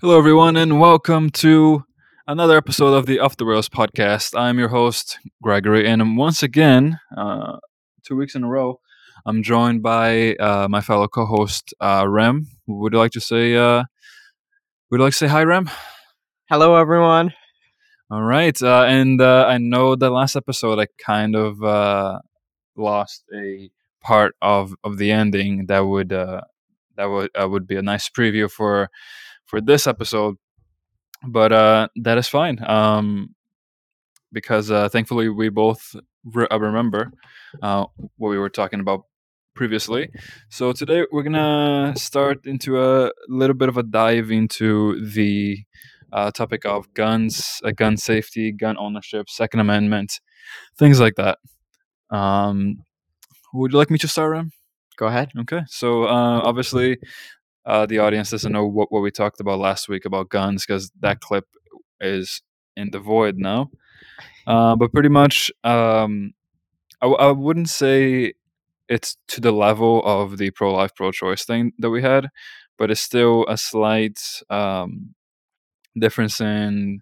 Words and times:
Hello, 0.00 0.16
everyone, 0.16 0.56
and 0.56 0.78
welcome 0.78 1.28
to 1.28 1.82
another 2.28 2.56
episode 2.56 2.94
of 2.94 3.06
the 3.06 3.18
Off 3.18 3.36
the 3.36 3.44
Rails 3.44 3.68
podcast. 3.68 4.38
I'm 4.38 4.56
your 4.56 4.68
host, 4.68 5.18
Gregory, 5.42 5.88
and 5.88 6.16
once 6.16 6.40
again, 6.40 7.00
uh, 7.16 7.56
two 8.06 8.14
weeks 8.14 8.36
in 8.36 8.44
a 8.44 8.48
row, 8.48 8.78
I'm 9.26 9.42
joined 9.42 9.82
by 9.82 10.36
uh, 10.36 10.68
my 10.70 10.82
fellow 10.82 11.08
co-host, 11.08 11.74
uh, 11.80 12.04
Rem. 12.08 12.46
Would 12.68 12.92
you 12.92 12.98
like 13.00 13.10
to 13.10 13.20
say? 13.20 13.56
Uh, 13.56 13.82
would 14.88 14.98
you 14.98 15.02
like 15.04 15.14
to 15.14 15.18
say 15.18 15.26
hi, 15.26 15.42
Rem? 15.42 15.68
Hello, 16.48 16.76
everyone. 16.76 17.34
All 18.08 18.22
right, 18.22 18.62
uh, 18.62 18.84
and 18.84 19.20
uh, 19.20 19.46
I 19.48 19.58
know 19.58 19.96
the 19.96 20.10
last 20.10 20.36
episode 20.36 20.78
I 20.78 20.86
kind 21.04 21.34
of 21.34 21.60
uh, 21.64 22.20
lost 22.76 23.24
a 23.34 23.68
part 24.00 24.36
of, 24.40 24.76
of 24.84 24.98
the 24.98 25.10
ending 25.10 25.66
that 25.66 25.80
would 25.80 26.12
uh, 26.12 26.42
that 26.96 27.06
would 27.06 27.30
uh, 27.34 27.48
would 27.48 27.66
be 27.66 27.74
a 27.74 27.82
nice 27.82 28.08
preview 28.08 28.48
for 28.48 28.90
for 29.48 29.60
this 29.60 29.86
episode, 29.86 30.36
but 31.26 31.52
uh, 31.52 31.88
that 31.96 32.18
is 32.18 32.28
fine. 32.28 32.62
Um, 32.64 33.34
because 34.32 34.70
uh, 34.70 34.88
thankfully 34.88 35.28
we 35.28 35.48
both 35.48 35.96
re- 36.24 36.46
uh, 36.50 36.60
remember 36.60 37.10
uh, 37.62 37.86
what 38.16 38.28
we 38.28 38.38
were 38.38 38.50
talking 38.50 38.80
about 38.80 39.02
previously. 39.54 40.10
So 40.50 40.72
today 40.72 41.04
we're 41.10 41.22
gonna 41.24 41.94
start 41.96 42.46
into 42.46 42.80
a 42.80 43.10
little 43.28 43.56
bit 43.56 43.68
of 43.68 43.76
a 43.76 43.82
dive 43.82 44.30
into 44.30 45.04
the 45.04 45.64
uh, 46.12 46.30
topic 46.30 46.64
of 46.64 46.92
guns, 46.94 47.60
uh, 47.64 47.72
gun 47.72 47.96
safety, 47.96 48.52
gun 48.52 48.76
ownership, 48.78 49.28
Second 49.28 49.60
Amendment, 49.60 50.20
things 50.78 51.00
like 51.00 51.16
that. 51.16 51.38
Um, 52.10 52.84
would 53.52 53.72
you 53.72 53.78
like 53.78 53.90
me 53.90 53.98
to 53.98 54.08
start, 54.08 54.30
Rem? 54.30 54.52
Go 54.96 55.06
ahead. 55.06 55.30
Okay. 55.40 55.62
So 55.68 56.04
uh, 56.04 56.40
obviously, 56.42 56.98
uh, 57.68 57.84
the 57.84 57.98
audience 57.98 58.30
doesn't 58.30 58.50
know 58.50 58.66
what, 58.66 58.90
what 58.90 59.02
we 59.02 59.10
talked 59.10 59.40
about 59.40 59.58
last 59.58 59.90
week 59.90 60.06
about 60.06 60.30
guns 60.30 60.64
because 60.64 60.90
that 61.00 61.20
clip 61.20 61.44
is 62.00 62.40
in 62.76 62.90
the 62.92 62.98
void 62.98 63.36
now. 63.36 63.70
Uh, 64.46 64.74
but 64.74 64.90
pretty 64.90 65.10
much, 65.10 65.50
um, 65.64 66.32
I, 67.02 67.06
I 67.06 67.30
wouldn't 67.30 67.68
say 67.68 68.32
it's 68.88 69.18
to 69.28 69.42
the 69.42 69.52
level 69.52 70.02
of 70.06 70.38
the 70.38 70.50
pro 70.50 70.72
life, 70.72 70.94
pro 70.94 71.12
choice 71.12 71.44
thing 71.44 71.72
that 71.78 71.90
we 71.90 72.00
had, 72.00 72.28
but 72.78 72.90
it's 72.90 73.02
still 73.02 73.44
a 73.48 73.58
slight 73.58 74.18
um, 74.48 75.14
difference 76.00 76.40
in 76.40 77.00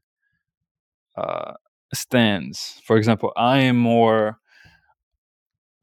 uh, 1.17 1.53
stands. 1.95 2.81
For 2.85 2.97
example, 2.97 3.33
I 3.37 3.59
am 3.59 3.77
more. 3.77 4.39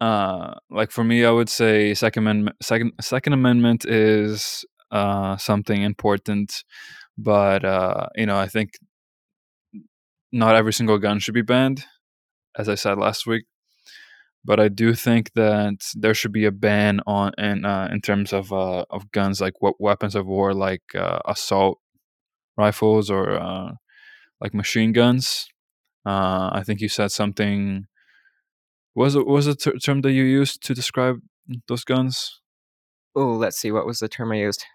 Uh, 0.02 0.56
like 0.70 0.92
for 0.92 1.06
me, 1.06 1.23
I 1.23 1.31
would 1.31 1.48
say 1.48 1.94
Second 1.94 2.23
Amendment. 2.23 2.58
Second 2.61 2.92
Second 3.00 3.31
Amendment 3.31 3.86
is 3.86 4.66
uh, 4.94 5.38
something 5.38 5.81
important, 5.81 6.63
but 7.17 7.66
uh, 7.66 8.08
you 8.16 8.27
know, 8.27 8.38
I 8.38 8.47
think 8.47 8.73
not 10.31 10.55
every 10.55 10.72
single 10.72 10.99
gun 10.99 11.19
should 11.19 11.33
be 11.33 11.41
banned, 11.41 11.86
as 12.58 12.69
I 12.69 12.75
said 12.75 12.99
last 12.99 13.25
week. 13.25 13.45
But 14.45 14.59
I 14.59 14.67
do 14.67 14.94
think 14.94 15.31
that 15.33 15.80
there 15.95 16.14
should 16.14 16.33
be 16.33 16.45
a 16.45 16.52
ban 16.52 16.99
on 17.08 17.31
in 17.38 17.66
uh, 17.66 17.88
in 17.91 18.02
terms 18.02 18.33
of 18.33 18.53
uh, 18.53 18.86
of 18.89 19.11
guns 19.11 19.41
like 19.41 19.53
weapons 19.80 20.16
of 20.16 20.27
war, 20.27 20.53
like 20.53 20.83
uh, 20.95 21.19
assault 21.25 21.80
rifles 22.58 23.09
or 23.09 23.77
like 24.39 24.53
machine 24.53 24.94
guns. 24.94 25.47
I 26.05 26.61
think 26.66 26.81
you 26.81 26.89
said 26.89 27.11
something. 27.11 27.86
Was 28.95 29.16
it 29.16 29.25
was 29.25 29.45
the 29.47 29.55
ter- 29.55 29.77
term 29.77 30.02
that 30.02 30.11
you 30.11 30.23
used 30.23 30.61
to 30.67 30.75
describe 30.75 31.16
those 31.67 31.83
guns? 31.83 32.41
Oh, 33.16 33.33
let's 33.33 33.58
see. 33.58 33.71
What 33.71 33.88
was 33.88 33.99
the 33.99 34.08
term 34.08 34.31
I 34.31 34.38
used? 34.38 34.66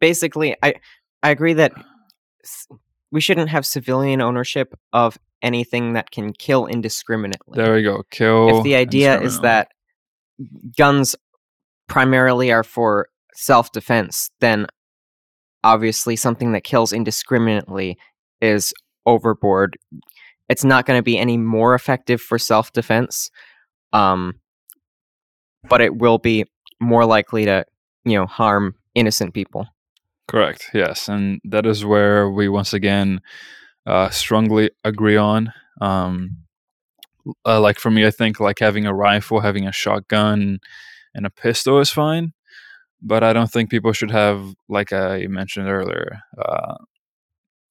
Basically, 0.00 0.56
I 0.62 0.74
I 1.22 1.30
agree 1.30 1.54
that 1.54 1.72
we 3.10 3.20
shouldn't 3.20 3.48
have 3.48 3.64
civilian 3.64 4.20
ownership 4.20 4.74
of 4.92 5.18
anything 5.40 5.92
that 5.92 6.10
can 6.10 6.32
kill 6.32 6.66
indiscriminately. 6.66 7.62
There 7.62 7.74
we 7.74 7.82
go. 7.82 8.02
Kill. 8.10 8.58
if 8.58 8.64
the 8.64 8.74
idea 8.74 9.20
is 9.20 9.40
that 9.40 9.68
guns 10.76 11.14
primarily 11.86 12.50
are 12.50 12.64
for 12.64 13.08
self 13.34 13.72
defense, 13.72 14.30
then 14.40 14.66
obviously 15.62 16.16
something 16.16 16.52
that 16.52 16.64
kills 16.64 16.92
indiscriminately 16.92 17.98
is 18.40 18.72
overboard. 19.06 19.76
It's 20.48 20.64
not 20.64 20.86
going 20.86 20.98
to 20.98 21.02
be 21.02 21.18
any 21.18 21.36
more 21.36 21.74
effective 21.74 22.20
for 22.20 22.38
self 22.38 22.72
defense, 22.72 23.30
um, 23.92 24.34
but 25.68 25.80
it 25.80 25.96
will 25.96 26.18
be 26.18 26.44
more 26.80 27.06
likely 27.06 27.44
to, 27.46 27.64
you 28.04 28.18
know, 28.18 28.26
harm 28.26 28.74
innocent 28.94 29.34
people. 29.34 29.66
Correct. 30.28 30.70
Yes, 30.72 31.08
and 31.08 31.40
that 31.44 31.66
is 31.66 31.84
where 31.84 32.30
we 32.30 32.48
once 32.48 32.72
again 32.72 33.20
uh, 33.86 34.10
strongly 34.10 34.70
agree 34.84 35.16
on. 35.16 35.52
Um, 35.80 36.38
uh, 37.46 37.60
like 37.60 37.78
for 37.78 37.90
me, 37.90 38.06
I 38.06 38.10
think 38.10 38.40
like 38.40 38.58
having 38.58 38.86
a 38.86 38.94
rifle, 38.94 39.40
having 39.40 39.66
a 39.66 39.72
shotgun, 39.72 40.58
and 41.14 41.26
a 41.26 41.30
pistol 41.30 41.80
is 41.80 41.90
fine, 41.90 42.32
but 43.02 43.24
I 43.24 43.32
don't 43.32 43.50
think 43.50 43.70
people 43.70 43.92
should 43.92 44.12
have 44.12 44.54
like 44.68 44.92
I 44.92 45.26
mentioned 45.28 45.68
earlier, 45.68 46.20
uh, 46.38 46.76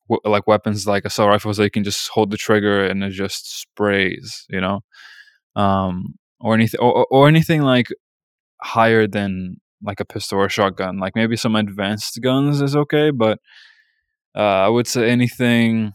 w- 0.10 0.22
like 0.26 0.48
weapons 0.48 0.88
like 0.88 1.06
assault 1.06 1.30
rifles 1.30 1.58
that 1.58 1.64
you 1.64 1.72
can 1.72 1.84
just 1.84 2.08
hold 2.10 2.32
the 2.32 2.38
trigger 2.38 2.86
and 2.86 3.04
it 3.04 3.12
just 3.12 3.62
sprays, 3.62 4.46
you 4.50 4.62
know, 4.62 4.82
um, 5.56 6.16
or 6.42 6.56
anything, 6.56 6.80
or- 6.82 7.08
or 7.12 7.28
anything 7.28 7.62
like 7.64 7.88
higher 8.64 9.08
than 9.08 9.58
like 9.84 10.00
a 10.00 10.06
pistol 10.06 10.40
or 10.40 10.46
a 10.46 10.50
shotgun. 10.50 11.00
Like 11.00 11.16
maybe 11.16 11.36
some 11.36 11.56
advanced 11.56 12.20
guns 12.22 12.62
is 12.62 12.76
okay, 12.76 13.12
but 13.12 13.40
uh, 14.36 14.40
I 14.40 14.70
would 14.70 14.88
say 14.88 15.10
anything 15.10 15.94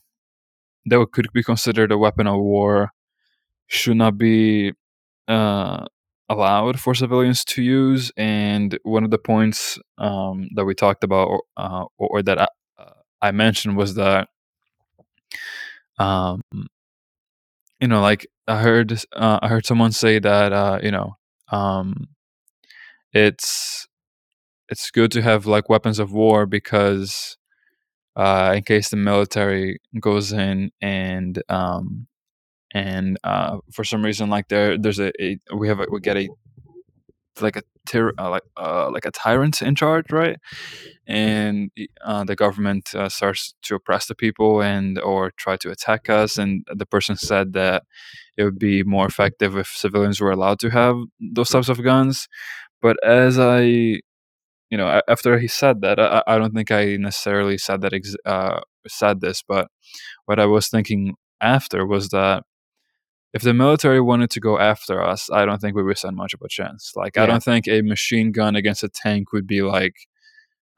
that 0.87 1.07
could 1.13 1.29
be 1.33 1.43
considered 1.43 1.93
a 1.93 1.99
weapon 1.99 2.27
of 2.27 2.41
war 2.41 2.91
should 3.67 3.97
not 3.97 4.19
be 4.19 4.73
uh, 5.29 5.85
allowed 6.29 6.81
for 6.81 6.95
civilians 6.95 7.45
to 7.47 7.63
use. 7.63 8.13
And 8.17 8.79
one 8.83 9.05
of 9.05 9.11
the 9.11 9.19
points 9.19 9.79
um, 9.99 10.49
that 10.55 10.65
we 10.65 10.75
talked 10.75 11.05
about, 11.05 11.29
or, 11.29 11.43
uh, 11.57 11.85
or 11.99 12.23
that 12.23 12.41
I, 12.41 12.49
uh, 12.79 12.93
I 13.23 13.33
mentioned, 13.33 13.77
was 13.77 13.95
that 13.97 14.29
um, 15.99 16.43
you 17.81 17.89
know, 17.89 18.01
like 18.01 18.27
I 18.47 18.61
heard, 18.61 18.93
uh, 19.13 19.39
I 19.43 19.49
heard 19.49 19.67
someone 19.67 19.93
say 19.93 20.19
that 20.19 20.53
uh, 20.53 20.79
you 20.83 20.91
know, 20.91 21.17
um, 21.51 22.09
it's 23.19 23.87
it's 24.69 24.91
good 24.91 25.11
to 25.13 25.23
have 25.23 25.47
like 25.47 25.69
weapons 25.69 25.99
of 25.99 26.13
war 26.13 26.47
because 26.47 27.37
uh, 28.17 28.55
in 28.57 28.63
case 28.65 28.91
the 28.91 28.97
military 28.97 29.79
goes 30.01 30.33
in 30.33 30.71
and 30.81 31.43
um, 31.49 32.07
and 32.75 33.19
uh, 33.25 33.59
for 33.73 33.85
some 33.85 34.05
reason 34.05 34.31
like 34.31 34.49
there 34.49 34.79
there's 34.79 35.01
a, 35.01 35.13
a 35.23 35.39
we 35.57 35.69
have 35.69 35.81
a, 35.81 35.87
we 35.91 36.01
get 36.01 36.17
a 36.17 36.29
like 37.41 37.57
a 37.57 37.63
uh, 38.19 38.29
like 38.29 38.43
uh, 38.59 38.91
like 38.93 39.07
a 39.07 39.11
tyrant 39.11 39.63
in 39.63 39.75
charge 39.75 40.13
right? 40.13 40.37
And 41.07 41.71
uh, 42.05 42.25
the 42.25 42.37
government 42.37 42.95
uh, 42.95 43.09
starts 43.09 43.55
to 43.63 43.77
oppress 43.77 44.07
the 44.07 44.15
people 44.15 44.61
and 44.63 44.99
or 44.99 45.31
try 45.33 45.57
to 45.59 45.71
attack 45.71 46.11
us 46.11 46.37
and 46.37 46.67
the 46.75 46.85
person 46.87 47.17
said 47.17 47.55
that 47.55 47.85
it 48.37 48.45
would 48.45 48.59
be 48.59 48.83
more 48.83 49.07
effective 49.07 49.57
if 49.57 49.69
civilians 49.69 50.21
were 50.21 50.31
allowed 50.33 50.59
to 50.61 50.71
have 50.71 50.97
those 51.21 51.51
types 51.51 51.69
of 51.71 51.83
guns 51.83 52.29
but 52.83 52.97
as 53.05 53.39
i 53.39 53.61
you 53.63 54.77
know 54.77 55.01
after 55.09 55.39
he 55.39 55.49
said 55.49 55.81
that 55.81 55.99
i, 55.99 56.23
I 56.27 56.39
don't 56.39 56.55
think 56.55 56.71
i 56.71 56.97
necessarily 56.97 57.59
said 57.59 57.81
that 57.83 57.93
ex- 57.93 58.17
uh, 58.25 58.61
said 58.87 59.21
this 59.21 59.43
but 59.47 59.69
what 60.27 60.39
i 60.39 60.47
was 60.47 60.69
thinking 60.69 61.15
after 61.41 61.87
was 61.87 62.09
that 62.11 62.43
if 63.35 63.43
the 63.43 63.55
military 63.55 64.01
wanted 64.01 64.31
to 64.31 64.41
go 64.41 64.59
after 64.59 65.03
us 65.03 65.31
i 65.33 65.45
don't 65.45 65.61
think 65.61 65.77
we 65.77 65.83
would 65.83 65.99
stand 65.99 66.17
much 66.17 66.35
of 66.35 66.41
a 66.43 66.49
chance. 66.49 66.93
Like 66.97 67.19
i 67.19 67.27
don't 67.27 67.43
think 67.43 67.69
a 67.69 67.83
machine 67.83 68.33
gun 68.33 68.57
against 68.57 68.83
a 68.83 68.89
tank 68.89 69.33
would 69.33 69.47
be 69.47 69.63
like 69.63 69.95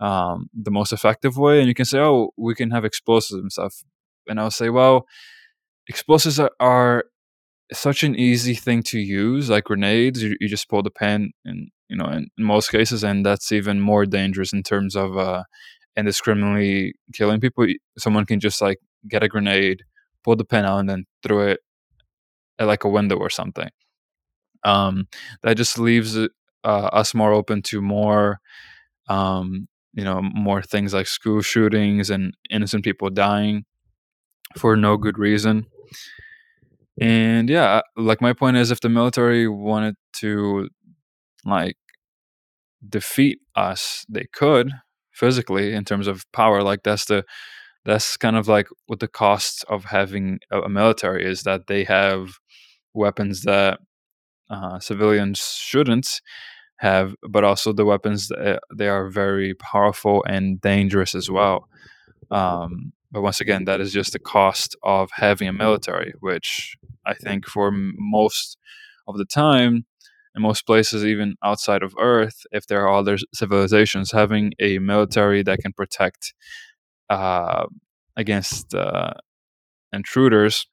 um, 0.00 0.48
the 0.54 0.70
most 0.70 0.92
effective 0.92 1.36
way 1.36 1.58
and 1.58 1.68
you 1.68 1.74
can 1.74 1.84
say 1.84 1.98
oh 1.98 2.30
we 2.36 2.54
can 2.54 2.70
have 2.70 2.86
explosives 2.86 3.38
and 3.38 3.52
stuff 3.52 3.82
and 4.26 4.40
i'll 4.40 4.50
say 4.50 4.70
well 4.70 5.06
explosives 5.88 6.40
are, 6.40 6.50
are 6.58 7.04
such 7.72 8.02
an 8.02 8.16
easy 8.16 8.54
thing 8.54 8.82
to 8.82 8.98
use 8.98 9.48
like 9.50 9.64
grenades 9.64 10.22
you, 10.22 10.36
you 10.40 10.48
just 10.48 10.68
pull 10.68 10.82
the 10.82 10.90
pin 10.90 11.32
and 11.44 11.68
you 11.88 11.96
know 11.96 12.06
in, 12.06 12.28
in 12.36 12.44
most 12.44 12.70
cases 12.70 13.04
and 13.04 13.24
that's 13.24 13.52
even 13.52 13.80
more 13.80 14.06
dangerous 14.06 14.52
in 14.52 14.62
terms 14.62 14.96
of 14.96 15.16
uh 15.16 15.44
indiscriminately 15.96 16.94
killing 17.12 17.40
people. 17.40 17.66
Someone 17.98 18.24
can 18.26 18.40
just 18.40 18.60
like 18.62 18.78
get 19.08 19.22
a 19.22 19.28
grenade 19.28 19.82
pull 20.24 20.36
the 20.36 20.44
pin 20.44 20.64
out 20.64 20.78
and 20.78 20.88
then 20.88 21.04
throw 21.22 21.46
it 21.48 21.60
at 22.58 22.66
like 22.66 22.84
a 22.84 22.88
window 22.88 23.16
or 23.16 23.30
something. 23.30 23.70
Um 24.64 25.08
that 25.42 25.56
just 25.56 25.78
leaves 25.78 26.16
uh, 26.16 26.28
us 26.64 27.14
more 27.14 27.32
open 27.32 27.62
to 27.62 27.80
more 27.80 28.40
um 29.08 29.68
you 29.94 30.04
know 30.04 30.20
more 30.22 30.62
things 30.62 30.94
like 30.94 31.06
school 31.06 31.42
shootings 31.42 32.10
and 32.10 32.34
innocent 32.50 32.84
people 32.84 33.10
dying 33.10 33.64
for 34.56 34.76
no 34.76 34.96
good 34.96 35.18
reason 35.18 35.66
and 37.00 37.48
yeah 37.50 37.80
like 37.96 38.20
my 38.20 38.32
point 38.32 38.56
is 38.56 38.70
if 38.70 38.80
the 38.80 38.88
military 38.88 39.48
wanted 39.48 39.96
to 40.12 40.68
like 41.44 41.76
defeat 42.88 43.40
us 43.56 44.04
they 44.08 44.26
could 44.32 44.72
physically 45.12 45.74
in 45.74 45.84
terms 45.84 46.06
of 46.06 46.24
power. 46.32 46.62
Like 46.62 46.82
that's 46.82 47.04
the 47.04 47.24
that's 47.84 48.16
kind 48.16 48.36
of 48.36 48.48
like 48.48 48.68
what 48.86 49.00
the 49.00 49.08
cost 49.08 49.64
of 49.68 49.84
having 49.84 50.38
a, 50.50 50.68
military 50.68 51.24
is 51.24 51.42
that 51.44 51.66
they 51.66 51.84
have 51.84 52.38
weapons 52.94 53.42
that 53.42 53.80
uh, 54.50 54.78
civilians 54.80 55.38
shouldn't 55.38 56.20
have, 56.76 57.14
but 57.28 57.44
also 57.44 57.72
the 57.72 57.84
weapons 57.84 58.28
that, 58.28 58.60
they 58.76 58.88
are 58.88 59.08
very 59.10 59.54
powerful 59.54 60.24
and 60.28 60.60
dangerous 60.60 61.14
as 61.14 61.30
well. 61.30 61.68
Um, 62.30 62.92
but 63.12 63.22
once 63.22 63.40
again, 63.40 63.64
that 63.64 63.80
is 63.80 63.92
just 63.92 64.12
the 64.12 64.18
cost 64.18 64.76
of 64.82 65.10
having 65.14 65.48
a 65.48 65.52
military, 65.52 66.12
which 66.20 66.76
I 67.06 67.14
think 67.14 67.46
for 67.46 67.70
most 67.72 68.56
of 69.08 69.16
the 69.16 69.24
time, 69.24 69.86
in 70.34 70.42
most 70.42 70.64
places, 70.64 71.04
even 71.04 71.34
outside 71.42 71.82
of 71.82 71.94
Earth, 71.98 72.42
if 72.52 72.66
there 72.66 72.86
are 72.86 72.96
other 72.96 73.18
civilizations, 73.34 74.12
having 74.12 74.52
a 74.60 74.78
military 74.78 75.42
that 75.42 75.58
can 75.58 75.72
protect 75.72 76.34
uh, 77.08 77.66
against 78.16 78.74
uh, 78.74 79.14
intruders 79.92 80.66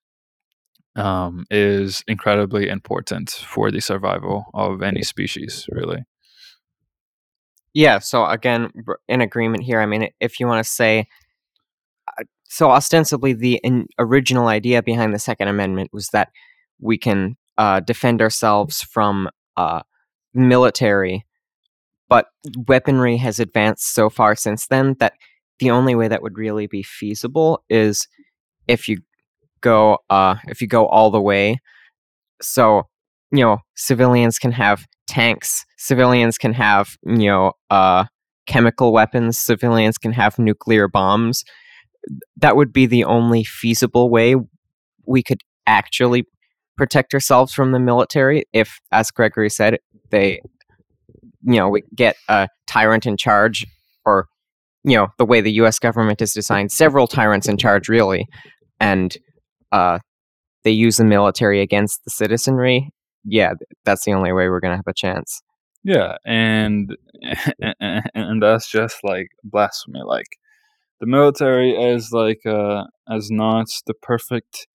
um, 0.96 1.46
is 1.50 2.04
incredibly 2.08 2.68
important 2.70 3.30
for 3.30 3.72
the 3.72 3.80
survival 3.80 4.46
of 4.54 4.82
any 4.82 5.04
species, 5.04 5.68
really. 5.72 6.04
Yeah, 7.74 8.00
so 8.00 8.26
again, 8.26 8.72
in 9.08 9.22
agreement 9.22 9.64
here. 9.64 9.80
I 9.80 9.86
mean, 9.86 10.10
if 10.20 10.40
you 10.40 10.48
want 10.48 10.64
to 10.64 10.70
say, 10.70 11.08
so 12.48 12.72
ostensibly, 12.72 13.34
the 13.34 13.62
original 14.00 14.48
idea 14.48 14.82
behind 14.82 15.14
the 15.14 15.20
Second 15.20 15.48
Amendment 15.48 15.92
was 15.94 16.08
that 16.10 16.30
we 16.80 16.98
can 16.98 17.36
uh, 17.58 17.80
defend 17.80 18.22
ourselves 18.22 18.82
from 18.82 19.30
uh, 19.58 19.82
military, 20.34 21.26
but 22.10 22.28
weaponry 22.68 23.18
has 23.18 23.40
advanced 23.40 23.94
so 23.94 24.10
far 24.10 24.36
since 24.36 24.68
then 24.68 24.96
that 25.00 25.14
the 25.60 25.72
only 25.72 25.96
way 25.96 26.08
that 26.08 26.22
would 26.22 26.38
really 26.38 26.68
be 26.68 26.84
feasible 26.84 27.64
is 27.70 28.08
if 28.68 28.88
you 28.88 29.00
go 29.62 29.98
uh 30.12 30.36
if 30.48 30.62
you 30.62 30.68
go 30.68 30.86
all 30.88 31.10
the 31.10 31.22
way. 31.22 31.60
So 32.42 32.84
you 33.32 33.44
know 33.44 33.58
civilians 33.76 34.40
can 34.40 34.52
have 34.52 34.86
tanks 35.08 35.66
civilians 35.78 36.38
can 36.38 36.54
have 36.54 36.98
you 37.06 37.28
know 37.28 37.54
uh 37.70 38.06
chemical 38.46 38.94
weapons 38.94 39.38
civilians 39.38 39.98
can 39.98 40.14
have 40.14 40.38
nuclear 40.38 40.88
bombs 40.88 41.44
that 42.38 42.56
would 42.56 42.74
be 42.74 42.86
the 42.86 43.04
only 43.04 43.44
feasible 43.44 44.10
way 44.10 44.36
we 45.06 45.24
could 45.24 45.42
actually 45.66 46.26
protect 46.78 47.14
ourselves 47.14 47.54
from 47.54 47.72
the 47.72 47.80
military 47.80 48.44
if 48.54 48.80
as 48.92 49.12
gregory 49.12 49.50
said 49.50 49.78
they 50.12 50.40
you 51.44 51.56
know 51.56 51.70
we 51.70 51.84
get 51.96 52.16
a 52.30 52.48
tyrant 52.68 53.06
in 53.06 53.18
charge 53.18 53.66
or 54.06 54.28
you 54.84 54.96
know 54.96 55.08
the 55.18 55.26
way 55.26 55.42
the 55.42 55.52
us 55.52 55.80
government 55.80 56.22
is 56.22 56.34
designed 56.34 56.72
several 56.72 57.08
tyrants 57.08 57.48
in 57.48 57.58
charge 57.58 57.90
really 57.90 58.26
and 58.80 59.18
uh, 59.72 60.00
they 60.64 60.72
use 60.72 60.98
the 60.98 61.06
military 61.06 61.62
against 61.62 62.04
the 62.04 62.10
citizenry, 62.10 62.92
yeah, 63.24 63.54
that's 63.86 64.06
the 64.06 64.14
only 64.14 64.32
way 64.32 64.50
we're 64.50 64.60
gonna 64.60 64.76
have 64.76 64.88
a 64.88 64.94
chance. 64.94 65.42
Yeah, 65.84 66.18
and 66.26 66.96
and 67.80 68.42
that's 68.42 68.70
just 68.70 68.98
like 69.04 69.28
blasphemy. 69.44 70.02
Like 70.06 70.28
the 71.00 71.06
military 71.06 71.72
is 71.72 72.12
like 72.12 72.46
uh, 72.46 72.86
as 73.10 73.30
not 73.30 73.68
the 73.86 73.94
perfect 73.94 74.68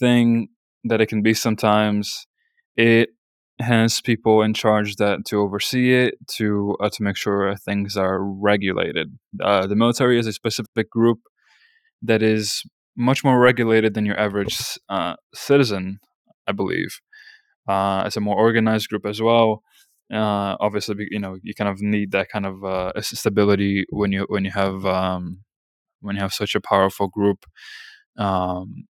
thing 0.00 0.48
that 0.84 1.00
it 1.00 1.06
can 1.06 1.22
be 1.22 1.34
sometimes. 1.34 2.26
It 2.76 3.10
has 3.60 4.00
people 4.00 4.42
in 4.42 4.54
charge 4.54 4.96
that 4.96 5.24
to 5.26 5.40
oversee 5.40 5.92
it 5.94 6.14
to 6.36 6.76
uh, 6.80 6.88
to 6.90 7.02
make 7.02 7.16
sure 7.16 7.56
things 7.56 7.96
are 7.96 8.22
regulated. 8.22 9.18
Uh, 9.42 9.66
the 9.66 9.76
military 9.76 10.18
is 10.18 10.26
a 10.26 10.32
specific 10.32 10.88
group 10.90 11.18
that 12.02 12.22
is 12.22 12.62
much 12.96 13.24
more 13.24 13.40
regulated 13.40 13.94
than 13.94 14.06
your 14.06 14.18
average 14.18 14.58
uh, 14.88 15.14
citizen, 15.34 15.98
I 16.46 16.52
believe. 16.52 17.00
Uh, 17.68 18.04
it's 18.06 18.16
a 18.16 18.20
more 18.20 18.36
organized 18.36 18.88
group 18.88 19.04
as 19.06 19.20
well. 19.20 19.62
Uh, 20.12 20.56
obviously, 20.60 21.06
you 21.10 21.18
know, 21.18 21.36
you 21.42 21.54
kind 21.54 21.68
of 21.68 21.80
need 21.80 22.12
that 22.12 22.28
kind 22.30 22.46
of 22.46 22.64
uh, 22.64 22.92
stability 23.00 23.84
when 23.90 24.10
you 24.12 24.24
when 24.28 24.44
you 24.44 24.50
have 24.50 24.86
um, 24.86 25.38
when 26.00 26.16
you 26.16 26.22
have 26.22 26.34
such 26.34 26.54
a 26.54 26.60
powerful 26.60 27.08
group 27.08 27.46
um, 28.18 28.86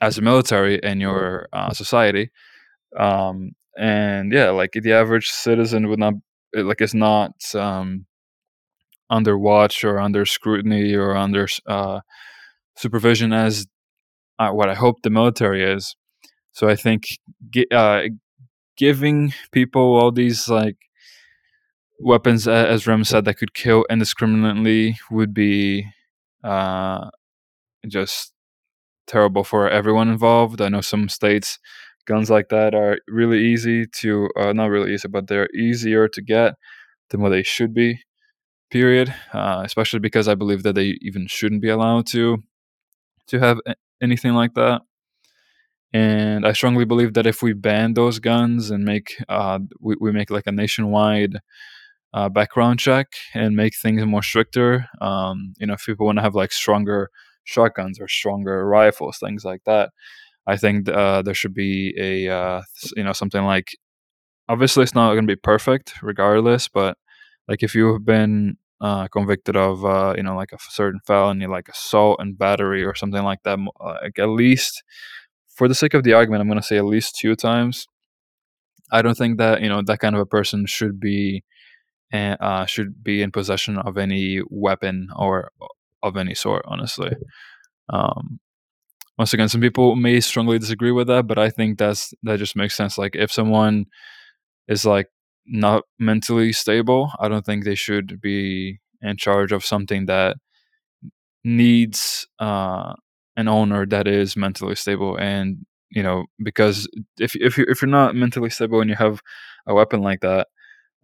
as 0.00 0.18
a 0.18 0.22
military 0.22 0.78
in 0.82 1.00
your 1.00 1.48
uh, 1.52 1.72
society. 1.72 2.30
Um, 2.98 3.52
and 3.78 4.32
yeah, 4.32 4.50
like 4.50 4.72
the 4.72 4.92
average 4.92 5.28
citizen 5.28 5.88
would 5.88 5.98
not 5.98 6.14
like 6.54 6.80
is 6.80 6.94
not 6.94 7.32
um, 7.54 8.06
under 9.10 9.38
watch 9.38 9.84
or 9.84 9.98
under 10.00 10.24
scrutiny 10.26 10.94
or 10.94 11.16
under 11.16 11.48
uh, 11.66 12.00
supervision 12.76 13.32
as 13.32 13.66
uh, 14.38 14.50
what 14.50 14.70
I 14.70 14.74
hope 14.74 15.02
the 15.02 15.10
military 15.10 15.64
is. 15.64 15.96
So 16.52 16.68
I 16.68 16.76
think 16.76 17.04
uh, 17.72 18.02
giving 18.76 19.32
people 19.52 19.82
all 19.96 20.12
these 20.12 20.48
like 20.48 20.76
weapons, 22.00 22.46
as 22.48 22.86
Rem 22.86 23.04
said, 23.04 23.24
that 23.24 23.34
could 23.38 23.54
kill 23.54 23.84
indiscriminately 23.90 24.98
would 25.10 25.34
be 25.34 25.86
uh, 26.44 27.10
just 27.88 28.32
terrible 29.06 29.44
for 29.44 29.68
everyone 29.68 30.08
involved. 30.08 30.60
I 30.60 30.68
know 30.68 30.80
some 30.80 31.08
states 31.08 31.58
guns 32.06 32.30
like 32.30 32.48
that 32.50 32.74
are 32.74 32.98
really 33.08 33.40
easy 33.40 33.86
to 33.86 34.28
uh, 34.36 34.52
not 34.52 34.66
really 34.70 34.94
easy, 34.94 35.08
but 35.08 35.28
they're 35.28 35.50
easier 35.54 36.08
to 36.08 36.22
get 36.22 36.54
than 37.10 37.20
what 37.20 37.30
they 37.30 37.42
should 37.42 37.74
be. 37.74 38.00
Period. 38.70 39.14
Uh, 39.32 39.62
especially 39.64 40.00
because 40.00 40.28
I 40.28 40.34
believe 40.34 40.62
that 40.64 40.74
they 40.74 40.98
even 41.02 41.26
shouldn't 41.28 41.62
be 41.62 41.70
allowed 41.70 42.06
to 42.08 42.38
to 43.28 43.40
have 43.40 43.58
anything 44.02 44.34
like 44.34 44.54
that. 44.54 44.82
And 45.92 46.44
I 46.46 46.52
strongly 46.52 46.84
believe 46.84 47.14
that 47.14 47.26
if 47.26 47.42
we 47.42 47.52
ban 47.52 47.94
those 47.94 48.18
guns 48.18 48.70
and 48.70 48.84
make 48.84 49.16
uh, 49.28 49.60
we, 49.80 49.96
we 50.00 50.12
make 50.12 50.30
like 50.30 50.46
a 50.46 50.52
nationwide 50.52 51.38
uh, 52.14 52.30
background 52.30 52.80
check 52.80 53.08
and 53.34 53.56
make 53.56 53.76
things 53.76 54.04
more 54.06 54.22
stricter, 54.22 54.86
um, 55.02 55.54
you 55.58 55.66
know, 55.66 55.74
if 55.74 55.84
people 55.84 56.06
want 56.06 56.18
to 56.18 56.22
have 56.22 56.36
like 56.36 56.52
stronger 56.52 57.10
shotguns 57.44 58.00
or 58.00 58.08
stronger 58.08 58.66
rifles, 58.66 59.18
things 59.18 59.44
like 59.44 59.62
that, 59.66 59.90
I 60.46 60.56
think 60.56 60.88
uh, 60.88 61.22
there 61.22 61.34
should 61.34 61.54
be 61.54 61.94
a 61.98 62.32
uh, 62.34 62.62
you 62.96 63.04
know 63.04 63.12
something 63.12 63.44
like 63.44 63.76
obviously 64.48 64.84
it's 64.84 64.94
not 64.94 65.12
going 65.14 65.26
to 65.26 65.36
be 65.36 65.36
perfect 65.36 65.94
regardless, 66.02 66.68
but 66.68 66.98
like 67.48 67.62
if 67.62 67.74
you 67.74 67.92
have 67.92 68.04
been 68.04 68.58
uh, 68.80 69.08
convicted 69.08 69.56
of 69.56 69.84
uh, 69.84 70.14
you 70.16 70.22
know 70.22 70.36
like 70.36 70.52
a 70.52 70.58
certain 70.60 71.00
felony 71.06 71.46
like 71.46 71.68
assault 71.68 72.18
and 72.20 72.38
battery 72.38 72.84
or 72.84 72.94
something 72.94 73.22
like 73.24 73.42
that 73.44 73.58
like 73.80 74.18
at 74.18 74.28
least 74.28 74.82
for 75.48 75.68
the 75.68 75.74
sake 75.74 75.94
of 75.94 76.02
the 76.02 76.12
argument 76.12 76.40
i'm 76.40 76.48
going 76.48 76.60
to 76.60 76.66
say 76.66 76.76
at 76.78 76.84
least 76.84 77.16
two 77.16 77.36
times. 77.36 77.86
I 78.92 79.02
don't 79.02 79.16
think 79.16 79.38
that 79.38 79.62
you 79.62 79.68
know 79.68 79.82
that 79.82 79.98
kind 79.98 80.14
of 80.14 80.20
a 80.20 80.26
person 80.26 80.66
should 80.66 81.00
be 81.00 81.42
eh, 82.12 82.36
uh, 82.40 82.66
should 82.66 83.02
be 83.02 83.22
in 83.22 83.30
possession 83.30 83.78
of 83.78 83.96
any 83.98 84.40
weapon 84.50 85.08
or 85.16 85.50
of 86.02 86.16
any 86.16 86.34
sort 86.34 86.62
honestly 86.66 87.12
um, 87.90 88.38
once 89.18 89.32
again 89.32 89.48
some 89.48 89.60
people 89.60 89.96
may 89.96 90.20
strongly 90.20 90.58
disagree 90.58 90.92
with 90.92 91.06
that 91.06 91.26
but 91.26 91.38
i 91.38 91.50
think 91.50 91.78
that's 91.78 92.12
that 92.22 92.38
just 92.38 92.56
makes 92.56 92.76
sense 92.76 92.98
like 92.98 93.16
if 93.16 93.32
someone 93.32 93.86
is 94.68 94.84
like 94.84 95.08
not 95.46 95.84
mentally 95.98 96.52
stable, 96.52 97.12
I 97.18 97.28
don't 97.28 97.44
think 97.44 97.64
they 97.64 97.74
should 97.74 98.20
be 98.20 98.80
in 99.02 99.16
charge 99.16 99.52
of 99.52 99.64
something 99.64 100.06
that 100.06 100.36
needs 101.44 102.26
uh, 102.38 102.94
an 103.36 103.48
owner 103.48 103.86
that 103.86 104.06
is 104.08 104.36
mentally 104.36 104.74
stable. 104.74 105.16
And 105.16 105.66
you 105.90 106.02
know, 106.02 106.24
because 106.42 106.88
if 107.20 107.36
if 107.36 107.58
you 107.58 107.66
if 107.68 107.82
you're 107.82 107.90
not 107.90 108.14
mentally 108.14 108.50
stable 108.50 108.80
and 108.80 108.90
you 108.90 108.96
have 108.96 109.20
a 109.66 109.74
weapon 109.74 110.00
like 110.00 110.20
that, 110.20 110.48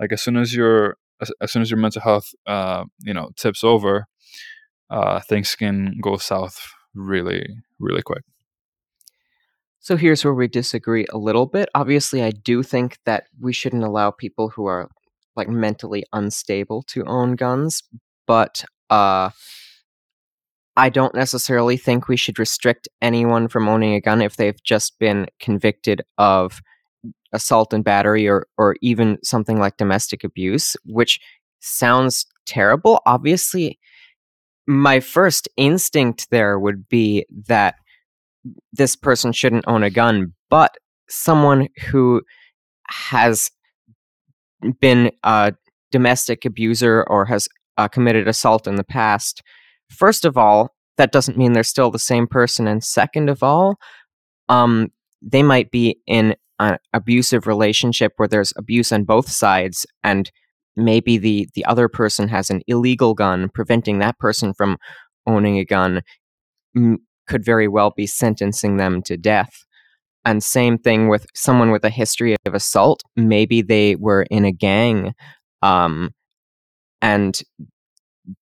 like 0.01 0.13
as 0.13 0.23
soon 0.23 0.37
as 0.37 0.55
your 0.55 0.97
as, 1.21 1.31
as 1.41 1.53
soon 1.53 1.63
as 1.63 1.71
your 1.71 1.79
mental 1.79 2.03
health 2.03 2.31
uh, 2.47 2.85
you 3.01 3.15
know 3.15 3.31
tips 3.37 3.63
over, 3.63 4.07
uh, 4.89 5.21
things 5.21 5.55
can 5.55 5.99
go 6.03 6.17
south 6.17 6.73
really 6.95 7.47
really 7.79 8.03
quick. 8.03 8.23
So 9.79 9.97
here's 9.97 10.25
where 10.25 10.35
we 10.35 10.49
disagree 10.49 11.07
a 11.11 11.19
little 11.19 11.47
bit. 11.47 11.69
Obviously, 11.75 12.23
I 12.23 12.31
do 12.31 12.63
think 12.63 12.99
that 13.07 13.25
we 13.41 13.53
shouldn't 13.53 13.85
allow 13.85 14.11
people 14.11 14.51
who 14.51 14.67
are 14.67 14.89
like 15.37 15.49
mentally 15.49 16.05
unstable 16.13 16.83
to 16.89 17.05
own 17.05 17.37
guns, 17.37 17.83
but 18.27 18.65
uh 18.89 19.31
I 20.77 20.89
don't 20.89 21.15
necessarily 21.15 21.77
think 21.77 22.09
we 22.09 22.17
should 22.17 22.39
restrict 22.39 22.89
anyone 23.03 23.49
from 23.49 23.69
owning 23.69 23.95
a 23.95 24.01
gun 24.01 24.23
if 24.23 24.37
they've 24.37 24.63
just 24.63 24.99
been 24.99 25.27
convicted 25.39 26.01
of 26.17 26.63
assault 27.33 27.73
and 27.73 27.85
battery 27.85 28.29
or 28.29 28.47
or 28.59 28.77
even 28.81 29.19
something 29.23 29.59
like 29.59 29.77
domestic 29.77 30.25
abuse, 30.25 30.77
which 30.85 31.21
sounds 31.61 32.27
terrible. 32.47 33.01
Obviously, 33.07 33.79
my 34.67 35.01
first 35.01 35.49
instinct 35.57 36.29
there 36.31 36.59
would 36.59 36.89
be 36.89 37.27
that 37.47 37.75
this 38.73 38.97
person 38.97 39.33
shouldn't 39.33 39.65
own 39.67 39.83
a 39.83 39.91
gun, 39.91 40.33
but 40.49 40.77
someone 41.09 41.69
who 41.91 42.23
has 42.89 43.51
been 44.81 45.11
a 45.23 45.53
domestic 45.91 46.45
abuser 46.45 47.05
or 47.09 47.25
has 47.25 47.49
uh, 47.79 47.89
committed 47.89 48.29
assault 48.29 48.67
in 48.67 48.77
the 48.77 48.85
past. 48.85 49.43
First 49.91 50.25
of 50.25 50.37
all, 50.37 50.75
that 50.97 51.13
doesn't 51.13 51.39
mean 51.39 51.53
they're 51.53 51.63
still 51.63 51.91
the 51.91 51.99
same 51.99 52.27
person. 52.27 52.67
And 52.67 52.85
second 52.85 53.31
of 53.31 53.43
all, 53.43 53.77
um, 54.49 54.89
they 55.23 55.43
might 55.43 55.71
be 55.71 55.99
in 56.07 56.35
an 56.61 56.79
abusive 56.93 57.49
relationship 57.49 58.13
where 58.19 58.29
there's 58.29 58.53
abuse 58.57 58.93
on 58.93 59.05
both 59.05 59.31
sides, 59.31 59.87
and 60.05 60.31
maybe 60.77 61.19
the 61.19 61.49
the 61.55 61.65
other 61.65 61.89
person 61.89 62.29
has 62.29 62.51
an 62.51 62.63
illegal 62.69 63.15
gun, 63.15 63.49
preventing 63.53 63.99
that 64.01 64.19
person 64.21 64.55
from 64.55 64.79
owning 65.27 65.59
a 65.59 65.65
gun 65.65 66.03
m- 66.77 66.99
could 67.29 67.45
very 67.45 67.69
well 67.69 67.93
be 67.97 68.07
sentencing 68.07 68.77
them 68.77 69.03
to 69.03 69.17
death. 69.17 69.65
And 70.25 70.43
same 70.43 70.79
thing 70.79 71.09
with 71.09 71.27
someone 71.35 71.71
with 71.71 71.85
a 71.85 71.91
history 71.91 72.37
of 72.47 72.55
assault. 72.55 73.03
Maybe 73.17 73.63
they 73.63 73.97
were 73.97 74.25
in 74.31 74.45
a 74.45 74.53
gang, 74.53 75.15
um, 75.63 76.11
and 77.03 77.41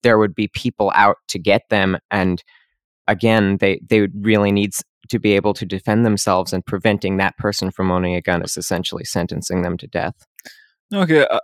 there 0.02 0.18
would 0.18 0.34
be 0.34 0.48
people 0.48 0.92
out 0.94 1.16
to 1.28 1.38
get 1.38 1.62
them. 1.70 1.98
And 2.10 2.42
again, 3.06 3.58
they 3.58 3.80
they 3.88 4.00
would 4.00 4.24
really 4.24 4.52
need 4.52 4.72
to 5.08 5.18
be 5.18 5.32
able 5.32 5.54
to 5.54 5.66
defend 5.66 6.04
themselves, 6.04 6.52
and 6.52 6.64
preventing 6.64 7.16
that 7.16 7.36
person 7.36 7.70
from 7.70 7.90
owning 7.90 8.14
a 8.14 8.20
gun 8.20 8.42
is 8.42 8.56
essentially 8.56 9.04
sentencing 9.04 9.62
them 9.62 9.76
to 9.78 9.86
death. 9.86 10.26
Okay, 10.92 11.26
I, 11.30 11.40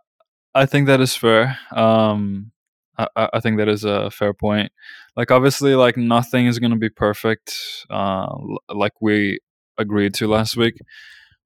I 0.55 0.67
think 0.67 0.87
that 0.87 1.01
is 1.01 1.15
fair. 1.17 1.59
Um, 1.73 2.53
I, 2.97 3.09
I 3.17 3.41
think 3.41 3.59
that 3.59 3.69
is 3.69 3.85
a 3.85 4.11
fair 4.11 4.33
point. 4.33 4.73
Like, 5.17 5.31
obviously, 5.31 5.75
like 5.75 5.97
nothing 5.97 6.47
is 6.47 6.59
gonna 6.59 6.77
be 6.77 6.91
perfect. 6.91 7.57
Uh, 7.91 8.35
like 8.73 8.93
we 9.01 9.41
agreed 9.79 10.15
to 10.15 10.29
last 10.29 10.57
week, 10.57 10.75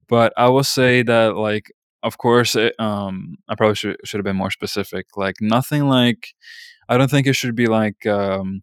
but 0.07 0.33
I 0.37 0.49
will 0.49 0.63
say 0.63 1.01
that 1.03 1.35
like 1.35 1.71
of 2.03 2.17
course 2.17 2.55
it, 2.55 2.73
um 2.79 3.35
i 3.47 3.55
probably 3.55 3.75
should 3.75 3.97
should 4.03 4.17
have 4.19 4.25
been 4.25 4.35
more 4.35 4.51
specific 4.51 5.05
like 5.17 5.35
nothing 5.41 5.87
like 5.87 6.33
i 6.87 6.97
don't 6.97 7.11
think 7.11 7.27
it 7.27 7.35
should 7.35 7.55
be 7.55 7.67
like 7.67 8.05
um 8.05 8.61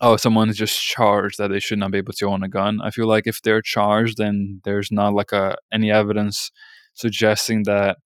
oh 0.00 0.16
someone 0.16 0.48
is 0.48 0.56
just 0.56 0.80
charged 0.80 1.38
that 1.38 1.48
they 1.48 1.60
should 1.60 1.78
not 1.78 1.90
be 1.90 1.98
able 1.98 2.12
to 2.12 2.26
own 2.26 2.42
a 2.42 2.48
gun 2.48 2.80
i 2.82 2.90
feel 2.90 3.06
like 3.06 3.26
if 3.26 3.42
they're 3.42 3.62
charged 3.62 4.18
then 4.18 4.60
there's 4.64 4.90
not 4.90 5.14
like 5.14 5.32
a 5.32 5.56
any 5.72 5.90
evidence 5.90 6.50
suggesting 6.94 7.62
that 7.64 7.98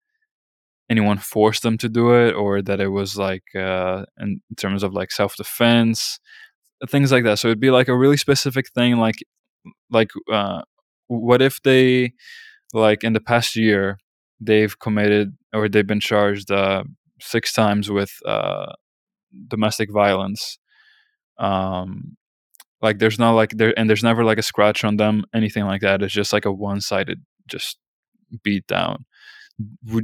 anyone 0.89 1.17
forced 1.17 1.63
them 1.63 1.77
to 1.77 1.87
do 1.87 2.13
it 2.13 2.33
or 2.33 2.61
that 2.61 2.79
it 2.81 2.89
was 2.89 3.17
like 3.17 3.43
uh 3.55 4.03
in 4.19 4.41
terms 4.57 4.83
of 4.83 4.93
like 4.93 5.11
self-defense 5.11 6.19
things 6.89 7.11
like 7.11 7.23
that 7.23 7.39
so 7.39 7.47
it'd 7.47 7.59
be 7.59 7.71
like 7.71 7.87
a 7.87 7.97
really 7.97 8.17
specific 8.17 8.69
thing 8.71 8.97
like 8.97 9.15
like 9.89 10.09
uh 10.31 10.61
what 11.07 11.41
if 11.41 11.61
they 11.63 12.13
like 12.73 13.03
in 13.03 13.13
the 13.13 13.21
past 13.21 13.55
year 13.55 13.97
they've 14.41 14.77
committed 14.79 15.37
or 15.53 15.69
they've 15.69 15.87
been 15.87 15.99
charged 15.99 16.51
uh, 16.51 16.83
six 17.21 17.53
times 17.53 17.89
with 17.89 18.11
uh, 18.25 18.73
domestic 19.47 19.91
violence. 19.91 20.57
Um, 21.41 22.15
like 22.81 22.99
there's 22.99 23.19
not 23.19 23.31
like 23.31 23.51
there 23.57 23.77
and 23.77 23.89
there's 23.89 24.03
never 24.03 24.23
like 24.23 24.37
a 24.37 24.43
scratch 24.43 24.83
on 24.83 24.97
them, 24.97 25.25
anything 25.33 25.65
like 25.65 25.81
that. 25.81 26.01
It's 26.01 26.13
just 26.13 26.33
like 26.33 26.45
a 26.45 26.51
one-sided 26.51 27.19
just 27.47 27.77
beat 28.43 28.65
down. 28.67 29.05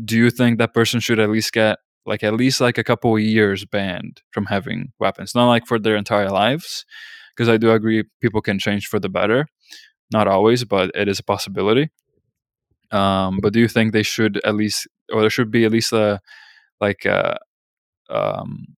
do 0.05 0.17
you 0.17 0.29
think 0.29 0.57
that 0.57 0.73
person 0.73 0.99
should 0.99 1.19
at 1.19 1.29
least 1.29 1.53
get 1.53 1.77
like 2.05 2.23
at 2.23 2.33
least 2.33 2.61
like 2.61 2.77
a 2.77 2.83
couple 2.83 3.15
of 3.15 3.21
years 3.21 3.65
banned 3.65 4.21
from 4.31 4.45
having 4.45 4.91
weapons? 4.99 5.33
Not 5.35 5.47
like 5.47 5.65
for 5.65 5.79
their 5.79 5.95
entire 5.95 6.29
lives, 6.29 6.85
because 7.35 7.49
I 7.49 7.57
do 7.57 7.71
agree 7.71 8.03
people 8.21 8.41
can 8.41 8.59
change 8.59 8.87
for 8.87 8.99
the 8.99 9.09
better. 9.09 9.47
Not 10.11 10.27
always, 10.27 10.63
but 10.63 10.91
it 10.95 11.07
is 11.07 11.19
a 11.19 11.23
possibility. 11.23 11.89
Um, 12.91 13.39
but 13.41 13.53
do 13.53 13.59
you 13.59 13.67
think 13.67 13.91
they 13.91 14.03
should 14.03 14.39
at 14.45 14.55
least, 14.55 14.87
or 15.11 15.21
there 15.21 15.29
should 15.29 15.51
be 15.51 15.65
at 15.65 15.71
least 15.71 15.91
a 15.91 16.21
like 16.79 17.05
a 17.05 17.37
um, 18.09 18.76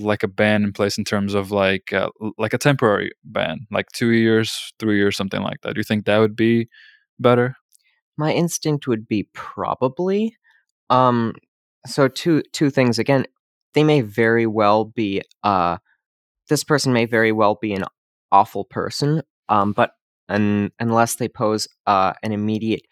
like 0.00 0.22
a 0.22 0.28
ban 0.28 0.64
in 0.64 0.72
place 0.72 0.98
in 0.98 1.04
terms 1.04 1.34
of 1.34 1.50
like 1.50 1.92
uh, 1.92 2.10
like 2.36 2.52
a 2.52 2.58
temporary 2.58 3.12
ban, 3.24 3.66
like 3.70 3.88
two 3.92 4.10
years, 4.10 4.72
three 4.78 4.96
years, 4.96 5.16
something 5.16 5.42
like 5.42 5.60
that? 5.62 5.74
Do 5.74 5.80
you 5.80 5.84
think 5.84 6.04
that 6.04 6.18
would 6.18 6.36
be 6.36 6.68
better? 7.18 7.56
My 8.16 8.32
instinct 8.32 8.86
would 8.86 9.08
be 9.08 9.28
probably. 9.32 10.36
Um, 10.90 11.34
so 11.86 12.08
two 12.08 12.42
two 12.52 12.70
things 12.70 12.98
again. 12.98 13.26
They 13.74 13.84
may 13.84 14.00
very 14.00 14.46
well 14.46 14.84
be. 14.84 15.22
Uh, 15.42 15.78
this 16.48 16.64
person 16.64 16.92
may 16.92 17.04
very 17.04 17.32
well 17.32 17.58
be 17.60 17.74
an 17.74 17.84
awful 18.32 18.64
person. 18.64 19.22
Um, 19.48 19.72
but 19.72 19.92
un- 20.28 20.70
unless 20.78 21.16
they 21.16 21.28
pose 21.28 21.68
uh, 21.86 22.12
an 22.22 22.32
immediate 22.32 22.82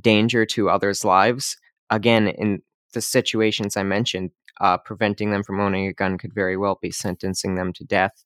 danger 0.00 0.44
to 0.46 0.70
others' 0.70 1.04
lives. 1.04 1.56
Again, 1.90 2.28
in 2.28 2.62
the 2.92 3.00
situations 3.00 3.76
I 3.76 3.82
mentioned, 3.82 4.30
uh, 4.60 4.78
preventing 4.78 5.30
them 5.30 5.42
from 5.42 5.60
owning 5.60 5.86
a 5.86 5.92
gun 5.92 6.18
could 6.18 6.34
very 6.34 6.56
well 6.56 6.78
be 6.80 6.90
sentencing 6.90 7.54
them 7.54 7.72
to 7.74 7.84
death. 7.84 8.24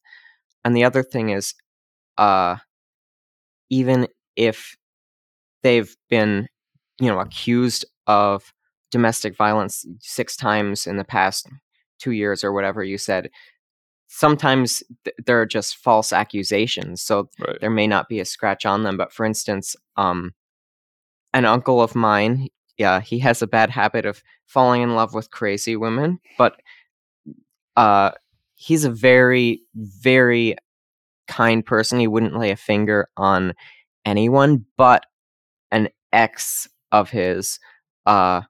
And 0.63 0.75
the 0.75 0.83
other 0.83 1.03
thing 1.03 1.29
is, 1.29 1.53
uh, 2.17 2.57
even 3.69 4.07
if 4.35 4.75
they've 5.61 5.95
been, 6.09 6.47
you 6.99 7.07
know, 7.07 7.19
accused 7.19 7.85
of 8.07 8.53
domestic 8.91 9.35
violence 9.35 9.85
six 9.99 10.35
times 10.35 10.87
in 10.87 10.97
the 10.97 11.03
past 11.03 11.47
two 11.99 12.11
years 12.11 12.43
or 12.43 12.53
whatever 12.53 12.83
you 12.83 12.97
said, 12.97 13.29
sometimes 14.07 14.83
th- 15.03 15.15
there 15.25 15.41
are 15.41 15.45
just 15.45 15.77
false 15.77 16.13
accusations. 16.13 17.01
So 17.01 17.29
right. 17.39 17.57
there 17.59 17.71
may 17.71 17.87
not 17.87 18.07
be 18.07 18.19
a 18.19 18.25
scratch 18.25 18.65
on 18.65 18.83
them. 18.83 18.97
But 18.97 19.11
for 19.11 19.25
instance, 19.25 19.75
um, 19.97 20.33
an 21.33 21.45
uncle 21.45 21.81
of 21.81 21.95
mine, 21.95 22.49
yeah, 22.77 23.01
he 23.01 23.19
has 23.19 23.41
a 23.41 23.47
bad 23.47 23.69
habit 23.69 24.05
of 24.05 24.23
falling 24.45 24.81
in 24.81 24.95
love 24.95 25.13
with 25.13 25.31
crazy 25.31 25.75
women, 25.75 26.19
but 26.37 26.59
uh, 27.75 28.11
he's 28.55 28.83
a 28.83 28.91
very, 28.91 29.61
very 29.75 30.55
kind 31.27 31.65
person. 31.65 31.99
He 31.99 32.07
wouldn't 32.07 32.37
lay 32.37 32.51
a 32.51 32.55
finger 32.55 33.09
on 33.15 33.53
anyone, 34.05 34.65
but 34.77 35.05
an 35.71 35.89
ex 36.11 36.67
of 36.91 37.09
his, 37.09 37.59
uh, 38.05 38.41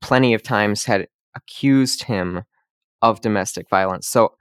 plenty 0.00 0.34
of 0.34 0.42
times 0.42 0.84
had 0.84 1.08
accused 1.34 2.04
him 2.04 2.42
of 3.02 3.20
domestic 3.20 3.68
violence. 3.68 4.08
So, 4.08 4.34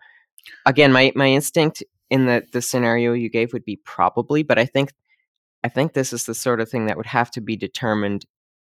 again, 0.66 0.92
my 0.92 1.12
my 1.16 1.28
instinct 1.28 1.84
in 2.10 2.26
the 2.26 2.44
the 2.52 2.62
scenario 2.62 3.14
you 3.14 3.30
gave 3.30 3.54
would 3.54 3.66
be 3.66 3.78
probably, 3.78 4.44
but 4.44 4.60
I 4.60 4.66
think 4.66 4.94
I 5.64 5.70
think 5.70 5.94
this 5.94 6.14
is 6.14 6.26
the 6.26 6.36
sort 6.36 6.62
of 6.62 6.70
thing 6.70 6.86
that 6.86 6.98
would 6.98 7.06
have 7.06 7.32
to 7.32 7.42
be 7.42 7.56
determined 7.56 8.26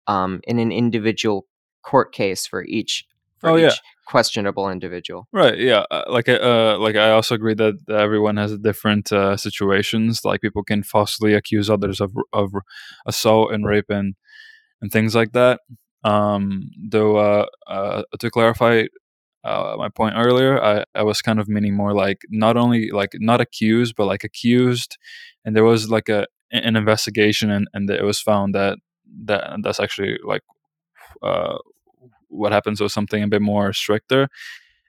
um, 0.07 0.41
in 0.45 0.59
an 0.59 0.73
individual 0.73 1.47
court 1.83 2.13
case 2.13 2.47
for 2.47 2.65
each 2.65 3.07
for 3.39 3.51
oh, 3.51 3.57
each 3.57 3.63
yeah. 3.63 3.73
questionable 4.07 4.71
individual. 4.71 5.27
Right. 5.33 5.59
Yeah. 5.59 5.85
Uh, 5.91 6.05
like 6.09 6.29
uh, 6.29 6.79
like 6.79 6.97
I 6.97 7.11
also 7.11 7.35
agree 7.35 7.55
that 7.55 7.75
everyone 7.91 8.37
has 8.37 8.57
different 8.59 9.13
uh, 9.13 9.37
situations. 9.37 10.25
Like 10.25 10.41
people 10.41 10.63
can 10.63 10.83
falsely 10.83 11.35
accuse 11.35 11.69
others 11.69 12.01
of 12.01 12.15
of 12.33 12.53
assault 13.07 13.53
and 13.53 13.67
rape 13.67 13.91
and 13.91 14.15
and 14.81 14.91
things 14.91 15.15
like 15.15 15.33
that. 15.33 15.61
Um, 16.05 16.71
though 16.91 17.17
uh, 17.17 17.47
uh, 17.67 18.03
to 18.19 18.31
clarify 18.31 18.85
uh, 19.45 19.75
my 19.77 19.89
point 19.89 20.15
earlier, 20.17 20.63
I, 20.63 20.85
I 20.95 21.03
was 21.03 21.21
kind 21.21 21.41
of 21.41 21.49
meaning 21.49 21.75
more 21.75 21.95
like 21.95 22.23
not 22.31 22.57
only 22.57 22.91
like 22.91 23.11
not 23.15 23.41
accused, 23.41 23.95
but 23.97 24.07
like 24.07 24.25
accused, 24.25 24.99
and 25.45 25.55
there 25.57 25.65
was 25.65 25.91
like 25.91 26.09
a 26.09 26.27
an 26.53 26.77
investigation 26.77 27.51
and, 27.51 27.67
and 27.73 27.89
it 27.89 28.05
was 28.05 28.21
found 28.21 28.55
that 28.55 28.79
that 29.25 29.59
that's 29.62 29.81
actually 29.81 30.19
like 30.25 30.42
uh, 31.23 31.59
what 32.28 32.52
happens 32.52 32.81
with 32.81 32.92
something 32.92 33.23
a 33.23 33.28
bit 33.28 33.42
more 33.42 33.73
stricter. 33.73 34.28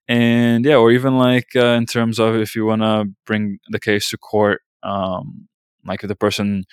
And 0.08 0.66
yeah 0.66 0.76
or 0.76 0.92
even 0.92 1.18
like 1.18 1.56
uh, 1.56 1.78
in 1.80 1.86
terms 1.86 2.20
of 2.20 2.36
if 2.36 2.56
you 2.56 2.66
want 2.66 2.82
to 2.84 3.06
bring 3.26 3.60
the 3.70 3.80
case 3.80 4.10
to 4.12 4.18
court 4.18 4.62
um, 4.84 5.48
like 5.86 6.04
if 6.04 6.10
the 6.10 6.16
person 6.16 6.66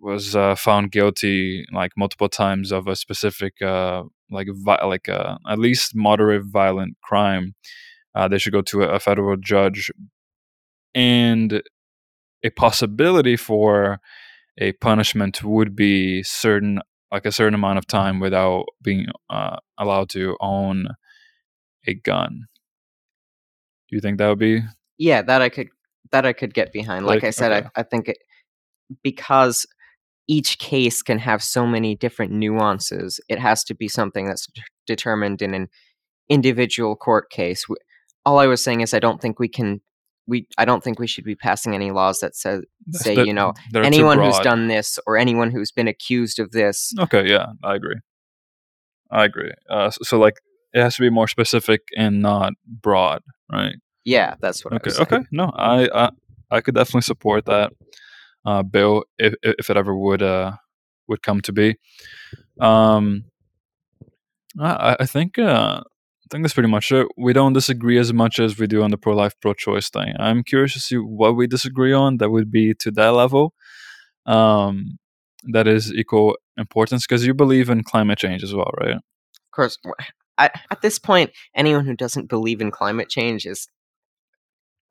was 0.00 0.34
uh, 0.34 0.54
found 0.56 0.90
guilty 0.92 1.64
like 1.72 1.92
multiple 1.96 2.28
times 2.28 2.72
of 2.72 2.88
a 2.88 2.96
specific 2.96 3.60
uh, 3.62 4.02
like 4.30 4.48
vi- 4.52 4.84
like 4.84 5.08
uh, 5.08 5.38
at 5.48 5.58
least 5.58 5.94
moderate 5.94 6.44
violent 6.46 6.96
crime 7.02 7.54
uh, 8.14 8.28
they 8.28 8.38
should 8.38 8.52
go 8.52 8.62
to 8.62 8.82
a, 8.82 8.88
a 8.88 9.00
federal 9.00 9.36
judge. 9.36 9.90
And 10.94 11.62
a 12.44 12.50
possibility 12.50 13.36
for 13.36 14.00
a 14.58 14.72
punishment 14.72 15.42
would 15.42 15.74
be 15.74 16.22
certain 16.22 16.80
like 17.10 17.26
a 17.26 17.32
certain 17.32 17.54
amount 17.54 17.78
of 17.78 17.86
time 17.86 18.20
without 18.20 18.64
being 18.80 19.06
uh, 19.28 19.56
allowed 19.78 20.08
to 20.08 20.36
own 20.40 20.88
a 21.86 21.94
gun. 21.94 22.46
Do 23.88 23.96
you 23.96 24.00
think 24.00 24.18
that 24.18 24.28
would 24.28 24.38
be? 24.38 24.62
Yeah, 24.98 25.20
that 25.22 25.42
I 25.42 25.50
could 25.50 25.68
that 26.10 26.24
I 26.24 26.32
could 26.32 26.54
get 26.54 26.72
behind. 26.72 27.04
Like, 27.04 27.22
like 27.22 27.24
I 27.24 27.30
said, 27.30 27.52
okay. 27.52 27.68
I, 27.76 27.80
I 27.80 27.82
think 27.82 28.08
it, 28.08 28.18
because 29.02 29.66
each 30.28 30.58
case 30.58 31.02
can 31.02 31.18
have 31.18 31.42
so 31.42 31.66
many 31.66 31.94
different 31.94 32.32
nuances, 32.32 33.20
it 33.28 33.38
has 33.38 33.64
to 33.64 33.74
be 33.74 33.88
something 33.88 34.26
that's 34.26 34.46
determined 34.86 35.42
in 35.42 35.52
an 35.54 35.68
individual 36.28 36.96
court 36.96 37.30
case. 37.30 37.64
All 38.24 38.38
I 38.38 38.46
was 38.46 38.62
saying 38.62 38.80
is 38.80 38.94
I 38.94 39.00
don't 39.00 39.20
think 39.20 39.38
we 39.38 39.48
can 39.48 39.80
we 40.26 40.46
I 40.56 40.64
don't 40.64 40.82
think 40.82 40.98
we 40.98 41.06
should 41.06 41.24
be 41.24 41.34
passing 41.34 41.74
any 41.74 41.90
laws 41.90 42.20
that 42.20 42.36
say 42.36 42.60
say 42.90 43.24
you 43.24 43.32
know 43.32 43.54
anyone 43.74 44.18
who's 44.18 44.38
done 44.40 44.68
this 44.68 44.98
or 45.06 45.16
anyone 45.16 45.50
who's 45.50 45.72
been 45.72 45.88
accused 45.88 46.38
of 46.38 46.52
this. 46.52 46.92
Okay, 46.98 47.28
yeah, 47.28 47.46
I 47.62 47.74
agree. 47.74 47.96
I 49.10 49.24
agree. 49.24 49.52
Uh, 49.68 49.90
so, 49.90 49.98
so, 50.02 50.18
like 50.18 50.40
it 50.72 50.80
has 50.80 50.96
to 50.96 51.02
be 51.02 51.10
more 51.10 51.28
specific 51.28 51.82
and 51.96 52.22
not 52.22 52.54
broad, 52.66 53.22
right? 53.50 53.76
Yeah, 54.04 54.36
that's 54.40 54.64
what 54.64 54.74
I 54.74 54.76
Okay, 54.76 54.92
okay. 55.02 55.18
No, 55.30 55.52
I 55.54 55.88
I, 55.92 56.10
I 56.50 56.60
could 56.60 56.74
definitely 56.74 57.02
support 57.02 57.44
that 57.46 57.72
uh, 58.44 58.62
bill 58.62 59.04
if 59.18 59.34
if 59.42 59.70
it 59.70 59.76
ever 59.76 59.96
would 59.96 60.22
uh 60.22 60.52
would 61.08 61.22
come 61.22 61.40
to 61.42 61.52
be. 61.52 61.76
Um, 62.60 63.24
I 64.58 64.96
I 65.00 65.06
think 65.06 65.38
uh, 65.38 65.82
I 66.32 66.34
think 66.34 66.44
that's 66.44 66.54
pretty 66.54 66.70
much 66.70 66.90
it. 66.92 67.06
We 67.18 67.34
don't 67.34 67.52
disagree 67.52 67.98
as 67.98 68.10
much 68.10 68.38
as 68.38 68.58
we 68.58 68.66
do 68.66 68.82
on 68.82 68.90
the 68.90 68.96
pro 68.96 69.14
life 69.14 69.34
pro 69.42 69.52
choice 69.52 69.90
thing. 69.90 70.14
I'm 70.18 70.42
curious 70.42 70.72
to 70.72 70.80
see 70.80 70.96
what 70.96 71.36
we 71.36 71.46
disagree 71.46 71.92
on 71.92 72.16
that 72.16 72.30
would 72.30 72.50
be 72.50 72.72
to 72.72 72.90
that 72.92 73.10
level. 73.10 73.52
Um, 74.24 74.98
that 75.52 75.68
is 75.68 75.92
equal 75.92 76.38
importance 76.56 77.06
because 77.06 77.26
you 77.26 77.34
believe 77.34 77.68
in 77.68 77.82
climate 77.82 78.18
change 78.18 78.42
as 78.42 78.54
well, 78.54 78.70
right? 78.80 78.94
Of 78.94 79.50
course, 79.54 79.76
I, 80.38 80.48
at 80.70 80.80
this 80.80 80.98
point, 80.98 81.32
anyone 81.54 81.84
who 81.84 81.94
doesn't 81.94 82.30
believe 82.30 82.62
in 82.62 82.70
climate 82.70 83.10
change 83.10 83.44
is 83.44 83.68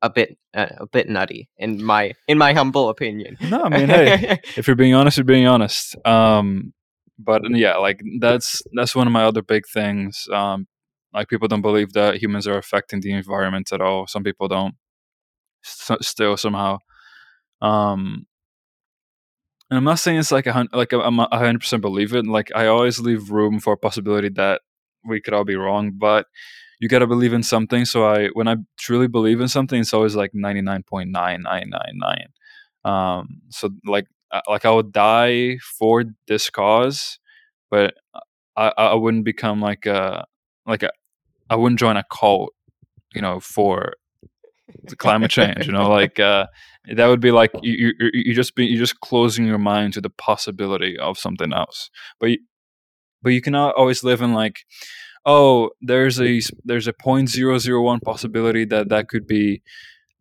a 0.00 0.10
bit 0.10 0.38
uh, 0.54 0.66
a 0.76 0.86
bit 0.86 1.08
nutty 1.08 1.48
in 1.58 1.82
my 1.82 2.12
in 2.28 2.38
my 2.38 2.52
humble 2.52 2.88
opinion. 2.88 3.36
No, 3.40 3.64
I 3.64 3.68
mean, 3.68 3.88
hey, 3.88 4.38
if 4.56 4.68
you're 4.68 4.76
being 4.76 4.94
honest, 4.94 5.16
you're 5.16 5.24
being 5.24 5.48
honest. 5.48 5.96
Um, 6.06 6.72
but 7.18 7.42
yeah, 7.50 7.78
like 7.78 8.00
that's 8.20 8.62
that's 8.76 8.94
one 8.94 9.08
of 9.08 9.12
my 9.12 9.24
other 9.24 9.42
big 9.42 9.64
things. 9.66 10.28
Um, 10.32 10.68
like 11.14 11.28
people 11.28 11.48
don't 11.48 11.62
believe 11.62 11.92
that 11.92 12.22
humans 12.22 12.46
are 12.46 12.58
affecting 12.58 13.00
the 13.00 13.12
environment 13.12 13.72
at 13.72 13.80
all. 13.80 14.06
Some 14.06 14.24
people 14.24 14.48
don't. 14.48 14.74
S- 15.64 15.90
still 16.00 16.36
somehow. 16.36 16.78
Um, 17.60 18.26
and 19.70 19.78
I'm 19.78 19.84
not 19.84 20.00
saying 20.00 20.18
it's 20.18 20.32
like 20.32 20.46
a 20.46 20.52
hun- 20.52 20.68
like 20.72 20.92
I'm 20.92 21.18
a 21.18 21.28
hundred 21.32 21.60
percent 21.60 21.82
believe 21.82 22.14
it. 22.14 22.26
Like 22.26 22.50
I 22.54 22.66
always 22.66 23.00
leave 23.00 23.30
room 23.30 23.58
for 23.60 23.72
a 23.72 23.78
possibility 23.78 24.28
that 24.30 24.60
we 25.04 25.20
could 25.20 25.34
all 25.34 25.44
be 25.44 25.56
wrong, 25.56 25.92
but 25.96 26.26
you 26.80 26.88
gotta 26.88 27.06
believe 27.06 27.32
in 27.32 27.42
something. 27.42 27.84
So 27.84 28.04
I, 28.04 28.28
when 28.34 28.48
I 28.48 28.56
truly 28.78 29.06
believe 29.06 29.40
in 29.40 29.48
something, 29.48 29.80
it's 29.80 29.94
always 29.94 30.14
like 30.16 30.32
ninety 30.34 30.60
nine 30.60 30.82
point 30.82 31.10
nine 31.10 31.42
nine 31.42 31.70
nine 31.70 31.94
nine. 31.94 32.26
Um, 32.84 33.40
so 33.50 33.70
like 33.86 34.06
like 34.48 34.64
I 34.66 34.70
would 34.70 34.92
die 34.92 35.58
for 35.78 36.04
this 36.26 36.50
cause, 36.50 37.18
but 37.70 37.94
I 38.56 38.72
I 38.76 38.94
wouldn't 38.94 39.24
become 39.24 39.60
like 39.60 39.86
a 39.86 40.26
like 40.66 40.82
a 40.82 40.90
I 41.50 41.56
wouldn't 41.56 41.80
join 41.80 41.96
a 41.96 42.04
cult, 42.10 42.52
you 43.14 43.20
know, 43.20 43.40
for 43.40 43.94
the 44.84 44.96
climate 44.96 45.30
change. 45.30 45.66
You 45.66 45.72
know, 45.72 45.88
like 46.00 46.18
uh, 46.18 46.46
that 46.94 47.06
would 47.06 47.20
be 47.20 47.30
like 47.30 47.50
you 47.62 47.92
you 47.98 48.10
you 48.12 48.34
just 48.34 48.54
be 48.54 48.66
you 48.66 48.78
just 48.78 49.00
closing 49.00 49.46
your 49.46 49.58
mind 49.58 49.94
to 49.94 50.00
the 50.00 50.10
possibility 50.10 50.98
of 50.98 51.18
something 51.18 51.52
else. 51.52 51.90
But 52.20 52.30
you, 52.30 52.38
but 53.22 53.30
you 53.30 53.40
cannot 53.40 53.74
always 53.76 54.02
live 54.02 54.22
in 54.22 54.32
like 54.32 54.60
oh 55.24 55.70
there's 55.80 56.20
a 56.20 56.40
there's 56.64 56.88
a 56.88 56.92
point 56.92 57.28
zero 57.28 57.58
zero 57.58 57.82
one 57.82 58.00
possibility 58.00 58.64
that 58.64 58.88
that 58.88 59.08
could 59.08 59.26
be 59.26 59.62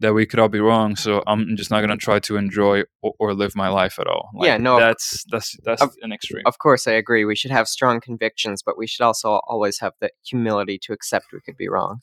that 0.02 0.14
we 0.14 0.26
could 0.26 0.40
all 0.40 0.50
be 0.50 0.60
wrong 0.60 0.96
so 0.96 1.24
i'm 1.28 1.56
just 1.56 1.72
not 1.72 1.80
going 1.84 1.90
to 1.98 1.98
try 2.06 2.20
to 2.20 2.36
enjoy 2.36 2.82
or, 3.02 3.14
or 3.20 3.34
live 3.34 3.56
my 3.56 3.70
life 3.70 3.96
at 4.00 4.08
all 4.08 4.30
Yeah, 4.48 4.58
no, 4.58 4.80
that's 4.80 5.24
that's 5.32 5.56
that's 5.64 5.82
of- 5.82 5.96
an 6.02 6.12
extreme 6.12 6.44
of 6.46 6.56
course, 6.58 6.84
I 6.88 6.94
agree. 7.04 7.24
We 7.26 7.36
should 7.36 7.52
have 7.60 7.68
strong 7.68 8.02
convictions, 8.02 8.64
but 8.68 8.76
we 8.78 8.88
should 8.88 9.04
also 9.10 9.28
always 9.54 9.80
have 9.80 9.94
the 10.02 10.10
humility 10.30 10.78
to 10.86 10.94
accept 10.94 11.26
we 11.34 11.40
could 11.46 11.58
be 11.58 11.70
wrong. 11.76 12.00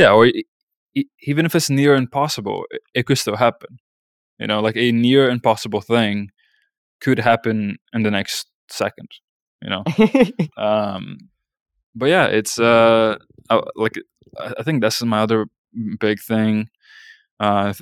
yeah 0.00 0.10
or 0.16 0.26
e- 0.26 0.46
e- 0.94 1.10
even 1.30 1.44
if 1.46 1.54
it's 1.54 1.70
near 1.70 1.94
impossible 1.94 2.58
it, 2.74 2.82
it 2.98 3.02
could 3.06 3.18
still 3.18 3.36
happen 3.36 3.72
you 4.40 4.46
know 4.46 4.60
like 4.66 4.76
a 4.76 4.92
near 4.92 5.28
impossible 5.36 5.80
thing 5.94 6.28
could 7.04 7.18
happen 7.30 7.76
in 7.94 8.02
the 8.06 8.10
next 8.18 8.46
second 8.68 9.08
you 9.62 9.70
know 9.72 9.82
um 10.68 11.04
but 11.94 12.08
yeah 12.14 12.26
it's 12.26 12.58
uh 12.58 13.16
I, 13.50 13.54
like 13.84 13.96
i 13.98 14.52
I 14.60 14.62
think 14.66 14.76
that's 14.82 15.02
my 15.14 15.20
other 15.26 15.40
big 16.06 16.18
thing 16.32 16.68
uh 17.40 17.72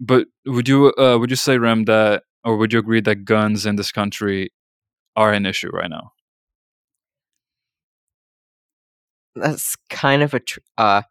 but 0.00 0.26
would 0.46 0.68
you 0.68 0.92
uh 0.98 1.18
would 1.18 1.30
you 1.30 1.36
say 1.36 1.58
Rem 1.58 1.84
that 1.84 2.24
or 2.44 2.56
would 2.56 2.72
you 2.72 2.80
agree 2.80 3.00
that 3.02 3.24
guns 3.24 3.66
in 3.66 3.76
this 3.76 3.92
country 3.92 4.50
are 5.16 5.32
an 5.32 5.46
issue 5.46 5.70
right 5.70 5.90
now 5.90 6.12
That's 9.36 9.76
kind 9.90 10.22
of 10.22 10.34
a 10.34 10.40
tr- 10.40 10.60
uh 10.78 11.02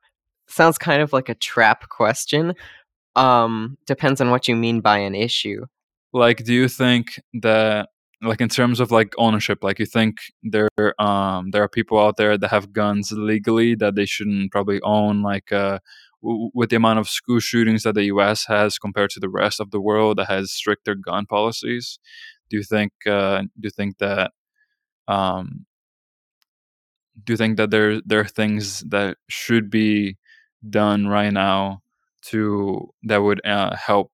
sounds 0.48 0.78
kind 0.78 1.02
of 1.02 1.14
like 1.14 1.30
a 1.30 1.36
trap 1.36 1.90
question. 1.90 2.54
Um 3.16 3.78
depends 3.88 4.22
on 4.22 4.32
what 4.32 4.48
you 4.48 4.56
mean 4.56 4.82
by 4.82 5.00
an 5.00 5.16
issue. 5.16 5.66
like 6.14 6.44
do 6.44 6.54
you 6.54 6.68
think 6.68 7.20
that 7.34 7.90
like 8.22 8.42
in 8.42 8.50
terms 8.50 8.80
of 8.80 8.92
like 8.92 9.14
ownership 9.18 9.64
like 9.64 9.80
you 9.80 9.86
think 9.86 10.18
there 10.44 10.70
um 11.02 11.52
there 11.52 11.64
are 11.64 11.70
people 11.70 12.00
out 12.00 12.18
there 12.18 12.38
that 12.38 12.50
have 12.50 12.74
guns 12.74 13.12
legally 13.12 13.76
that 13.76 13.96
they 13.96 14.06
shouldn't 14.06 14.52
probably 14.52 14.80
own 14.84 15.22
like 15.24 15.52
uh 15.52 15.80
with 16.22 16.70
the 16.70 16.76
amount 16.76 17.00
of 17.00 17.10
school 17.10 17.40
shootings 17.40 17.84
that 17.84 17.96
the 17.96 18.06
US 18.06 18.46
has 18.48 18.78
compared 18.78 19.10
to 19.12 19.20
the 19.20 19.30
rest 19.30 19.60
of 19.60 19.72
the 19.72 19.82
world 19.82 20.18
that 20.18 20.28
has 20.30 20.52
stricter 20.52 20.96
gun 20.96 21.26
policies 21.26 22.00
do 22.50 22.58
you 22.58 22.64
think 22.64 22.92
uh 23.08 23.42
do 23.42 23.48
you 23.64 23.70
think 23.72 23.98
that 24.00 24.32
um 25.08 25.66
do 27.24 27.34
you 27.34 27.38
think 27.38 27.58
that 27.58 27.70
there 27.72 28.02
there 28.02 28.20
are 28.20 28.28
things 28.28 28.82
that 28.82 29.18
should 29.30 29.70
be 29.70 30.18
done 30.70 31.08
right 31.08 31.32
now 31.34 31.82
to 32.22 32.90
that 33.04 33.18
would 33.18 33.46
uh, 33.46 33.76
help 33.76 34.12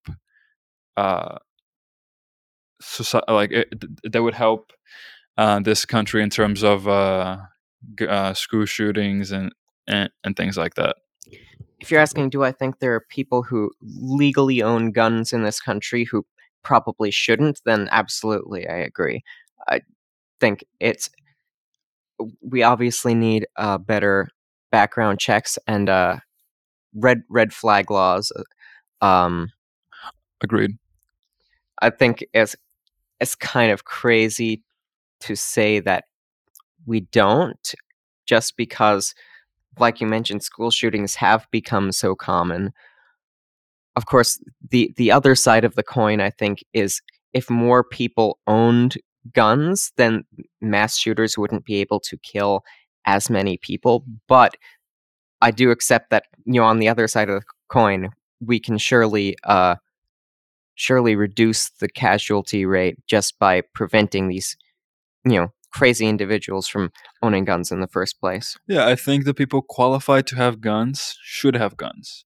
uh 0.97 1.37
society 2.81 3.31
like 3.31 3.51
it, 3.51 3.73
that 4.11 4.21
would 4.21 4.33
help 4.35 4.71
uh, 5.37 5.59
this 5.59 5.85
country 5.85 6.23
in 6.23 6.29
terms 6.29 6.63
of 6.63 6.87
uh, 6.87 7.37
uh, 8.07 8.33
school 8.33 8.65
shootings 8.65 9.31
and, 9.31 9.53
and 9.87 10.09
and 10.23 10.35
things 10.37 10.57
like 10.57 10.75
that. 10.75 10.97
If 11.79 11.91
you're 11.91 12.01
asking 12.01 12.29
do 12.29 12.43
I 12.43 12.51
think 12.51 12.79
there 12.79 12.95
are 12.95 13.05
people 13.09 13.43
who 13.43 13.71
legally 13.81 14.61
own 14.61 14.91
guns 14.91 15.31
in 15.33 15.43
this 15.43 15.59
country 15.59 16.03
who 16.05 16.25
probably 16.63 17.11
shouldn't, 17.11 17.61
then 17.65 17.87
absolutely 17.91 18.67
I 18.67 18.77
agree. 18.77 19.23
I 19.67 19.81
think 20.39 20.63
it's 20.79 21.09
we 22.41 22.63
obviously 22.63 23.13
need 23.13 23.47
uh, 23.57 23.77
better 23.77 24.27
background 24.71 25.19
checks 25.19 25.57
and 25.67 25.89
uh, 25.89 26.17
red 26.95 27.21
red 27.29 27.53
flag 27.53 27.91
laws. 27.91 28.31
Um, 29.01 29.49
Agreed. 30.41 30.77
I 31.81 31.89
think 31.89 32.25
it's 32.33 32.55
it's 33.19 33.35
kind 33.35 33.71
of 33.71 33.85
crazy 33.85 34.63
to 35.21 35.35
say 35.35 35.79
that 35.79 36.05
we 36.85 37.01
don't, 37.01 37.73
just 38.25 38.55
because, 38.57 39.15
like 39.79 40.01
you 40.01 40.07
mentioned, 40.07 40.43
school 40.43 40.71
shootings 40.71 41.15
have 41.15 41.47
become 41.51 41.91
so 41.91 42.15
common. 42.15 42.73
Of 43.95 44.05
course, 44.05 44.39
the 44.69 44.93
the 44.97 45.11
other 45.11 45.35
side 45.35 45.65
of 45.65 45.75
the 45.75 45.83
coin, 45.83 46.21
I 46.21 46.29
think, 46.29 46.63
is 46.73 47.01
if 47.33 47.49
more 47.49 47.83
people 47.83 48.39
owned 48.47 48.97
guns, 49.33 49.91
then 49.97 50.23
mass 50.61 50.97
shooters 50.97 51.37
wouldn't 51.37 51.65
be 51.65 51.75
able 51.75 51.99
to 52.01 52.17
kill 52.17 52.63
as 53.05 53.29
many 53.29 53.57
people. 53.57 54.05
But 54.27 54.55
I 55.41 55.51
do 55.51 55.71
accept 55.71 56.09
that, 56.11 56.25
you 56.45 56.61
know, 56.61 56.65
on 56.65 56.79
the 56.79 56.89
other 56.89 57.07
side 57.07 57.29
of 57.29 57.41
the 57.41 57.45
coin, 57.69 58.09
we 58.41 58.59
can 58.59 58.77
surely 58.77 59.35
uh 59.43 59.75
surely 60.75 61.15
reduce 61.15 61.69
the 61.79 61.89
casualty 61.89 62.65
rate 62.65 62.97
just 63.07 63.39
by 63.39 63.61
preventing 63.73 64.27
these, 64.27 64.55
you 65.25 65.33
know, 65.39 65.53
crazy 65.77 66.07
individuals 66.07 66.67
from 66.67 66.91
owning 67.21 67.45
guns 67.45 67.71
in 67.71 67.81
the 67.81 67.87
first 67.87 68.19
place. 68.19 68.57
Yeah, 68.67 68.87
I 68.87 68.95
think 68.95 69.25
the 69.25 69.33
people 69.33 69.61
qualified 69.61 70.25
to 70.27 70.35
have 70.35 70.59
guns 70.59 71.17
should 71.21 71.55
have 71.55 71.77
guns, 71.77 72.25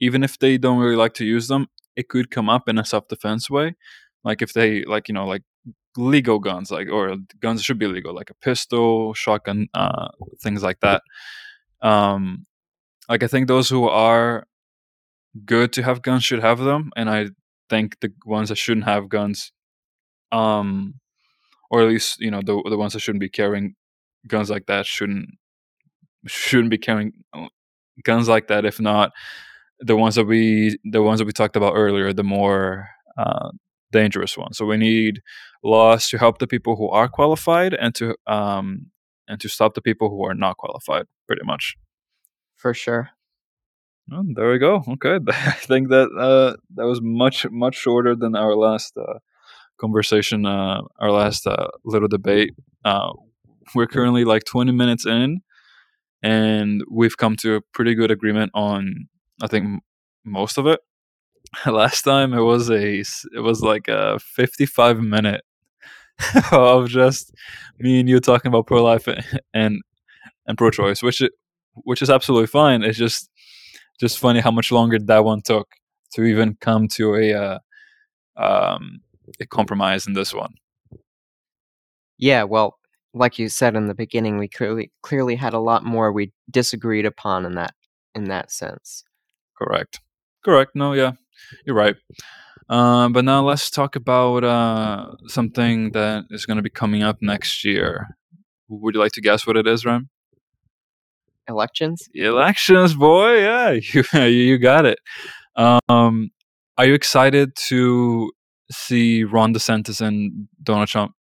even 0.00 0.24
if 0.24 0.38
they 0.38 0.56
don't 0.56 0.78
really 0.78 0.96
like 0.96 1.14
to 1.14 1.24
use 1.24 1.48
them. 1.48 1.66
It 1.94 2.08
could 2.08 2.30
come 2.30 2.48
up 2.48 2.68
in 2.68 2.78
a 2.78 2.84
self-defense 2.84 3.50
way, 3.50 3.74
like 4.24 4.42
if 4.42 4.52
they 4.52 4.84
like 4.84 5.08
you 5.08 5.14
know 5.14 5.26
like 5.26 5.42
legal 5.96 6.38
guns, 6.38 6.70
like 6.70 6.88
or 6.90 7.16
guns 7.40 7.62
should 7.62 7.78
be 7.78 7.86
legal, 7.86 8.14
like 8.14 8.30
a 8.30 8.34
pistol, 8.34 9.14
shotgun, 9.14 9.68
uh, 9.74 10.08
things 10.42 10.62
like 10.62 10.80
that. 10.80 11.02
Um, 11.82 12.46
like 13.08 13.22
I 13.22 13.26
think 13.26 13.48
those 13.48 13.68
who 13.68 13.88
are 13.88 14.46
good 15.44 15.72
to 15.74 15.82
have 15.82 16.02
guns 16.02 16.24
should 16.24 16.40
have 16.40 16.58
them, 16.58 16.90
and 16.96 17.10
I 17.10 17.28
think 17.68 18.00
the 18.00 18.12
ones 18.24 18.48
that 18.48 18.56
shouldn't 18.58 18.86
have 18.86 19.08
guns, 19.08 19.52
um, 20.32 20.94
or 21.70 21.82
at 21.82 21.88
least 21.88 22.20
you 22.20 22.30
know 22.30 22.40
the 22.44 22.62
the 22.68 22.78
ones 22.78 22.92
that 22.92 23.00
shouldn't 23.00 23.20
be 23.20 23.28
carrying 23.28 23.74
guns 24.28 24.50
like 24.50 24.66
that 24.66 24.86
shouldn't 24.86 25.30
shouldn't 26.26 26.70
be 26.70 26.78
carrying 26.78 27.12
uh, 27.34 27.48
guns 28.04 28.28
like 28.28 28.48
that. 28.48 28.64
If 28.64 28.80
not, 28.80 29.12
the 29.80 29.96
ones 29.96 30.14
that 30.16 30.24
we 30.26 30.78
the 30.84 31.02
ones 31.02 31.18
that 31.18 31.26
we 31.26 31.32
talked 31.32 31.56
about 31.56 31.74
earlier, 31.74 32.12
the 32.12 32.24
more 32.24 32.88
uh, 33.18 33.50
dangerous 33.92 34.36
ones. 34.36 34.58
So 34.58 34.66
we 34.66 34.76
need 34.76 35.22
laws 35.62 36.08
to 36.10 36.18
help 36.18 36.38
the 36.38 36.46
people 36.46 36.76
who 36.76 36.88
are 36.90 37.08
qualified 37.08 37.74
and 37.74 37.94
to 37.96 38.16
um 38.26 38.86
and 39.28 39.40
to 39.40 39.48
stop 39.48 39.74
the 39.74 39.82
people 39.82 40.08
who 40.10 40.24
are 40.24 40.34
not 40.34 40.56
qualified. 40.56 41.06
Pretty 41.26 41.42
much. 41.44 41.76
For 42.56 42.72
sure. 42.74 43.10
Well, 44.08 44.24
there 44.34 44.50
we 44.50 44.58
go. 44.58 44.84
Okay, 44.88 45.18
I 45.28 45.50
think 45.52 45.88
that 45.88 46.08
uh, 46.16 46.56
that 46.76 46.86
was 46.86 47.00
much 47.02 47.46
much 47.50 47.74
shorter 47.74 48.14
than 48.14 48.36
our 48.36 48.54
last 48.54 48.96
uh, 48.96 49.18
conversation, 49.78 50.46
uh, 50.46 50.82
our 50.98 51.10
last 51.10 51.46
uh, 51.46 51.68
little 51.84 52.08
debate. 52.08 52.54
Uh, 52.84 53.12
we're 53.74 53.86
currently 53.86 54.24
like 54.24 54.44
twenty 54.44 54.72
minutes 54.72 55.06
in, 55.06 55.40
and 56.22 56.82
we've 56.90 57.16
come 57.16 57.36
to 57.36 57.56
a 57.56 57.60
pretty 57.72 57.94
good 57.94 58.10
agreement 58.10 58.50
on 58.54 59.08
I 59.42 59.46
think 59.46 59.82
most 60.24 60.58
of 60.58 60.66
it. 60.66 60.80
Last 61.66 62.02
time 62.02 62.32
it 62.32 62.40
was 62.40 62.70
a 62.70 62.98
it 63.00 63.40
was 63.42 63.62
like 63.62 63.88
a 63.88 64.18
55 64.18 65.00
minute 65.00 65.42
of 66.52 66.88
just 66.88 67.32
me 67.78 68.00
and 68.00 68.08
you 68.08 68.20
talking 68.20 68.48
about 68.48 68.66
pro 68.66 68.82
life 68.82 69.08
and 69.54 69.82
and 70.46 70.58
pro 70.58 70.70
choice, 70.70 71.02
which 71.02 71.22
which 71.74 72.02
is 72.02 72.10
absolutely 72.10 72.46
fine. 72.46 72.82
It's 72.82 72.98
just 72.98 73.30
just 74.00 74.18
funny 74.18 74.40
how 74.40 74.50
much 74.50 74.72
longer 74.72 74.98
that 74.98 75.24
one 75.24 75.42
took 75.42 75.68
to 76.14 76.24
even 76.24 76.56
come 76.60 76.88
to 76.88 77.14
a 77.14 77.34
uh, 77.34 77.58
um, 78.36 79.00
a 79.40 79.46
compromise 79.46 80.06
in 80.06 80.12
this 80.12 80.32
one. 80.32 80.54
Yeah, 82.18 82.44
well, 82.44 82.78
like 83.12 83.38
you 83.38 83.48
said 83.48 83.76
in 83.76 83.86
the 83.86 83.94
beginning, 83.94 84.38
we 84.38 84.48
clearly 84.48 84.92
clearly 85.02 85.36
had 85.36 85.54
a 85.54 85.58
lot 85.58 85.84
more 85.84 86.12
we 86.12 86.32
disagreed 86.50 87.06
upon 87.06 87.44
in 87.44 87.54
that 87.54 87.74
in 88.14 88.24
that 88.24 88.50
sense. 88.50 89.04
Correct. 89.56 90.00
Correct. 90.44 90.72
No, 90.74 90.92
yeah, 90.92 91.12
you're 91.64 91.76
right. 91.76 91.96
Um, 92.68 93.12
but 93.12 93.24
now 93.24 93.42
let's 93.42 93.70
talk 93.70 93.96
about 93.96 94.44
uh, 94.44 95.12
something 95.28 95.92
that 95.92 96.24
is 96.30 96.46
going 96.46 96.56
to 96.56 96.62
be 96.62 96.70
coming 96.70 97.02
up 97.02 97.18
next 97.20 97.64
year. 97.64 98.16
Would 98.68 98.94
you 98.94 99.00
like 99.00 99.12
to 99.12 99.20
guess 99.20 99.46
what 99.46 99.56
it 99.56 99.66
is, 99.66 99.84
Rem? 99.84 100.08
Elections? 101.48 102.08
Elections, 102.12 102.94
boy. 102.94 103.38
Yeah, 103.38 103.70
you 104.14 104.20
you 104.22 104.58
got 104.58 104.84
it. 104.84 104.98
Um, 105.54 106.30
are 106.76 106.86
you 106.86 106.94
excited 106.94 107.54
to 107.68 108.30
see 108.70 109.24
Ron 109.24 109.54
DeSantis 109.54 110.00
and 110.00 110.48
Donald 110.62 110.88
Trump, 110.88 111.12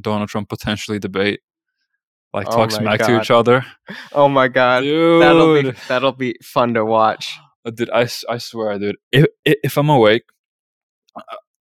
Donald 0.00 0.28
Trump 0.28 0.48
potentially 0.48 0.98
debate, 0.98 1.40
like 2.32 2.48
Oh 2.48 2.52
talk 2.52 2.70
smack 2.70 3.00
to 3.00 3.20
each 3.20 3.30
other? 3.30 3.64
Oh 4.12 4.28
my 4.28 4.48
god. 4.48 4.80
Dude, 4.82 5.22
That'll 5.22 5.62
be 5.62 5.70
that'll 5.88 6.12
be 6.12 6.36
fun 6.42 6.74
to 6.74 6.84
watch. 6.84 7.36
Uh, 7.64 7.70
dude, 7.70 7.90
I, 7.90 8.08
I 8.28 8.38
swear, 8.38 8.78
dude. 8.78 8.96
If 9.12 9.26
if 9.44 9.76
I'm 9.76 9.90
awake, 9.90 10.22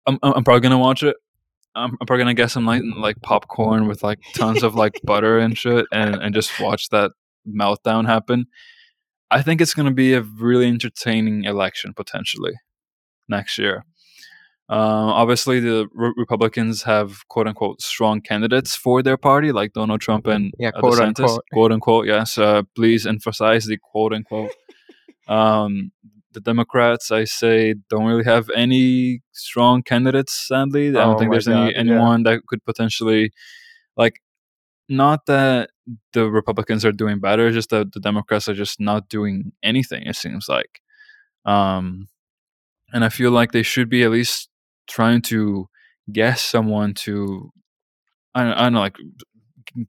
I'm 0.06 0.20
I'm 0.24 0.34
I'm 0.36 0.44
probably 0.44 0.62
gonna 0.62 0.78
watch 0.78 1.04
it. 1.04 1.16
I'm, 1.76 1.96
I'm 2.00 2.08
probably 2.08 2.24
gonna 2.24 2.34
get 2.34 2.52
some 2.52 2.66
like 2.66 2.82
like 2.98 3.22
popcorn 3.22 3.88
with 3.88 4.04
like 4.04 4.20
tons 4.36 4.64
of 4.64 4.76
like 4.76 5.00
butter 5.04 5.40
and 5.40 5.58
shit, 5.58 5.86
and 5.92 6.16
and 6.16 6.34
just 6.34 6.60
watch 6.60 6.90
that 6.90 7.12
meltdown 7.48 8.06
happen. 8.06 8.46
I 9.30 9.42
think 9.42 9.62
it's 9.62 9.74
gonna 9.74 9.92
be 9.92 10.14
a 10.14 10.22
really 10.22 10.68
entertaining 10.68 11.44
election 11.46 11.94
potentially 11.96 12.54
next 13.28 13.58
year. 13.58 13.86
Um, 14.70 14.80
obviously, 15.10 15.60
the 15.62 15.88
re- 15.94 16.14
Republicans 16.18 16.84
have 16.84 17.26
quote 17.30 17.48
unquote 17.48 17.82
strong 17.82 18.20
candidates 18.22 18.76
for 18.76 19.02
their 19.02 19.16
party, 19.18 19.52
like 19.54 19.72
Donald 19.74 20.02
Trump 20.02 20.28
and 20.28 20.54
Yeah, 20.60 20.72
uh, 20.76 20.80
quote, 20.82 20.96
DeSantis. 20.96 21.20
unquote. 21.20 21.44
Quote 21.54 21.72
unquote, 21.72 22.06
yes. 22.08 22.38
Uh, 22.38 22.64
please 22.76 23.08
emphasize 23.08 23.66
the 23.66 23.78
quote 23.78 24.14
unquote. 24.14 24.52
um, 25.30 25.92
the 26.34 26.42
Democrats, 26.42 27.12
I 27.12 27.24
say, 27.24 27.76
don't 27.90 28.06
really 28.06 28.26
have 28.26 28.50
any 28.54 29.22
strong 29.32 29.84
candidates. 29.84 30.34
Sadly, 30.48 30.90
I 30.90 30.92
don't 30.92 31.16
Oh 31.16 31.20
think 31.20 31.32
there's 31.32 31.48
any 31.48 31.56
God, 31.68 31.72
yeah. 31.74 31.80
anyone 31.80 32.24
that 32.24 32.42
could 32.48 32.64
potentially, 32.66 33.32
like, 33.96 34.22
not 34.90 35.26
that 35.28 35.70
the 36.14 36.30
Republicans 36.30 36.86
are 36.86 36.92
doing 36.92 37.20
better, 37.20 37.52
just 37.52 37.70
that 37.72 37.94
the 37.94 38.00
Democrats 38.02 38.48
are 38.50 38.54
just 38.54 38.80
not 38.80 39.10
doing 39.10 39.54
anything. 39.64 40.04
It 40.06 40.16
seems 40.18 40.48
like, 40.50 40.82
um, 41.46 42.08
and 42.94 43.04
I 43.04 43.10
feel 43.10 43.32
like 43.32 43.52
they 43.52 43.64
should 43.64 43.90
be 43.90 44.04
at 44.04 44.12
least 44.12 44.50
trying 44.88 45.22
to 45.24 45.68
guess 46.12 46.42
someone 46.42 46.94
to, 46.94 47.52
I 48.34 48.44
don't, 48.44 48.54
I 48.54 48.64
don't 48.64 48.74
know, 48.74 48.80
like 48.80 48.98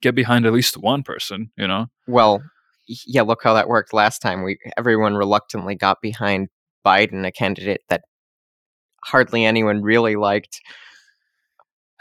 get 0.01 0.15
behind 0.15 0.45
at 0.45 0.53
least 0.53 0.77
one 0.77 1.03
person. 1.03 1.51
You 1.57 1.67
know? 1.67 1.87
Well, 2.07 2.41
yeah, 2.87 3.21
look 3.21 3.41
how 3.43 3.53
that 3.53 3.67
worked 3.67 3.93
last 3.93 4.19
time. 4.19 4.43
We 4.43 4.57
everyone 4.77 5.15
reluctantly 5.15 5.75
got 5.75 6.01
behind 6.01 6.49
Biden, 6.85 7.25
a 7.25 7.31
candidate 7.31 7.81
that 7.89 8.01
hardly 9.03 9.45
anyone 9.45 9.81
really 9.81 10.15
liked. 10.15 10.59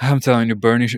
I'm 0.00 0.20
telling 0.20 0.48
you, 0.48 0.54
Bernie. 0.54 0.88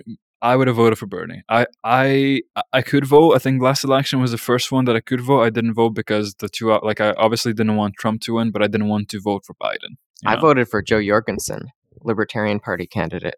I 0.43 0.55
would 0.55 0.67
have 0.67 0.77
voted 0.77 0.97
for 0.97 1.05
Bernie. 1.05 1.43
I, 1.49 1.67
I, 1.83 2.41
I 2.73 2.81
could 2.81 3.05
vote. 3.05 3.35
I 3.35 3.37
think 3.37 3.61
last 3.61 3.83
election 3.83 4.19
was 4.19 4.31
the 4.31 4.39
first 4.39 4.71
one 4.71 4.85
that 4.85 4.95
I 4.95 4.99
could 4.99 5.21
vote. 5.21 5.43
I 5.43 5.51
didn't 5.51 5.75
vote 5.75 5.91
because 5.91 6.33
the 6.39 6.49
two, 6.49 6.75
like, 6.81 6.99
I 6.99 7.11
obviously 7.13 7.53
didn't 7.53 7.75
want 7.75 7.93
Trump 7.99 8.21
to 8.21 8.33
win, 8.33 8.49
but 8.49 8.63
I 8.63 8.67
didn't 8.67 8.87
want 8.87 9.07
to 9.09 9.21
vote 9.21 9.45
for 9.45 9.53
Biden. 9.61 9.97
I 10.25 10.33
know? 10.33 10.41
voted 10.41 10.67
for 10.67 10.81
Jo 10.81 10.99
Jorgensen, 10.99 11.67
Libertarian 12.03 12.59
Party 12.59 12.87
candidate. 12.87 13.35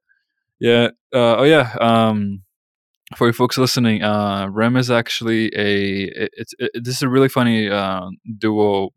Yeah. 0.60 0.89
Uh, 1.13 1.38
oh, 1.38 1.43
yeah. 1.43 1.76
Um, 1.80 2.43
for 3.15 3.28
you 3.28 3.34
folks 3.34 3.58
listening, 3.58 4.02
uh, 4.02 4.47
Rem 4.49 4.76
is 4.76 4.89
actually 4.89 5.47
a. 5.56 6.04
It, 6.06 6.32
it's 6.34 6.54
it, 6.58 6.71
this 6.73 6.95
is 6.95 7.02
a 7.02 7.10
really 7.10 7.30
funny 7.30 7.69
uh, 7.69 8.10
duo 8.38 8.89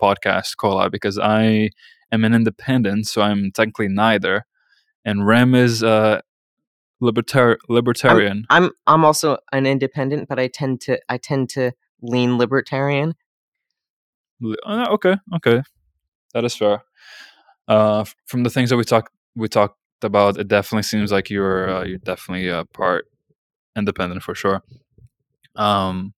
podcast 0.00 0.56
collab 0.58 0.92
because 0.92 1.18
I 1.18 1.70
am 2.12 2.24
an 2.24 2.34
independent, 2.34 3.06
so 3.08 3.22
I'm 3.22 3.50
technically 3.52 3.88
neither, 3.88 4.44
and 5.04 5.26
Rem 5.26 5.54
is 5.54 5.82
uh, 5.82 6.20
libertar- 7.02 7.58
libertarian. 7.68 8.44
I'm 8.50 8.70
I'm 8.86 9.04
also 9.04 9.38
an 9.52 9.66
independent, 9.66 10.28
but 10.28 10.38
I 10.38 10.48
tend 10.48 10.80
to 10.82 11.00
I 11.08 11.18
tend 11.18 11.48
to 11.50 11.72
lean 12.02 12.38
libertarian. 12.38 13.14
Uh, 14.64 14.86
okay, 14.90 15.16
okay, 15.36 15.62
that 16.34 16.44
is 16.44 16.54
fair. 16.54 16.82
Uh, 17.70 18.04
from 18.26 18.42
the 18.42 18.50
things 18.50 18.70
that 18.70 18.76
we 18.76 18.84
talked 18.84 19.12
we 19.36 19.48
talked 19.48 19.78
about, 20.02 20.38
it 20.38 20.48
definitely 20.48 20.82
seems 20.82 21.12
like 21.12 21.30
you're 21.30 21.70
uh, 21.70 21.84
you're 21.84 21.98
definitely 21.98 22.48
a 22.48 22.64
part 22.66 23.06
independent 23.76 24.22
for 24.24 24.34
sure. 24.34 24.62
Um, 25.56 26.14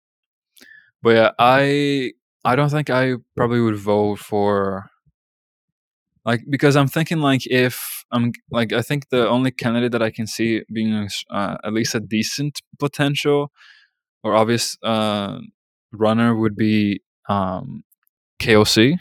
but 1.03 1.11
yeah, 1.17 1.31
I 1.39 2.13
I 2.45 2.57
don't 2.57 2.71
think 2.71 2.91
I 2.91 3.17
probably 3.37 3.61
would 3.61 3.77
vote 3.77 4.19
for 4.19 4.87
like 6.25 6.43
because 6.49 6.77
I'm 6.77 6.89
thinking 6.89 7.19
like 7.19 7.47
if 7.47 8.05
I'm 8.13 8.33
like 8.51 8.73
I 8.73 8.83
think 8.83 9.09
the 9.11 9.29
only 9.29 9.51
candidate 9.51 9.93
that 9.93 10.03
I 10.03 10.11
can 10.11 10.27
see 10.27 10.63
being 10.73 11.09
uh, 11.31 11.57
at 11.65 11.73
least 11.73 11.95
a 11.95 12.01
decent 12.01 12.61
potential 12.79 13.51
or 14.25 14.35
obvious 14.35 14.77
uh, 14.83 15.39
runner 15.93 16.37
would 16.37 16.57
be 16.57 17.03
um, 17.29 17.85
KOC. 18.41 18.99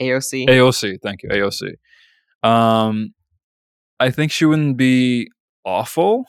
AOC. 0.00 0.48
AOC, 0.48 0.98
thank 1.02 1.22
you, 1.22 1.28
AOC. 1.30 1.74
Um, 2.48 3.14
I 4.00 4.10
think 4.10 4.32
she 4.32 4.44
wouldn't 4.44 4.76
be 4.76 5.28
awful. 5.64 6.26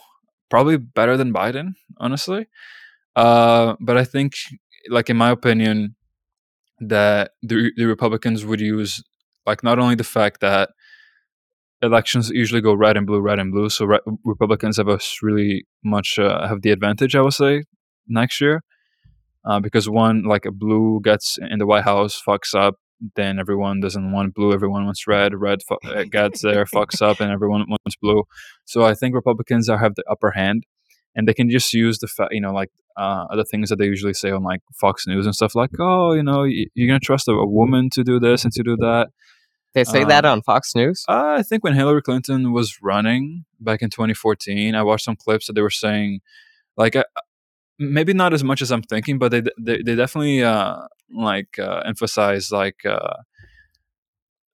Probably 0.49 0.77
better 0.77 1.17
than 1.17 1.33
Biden, 1.33 1.73
honestly. 1.97 2.47
Uh, 3.15 3.75
but 3.79 3.97
I 3.97 4.03
think, 4.03 4.33
like 4.89 5.09
in 5.09 5.17
my 5.17 5.31
opinion, 5.31 5.95
that 6.79 7.31
the 7.41 7.71
the 7.75 7.85
Republicans 7.85 8.45
would 8.45 8.61
use 8.61 9.03
like 9.45 9.63
not 9.63 9.79
only 9.79 9.95
the 9.95 10.03
fact 10.03 10.41
that 10.41 10.69
elections 11.81 12.29
usually 12.29 12.61
go 12.61 12.73
red 12.73 12.97
and 12.97 13.07
blue, 13.07 13.21
red 13.21 13.39
and 13.39 13.51
blue, 13.51 13.69
so 13.69 13.85
re- 13.85 13.99
Republicans 14.23 14.77
have 14.77 14.89
us 14.89 15.19
really 15.21 15.65
much 15.83 16.19
uh, 16.19 16.47
have 16.47 16.61
the 16.61 16.71
advantage, 16.71 17.15
I 17.15 17.21
would 17.21 17.33
say, 17.33 17.63
next 18.07 18.41
year. 18.41 18.61
Uh, 19.47 19.59
because 19.59 19.87
one, 19.87 20.23
like 20.23 20.45
a 20.45 20.51
blue 20.51 20.99
gets 21.03 21.37
in 21.37 21.59
the 21.59 21.67
White 21.67 21.83
House, 21.83 22.19
fucks 22.27 22.55
up, 22.55 22.75
then 23.15 23.39
everyone 23.39 23.79
doesn't 23.79 24.11
want 24.11 24.33
blue, 24.33 24.53
everyone 24.53 24.85
wants 24.85 25.07
red. 25.07 25.35
Red 25.35 25.59
fu- 25.63 25.89
uh, 25.89 26.03
gets 26.03 26.41
there, 26.41 26.65
fucks 26.65 27.01
up, 27.01 27.19
and 27.19 27.31
everyone 27.31 27.65
wants 27.67 27.95
blue. 28.01 28.23
So 28.65 28.83
I 28.83 28.93
think 28.93 29.15
Republicans 29.15 29.69
are 29.69 29.77
have 29.77 29.95
the 29.95 30.03
upper 30.09 30.31
hand, 30.31 30.65
and 31.15 31.27
they 31.27 31.33
can 31.33 31.49
just 31.49 31.73
use 31.73 31.99
the 31.99 32.07
fa- 32.07 32.29
you 32.31 32.41
know 32.41 32.53
like 32.53 32.71
uh, 32.97 33.35
the 33.35 33.45
things 33.45 33.69
that 33.69 33.77
they 33.77 33.85
usually 33.85 34.13
say 34.13 34.31
on 34.31 34.43
like 34.43 34.61
Fox 34.73 35.05
News 35.07 35.25
and 35.25 35.35
stuff 35.35 35.55
like, 35.55 35.71
oh, 35.79 36.13
you 36.13 36.23
know, 36.23 36.43
you're 36.43 36.87
gonna 36.87 36.99
trust 36.99 37.27
a, 37.27 37.31
a 37.31 37.45
woman 37.47 37.89
to 37.91 38.03
do 38.03 38.19
this 38.19 38.43
and 38.43 38.53
to 38.53 38.63
do 38.63 38.77
that. 38.77 39.09
They 39.73 39.83
say 39.83 40.05
that 40.05 40.23
um, 40.23 40.31
on 40.31 40.41
Fox 40.41 40.73
News. 40.73 41.03
I 41.09 41.43
think 41.43 41.63
when 41.65 41.73
Hillary 41.73 42.01
Clinton 42.01 42.53
was 42.53 42.81
running 42.81 43.43
back 43.59 43.81
in 43.81 43.89
2014, 43.89 44.73
I 44.73 44.83
watched 44.83 45.03
some 45.03 45.17
clips 45.17 45.47
that 45.47 45.53
they 45.53 45.61
were 45.61 45.69
saying, 45.69 46.21
like, 46.77 46.95
uh, 46.95 47.03
maybe 47.77 48.13
not 48.13 48.33
as 48.33 48.41
much 48.41 48.61
as 48.61 48.71
I'm 48.71 48.83
thinking, 48.83 49.19
but 49.19 49.31
they 49.31 49.41
they, 49.59 49.81
they 49.81 49.95
definitely 49.95 50.43
uh, 50.43 50.83
like 51.13 51.59
uh, 51.59 51.81
emphasize 51.85 52.51
like 52.51 52.85
uh, 52.85 53.17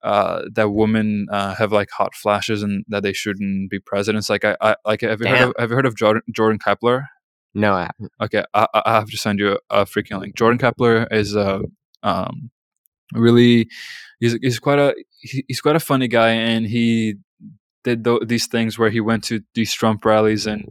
uh, 0.03 0.43
that 0.53 0.69
women 0.69 1.27
uh, 1.31 1.55
have 1.55 1.71
like 1.71 1.89
hot 1.91 2.15
flashes 2.15 2.63
and 2.63 2.83
that 2.87 3.03
they 3.03 3.13
shouldn't 3.13 3.69
be 3.69 3.79
presidents. 3.79 4.29
Like, 4.29 4.43
I, 4.43 4.57
I 4.61 4.75
like 4.85 5.01
have 5.01 5.21
you 5.21 5.27
heard 5.27 5.49
of, 5.49 5.53
have 5.59 5.69
you 5.69 5.75
heard 5.75 5.85
of 5.85 5.95
Jordan, 5.95 6.23
Jordan 6.33 6.59
Klepper? 6.59 7.07
No, 7.53 7.73
I 7.73 7.81
haven't. 7.81 8.11
Okay, 8.21 8.43
I, 8.53 8.67
I 8.73 8.81
I 8.85 8.93
have 8.93 9.09
to 9.09 9.17
send 9.17 9.39
you 9.39 9.57
a, 9.69 9.81
a 9.81 9.85
freaking 9.85 10.19
link. 10.19 10.35
Jordan 10.35 10.57
Klepper 10.57 11.07
is 11.11 11.35
a 11.35 11.61
um, 12.01 12.49
really 13.13 13.67
he's 14.19 14.33
he's 14.41 14.59
quite 14.59 14.79
a 14.79 14.95
he, 15.19 15.43
he's 15.47 15.61
quite 15.61 15.75
a 15.75 15.81
funny 15.81 16.07
guy, 16.07 16.29
and 16.29 16.65
he 16.65 17.15
did 17.83 18.03
th- 18.03 18.21
these 18.25 18.47
things 18.47 18.79
where 18.79 18.89
he 18.89 19.01
went 19.01 19.23
to 19.25 19.41
these 19.53 19.73
Trump 19.73 20.05
rallies, 20.05 20.47
and 20.47 20.67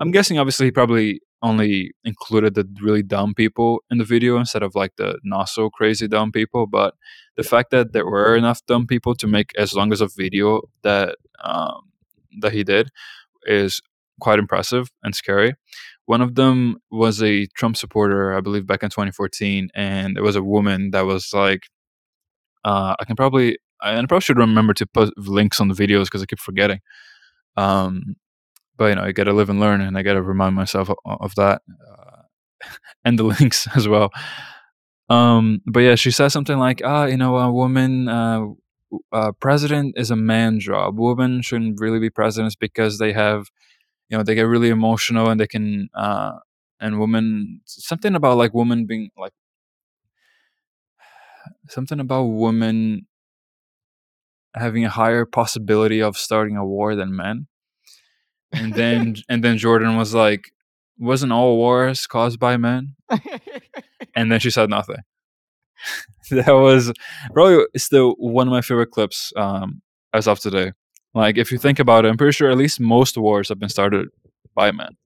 I'm 0.00 0.10
guessing 0.10 0.38
obviously 0.38 0.66
he 0.66 0.72
probably 0.72 1.20
only 1.42 1.92
included 2.04 2.54
the 2.54 2.66
really 2.80 3.02
dumb 3.02 3.34
people 3.34 3.80
in 3.90 3.98
the 3.98 4.04
video 4.04 4.38
instead 4.38 4.62
of 4.62 4.74
like 4.74 4.96
the 4.96 5.18
not 5.24 5.48
so 5.48 5.70
crazy 5.70 6.08
dumb 6.08 6.32
people. 6.32 6.66
But 6.66 6.94
the 7.36 7.42
fact 7.42 7.70
that 7.70 7.92
there 7.92 8.06
were 8.06 8.36
enough 8.36 8.60
dumb 8.66 8.86
people 8.86 9.14
to 9.16 9.26
make 9.26 9.52
as 9.58 9.74
long 9.74 9.92
as 9.92 10.00
a 10.00 10.08
video 10.08 10.62
that 10.82 11.16
um, 11.42 11.90
that 12.40 12.52
he 12.52 12.64
did 12.64 12.90
is 13.46 13.80
quite 14.20 14.38
impressive 14.38 14.90
and 15.02 15.14
scary. 15.14 15.54
One 16.06 16.20
of 16.20 16.34
them 16.34 16.78
was 16.90 17.22
a 17.22 17.46
Trump 17.56 17.76
supporter, 17.76 18.36
I 18.36 18.40
believe, 18.40 18.66
back 18.66 18.82
in 18.82 18.90
2014, 18.90 19.70
and 19.74 20.16
it 20.18 20.22
was 20.22 20.36
a 20.36 20.42
woman 20.42 20.90
that 20.90 21.06
was 21.06 21.32
like, 21.32 21.62
uh, 22.64 22.94
I 22.98 23.04
can 23.04 23.16
probably, 23.16 23.58
I 23.80 23.94
probably 23.96 24.20
should 24.20 24.38
remember 24.38 24.74
to 24.74 24.86
put 24.86 25.16
links 25.16 25.60
on 25.60 25.68
the 25.68 25.74
videos 25.74 26.04
because 26.04 26.22
I 26.22 26.26
keep 26.26 26.38
forgetting. 26.38 26.80
Um, 27.56 28.16
but 28.76 28.86
you 28.86 28.94
know, 28.96 29.02
I 29.02 29.12
got 29.12 29.24
to 29.24 29.32
live 29.32 29.50
and 29.50 29.60
learn, 29.60 29.80
and 29.80 29.96
I 29.96 30.02
got 30.02 30.14
to 30.14 30.22
remind 30.22 30.54
myself 30.54 30.90
of, 31.04 31.34
that, 31.36 31.62
uh, 31.90 32.22
and 33.04 33.18
the 33.18 33.24
links 33.24 33.66
as 33.76 33.88
well. 33.88 34.10
Um, 35.08 35.60
but 35.66 35.80
yeah, 35.80 35.96
she 35.96 36.10
says 36.10 36.32
something 36.32 36.58
like, 36.58 36.80
"Ah, 36.84 37.04
you 37.06 37.16
know, 37.16 37.36
a 37.36 37.52
woman, 37.52 38.08
uh, 38.08 38.46
uh, 39.12 39.32
president 39.40 39.94
is 39.98 40.10
a 40.10 40.16
man 40.16 40.60
job. 40.60 40.98
Women 40.98 41.42
shouldn't 41.42 41.80
really 41.80 41.98
be 41.98 42.10
presidents 42.10 42.56
because 42.56 42.98
they 42.98 43.12
have, 43.12 43.46
you 44.10 44.16
know, 44.16 44.24
they 44.24 44.34
get 44.34 44.42
really 44.44 44.70
emotional 44.70 45.28
and 45.30 45.40
they 45.40 45.46
can, 45.48 45.88
uh, 45.94 46.32
and 46.80 47.00
women, 47.00 47.60
something 47.66 48.14
about 48.14 48.38
like 48.38 48.54
women 48.54 48.86
being 48.86 49.10
like, 49.18 49.32
something 51.68 52.00
about 52.00 52.24
women 52.24 53.06
having 54.54 54.84
a 54.84 54.90
higher 54.90 55.24
possibility 55.26 56.00
of 56.00 56.16
starting 56.16 56.56
a 56.56 56.64
war 56.64 56.94
than 56.96 57.14
men." 57.16 57.46
And 58.54 58.74
then, 58.74 59.16
and 59.28 59.42
then 59.42 59.58
Jordan 59.58 59.96
was 59.96 60.14
like, 60.14 60.52
"Wasn't 60.98 61.32
all 61.32 61.56
wars 61.56 62.06
caused 62.06 62.38
by 62.38 62.56
men?" 62.56 62.94
and 64.14 64.30
then 64.30 64.40
she 64.40 64.50
said 64.50 64.70
nothing. 64.70 65.02
that 66.30 66.48
was 66.48 66.92
probably 67.32 67.64
still 67.76 68.14
one 68.18 68.48
of 68.48 68.52
my 68.52 68.60
favorite 68.60 68.90
clips 68.90 69.32
um, 69.36 69.82
as 70.12 70.26
of 70.26 70.40
today. 70.40 70.72
Like, 71.14 71.38
if 71.38 71.52
you 71.52 71.58
think 71.58 71.78
about 71.78 72.04
it, 72.04 72.08
I'm 72.08 72.16
pretty 72.16 72.32
sure 72.32 72.50
at 72.50 72.56
least 72.56 72.80
most 72.80 73.16
wars 73.16 73.48
have 73.48 73.58
been 73.58 73.68
started 73.68 74.08
by 74.54 74.72
men. 74.72 74.96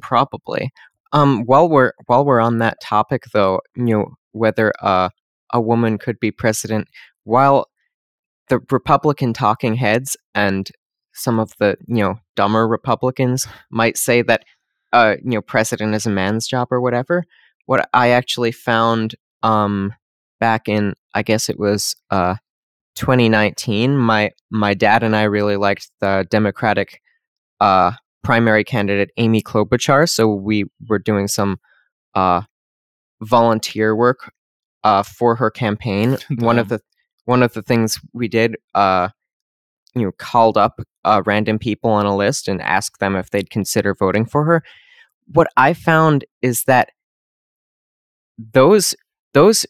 Probably. 0.00 0.72
Um, 1.12 1.44
while 1.44 1.68
we're 1.68 1.92
while 2.06 2.24
we're 2.24 2.40
on 2.40 2.58
that 2.58 2.80
topic, 2.80 3.24
though, 3.32 3.60
you 3.76 3.84
know 3.84 4.14
whether 4.32 4.72
uh, 4.82 5.10
a 5.52 5.60
woman 5.60 5.98
could 5.98 6.18
be 6.18 6.32
president, 6.32 6.88
while 7.22 7.68
the 8.48 8.60
Republican 8.70 9.32
talking 9.32 9.76
heads 9.76 10.16
and 10.34 10.70
some 11.14 11.38
of 11.38 11.52
the 11.58 11.76
you 11.86 12.02
know 12.02 12.18
dumber 12.36 12.66
Republicans 12.68 13.46
might 13.70 13.96
say 13.96 14.22
that 14.22 14.44
uh, 14.92 15.16
you 15.22 15.30
know 15.30 15.42
president 15.42 15.94
is 15.94 16.06
a 16.06 16.10
man's 16.10 16.46
job 16.46 16.68
or 16.70 16.80
whatever. 16.80 17.24
What 17.66 17.88
I 17.94 18.10
actually 18.10 18.52
found 18.52 19.14
um, 19.42 19.94
back 20.40 20.68
in 20.68 20.94
I 21.14 21.22
guess 21.22 21.48
it 21.48 21.58
was 21.58 21.94
uh, 22.10 22.36
2019, 22.96 23.96
my 23.96 24.30
my 24.50 24.74
dad 24.74 25.02
and 25.02 25.16
I 25.16 25.24
really 25.24 25.56
liked 25.56 25.90
the 26.00 26.26
Democratic 26.30 27.00
uh, 27.60 27.92
primary 28.22 28.64
candidate 28.64 29.10
Amy 29.16 29.42
Klobuchar, 29.42 30.08
so 30.08 30.28
we 30.28 30.64
were 30.88 30.98
doing 30.98 31.28
some 31.28 31.58
uh, 32.14 32.42
volunteer 33.22 33.94
work 33.96 34.32
uh, 34.84 35.02
for 35.02 35.36
her 35.36 35.50
campaign. 35.50 36.18
one 36.38 36.58
of 36.58 36.68
the 36.68 36.80
one 37.24 37.42
of 37.42 37.52
the 37.54 37.62
things 37.62 37.98
we 38.12 38.28
did, 38.28 38.56
uh, 38.74 39.08
you 39.94 40.02
know, 40.02 40.12
called 40.12 40.58
up 40.58 40.80
uh, 41.04 41.22
random 41.24 41.58
people 41.58 41.90
on 41.90 42.06
a 42.06 42.16
list 42.16 42.48
and 42.48 42.60
ask 42.62 42.98
them 42.98 43.16
if 43.16 43.30
they'd 43.30 43.50
consider 43.50 43.94
voting 43.94 44.24
for 44.24 44.44
her. 44.44 44.62
What 45.26 45.48
I 45.56 45.72
found 45.72 46.24
is 46.42 46.64
that 46.64 46.90
those 48.38 48.94
those 49.32 49.66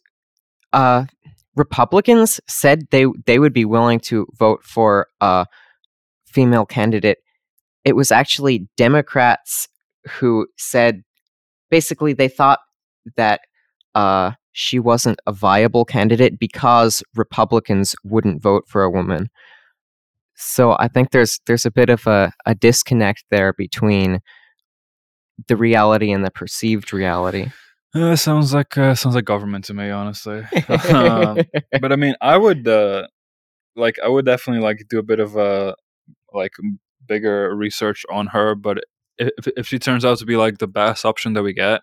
uh, 0.73 1.05
Republicans 1.57 2.41
said 2.49 2.89
they 2.91 3.07
they 3.27 3.39
would 3.39 3.53
be 3.53 3.65
willing 3.65 4.01
to 4.01 4.27
vote 4.37 4.63
for 4.65 5.09
a 5.21 5.47
female 6.27 6.67
candidate. 6.67 7.19
It 7.85 7.97
was 7.97 8.11
actually 8.11 8.69
Democrats 8.77 9.69
who 10.19 10.47
said 10.57 11.03
basically 11.71 12.13
they 12.13 12.29
thought 12.29 12.61
that 13.17 13.41
uh, 13.95 14.33
she 14.53 14.79
wasn't 14.79 15.21
a 15.27 15.33
viable 15.33 15.85
candidate 15.85 16.39
because 16.39 17.03
Republicans 17.15 17.95
wouldn't 18.05 18.43
vote 18.43 18.65
for 18.67 18.83
a 18.83 18.91
woman. 18.91 19.29
So 20.37 20.77
I 20.79 20.89
think 20.89 21.11
there's 21.11 21.41
there's 21.47 21.67
a 21.67 21.71
bit 21.71 21.91
of 21.91 22.07
a, 22.07 22.33
a 22.47 22.55
disconnect 22.55 23.25
there 23.31 23.53
between 23.53 24.21
the 25.49 25.57
reality 25.57 26.11
and 26.11 26.25
the 26.25 26.31
perceived 26.31 26.93
reality. 26.93 27.51
Uh, 27.95 28.17
sounds 28.17 28.53
like 28.53 28.77
uh, 28.77 28.95
sounds 28.95 29.15
like 29.15 29.25
government 29.25 29.65
to 29.67 29.75
me, 29.75 29.91
honestly. 29.91 30.43
um, 30.91 31.39
but 31.81 31.93
I 31.93 31.97
mean, 31.97 32.15
I 32.21 32.37
would 32.37 32.67
uh, 32.67 33.07
like 33.77 33.97
I 34.05 34.09
would 34.09 34.25
definitely 34.25 34.63
like 34.63 34.85
do 34.89 34.99
a 34.99 35.03
bit 35.03 35.21
of 35.21 35.37
a 35.37 35.77
like 36.33 36.53
bigger 37.07 37.55
research 37.55 38.05
on 38.11 38.29
her. 38.29 38.55
But 38.55 38.79
if 39.19 39.47
if 39.57 39.67
she 39.69 39.79
turns 39.79 40.05
out 40.05 40.19
to 40.19 40.27
be 40.27 40.37
like 40.37 40.59
the 40.59 40.67
best 40.67 41.05
option 41.05 41.35
that 41.35 41.43
we 41.45 41.53
get, 41.53 41.83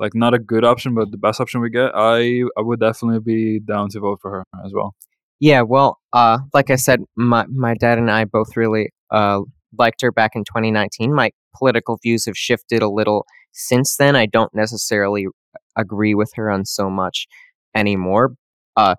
like 0.00 0.14
not 0.14 0.34
a 0.34 0.38
good 0.38 0.64
option, 0.64 0.94
but 0.94 1.12
the 1.12 1.18
best 1.18 1.40
option 1.40 1.60
we 1.60 1.70
get, 1.70 1.92
I 1.94 2.42
I 2.56 2.62
would 2.62 2.80
definitely 2.80 3.20
be 3.20 3.60
down 3.60 3.88
to 3.90 4.00
vote 4.00 4.18
for 4.20 4.30
her 4.32 4.44
as 4.64 4.72
well. 4.74 4.94
Yeah, 5.40 5.62
well, 5.62 5.98
uh, 6.12 6.38
like 6.52 6.70
I 6.70 6.76
said, 6.76 7.00
my 7.16 7.46
my 7.46 7.74
dad 7.74 7.98
and 7.98 8.10
I 8.10 8.24
both 8.24 8.56
really 8.56 8.90
uh 9.10 9.40
liked 9.78 10.02
her 10.02 10.12
back 10.12 10.32
in 10.34 10.44
2019. 10.44 11.14
My 11.14 11.30
political 11.56 11.98
views 12.02 12.26
have 12.26 12.36
shifted 12.36 12.82
a 12.82 12.90
little 12.90 13.26
since 13.52 13.96
then. 13.96 14.16
I 14.16 14.26
don't 14.26 14.54
necessarily 14.54 15.26
agree 15.76 16.14
with 16.14 16.32
her 16.34 16.50
on 16.50 16.64
so 16.64 16.90
much 16.90 17.26
anymore. 17.74 18.34
Uh, 18.76 18.96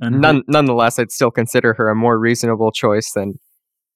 none, 0.00 0.42
nonetheless, 0.48 0.98
I'd 0.98 1.12
still 1.12 1.30
consider 1.30 1.74
her 1.74 1.88
a 1.90 1.94
more 1.94 2.18
reasonable 2.18 2.72
choice 2.72 3.12
than 3.14 3.34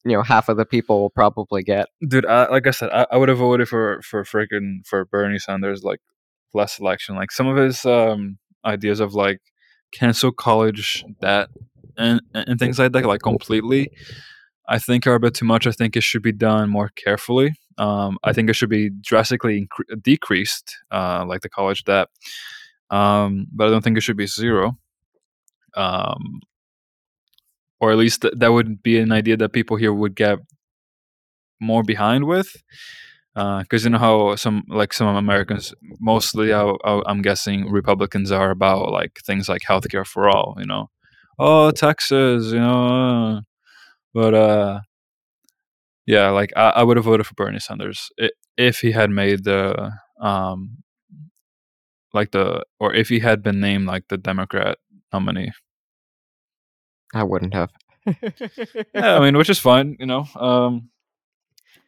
you 0.04 0.12
know 0.12 0.22
half 0.22 0.48
of 0.48 0.56
the 0.56 0.64
people 0.66 1.00
will 1.00 1.10
probably 1.10 1.62
get. 1.62 1.86
dude, 2.06 2.26
I, 2.26 2.48
like 2.48 2.66
I 2.66 2.70
said, 2.72 2.90
I, 2.90 3.06
I 3.10 3.16
would 3.16 3.28
have 3.28 3.38
voted 3.38 3.68
for 3.68 4.00
for 4.02 4.24
freaking 4.24 4.84
for 4.86 5.04
Bernie 5.04 5.38
Sanders 5.38 5.82
like 5.84 6.00
last 6.54 6.80
election. 6.80 7.16
Like 7.16 7.32
some 7.32 7.46
of 7.46 7.56
his 7.56 7.84
um 7.84 8.38
ideas 8.64 9.00
of 9.00 9.14
like 9.14 9.40
cancel 9.92 10.32
college 10.32 11.04
debt 11.20 11.48
and 11.96 12.20
and 12.34 12.58
things 12.58 12.78
like 12.78 12.92
that, 12.92 13.04
like 13.04 13.22
completely. 13.22 13.90
I 14.68 14.78
think 14.78 15.06
are 15.06 15.14
a 15.14 15.20
bit 15.20 15.34
too 15.34 15.44
much. 15.44 15.66
I 15.66 15.72
think 15.72 15.96
it 15.96 16.02
should 16.02 16.22
be 16.22 16.32
done 16.32 16.70
more 16.70 16.90
carefully. 16.96 17.54
Um, 17.78 18.18
I 18.22 18.32
think 18.32 18.48
it 18.48 18.54
should 18.54 18.68
be 18.70 18.90
drastically 18.90 19.68
decreased, 20.00 20.76
uh, 20.90 21.24
like 21.26 21.40
the 21.40 21.48
college 21.48 21.84
debt. 21.84 22.08
Um, 22.90 23.46
but 23.52 23.66
I 23.66 23.70
don't 23.70 23.82
think 23.82 23.96
it 23.96 24.02
should 24.02 24.16
be 24.16 24.26
zero. 24.26 24.78
Um, 25.74 26.40
or 27.80 27.90
at 27.90 27.98
least 27.98 28.22
th- 28.22 28.34
that 28.36 28.52
would 28.52 28.82
be 28.82 28.98
an 28.98 29.10
idea 29.10 29.36
that 29.38 29.52
people 29.52 29.76
here 29.76 29.92
would 29.92 30.14
get 30.14 30.38
more 31.60 31.82
behind 31.82 32.26
with. 32.26 32.54
Because 33.34 33.84
you 33.84 33.90
know 33.90 33.98
how 33.98 34.36
some 34.36 34.64
like 34.68 34.92
some 34.92 35.14
Americans, 35.16 35.74
mostly 36.00 36.52
I, 36.52 36.74
I'm 36.84 37.22
guessing 37.22 37.70
Republicans 37.70 38.30
are 38.30 38.50
about 38.50 38.90
like 38.90 39.20
things 39.24 39.48
like 39.48 39.62
healthcare 39.68 40.06
for 40.06 40.28
all. 40.28 40.56
You 40.58 40.66
know, 40.66 40.90
oh 41.38 41.70
Texas, 41.70 42.52
you 42.52 42.60
know, 42.60 43.40
but 44.12 44.34
uh, 44.34 44.80
yeah, 46.06 46.30
like 46.30 46.52
I, 46.56 46.70
I 46.70 46.82
would 46.82 46.96
have 46.96 47.06
voted 47.06 47.26
for 47.26 47.34
Bernie 47.34 47.58
Sanders 47.58 48.10
if 48.56 48.80
he 48.80 48.92
had 48.92 49.10
made 49.10 49.44
the 49.44 49.92
um, 50.20 50.82
like 52.12 52.32
the 52.32 52.64
or 52.78 52.94
if 52.94 53.08
he 53.08 53.20
had 53.20 53.42
been 53.42 53.60
named 53.60 53.86
like 53.86 54.08
the 54.08 54.18
Democrat 54.18 54.78
nominee. 55.12 55.52
I 57.14 57.24
wouldn't 57.24 57.54
have. 57.54 57.70
yeah, 58.94 59.16
I 59.16 59.20
mean, 59.20 59.36
which 59.36 59.50
is 59.50 59.58
fine, 59.58 59.96
you 60.00 60.06
know. 60.06 60.26
Um, 60.34 60.88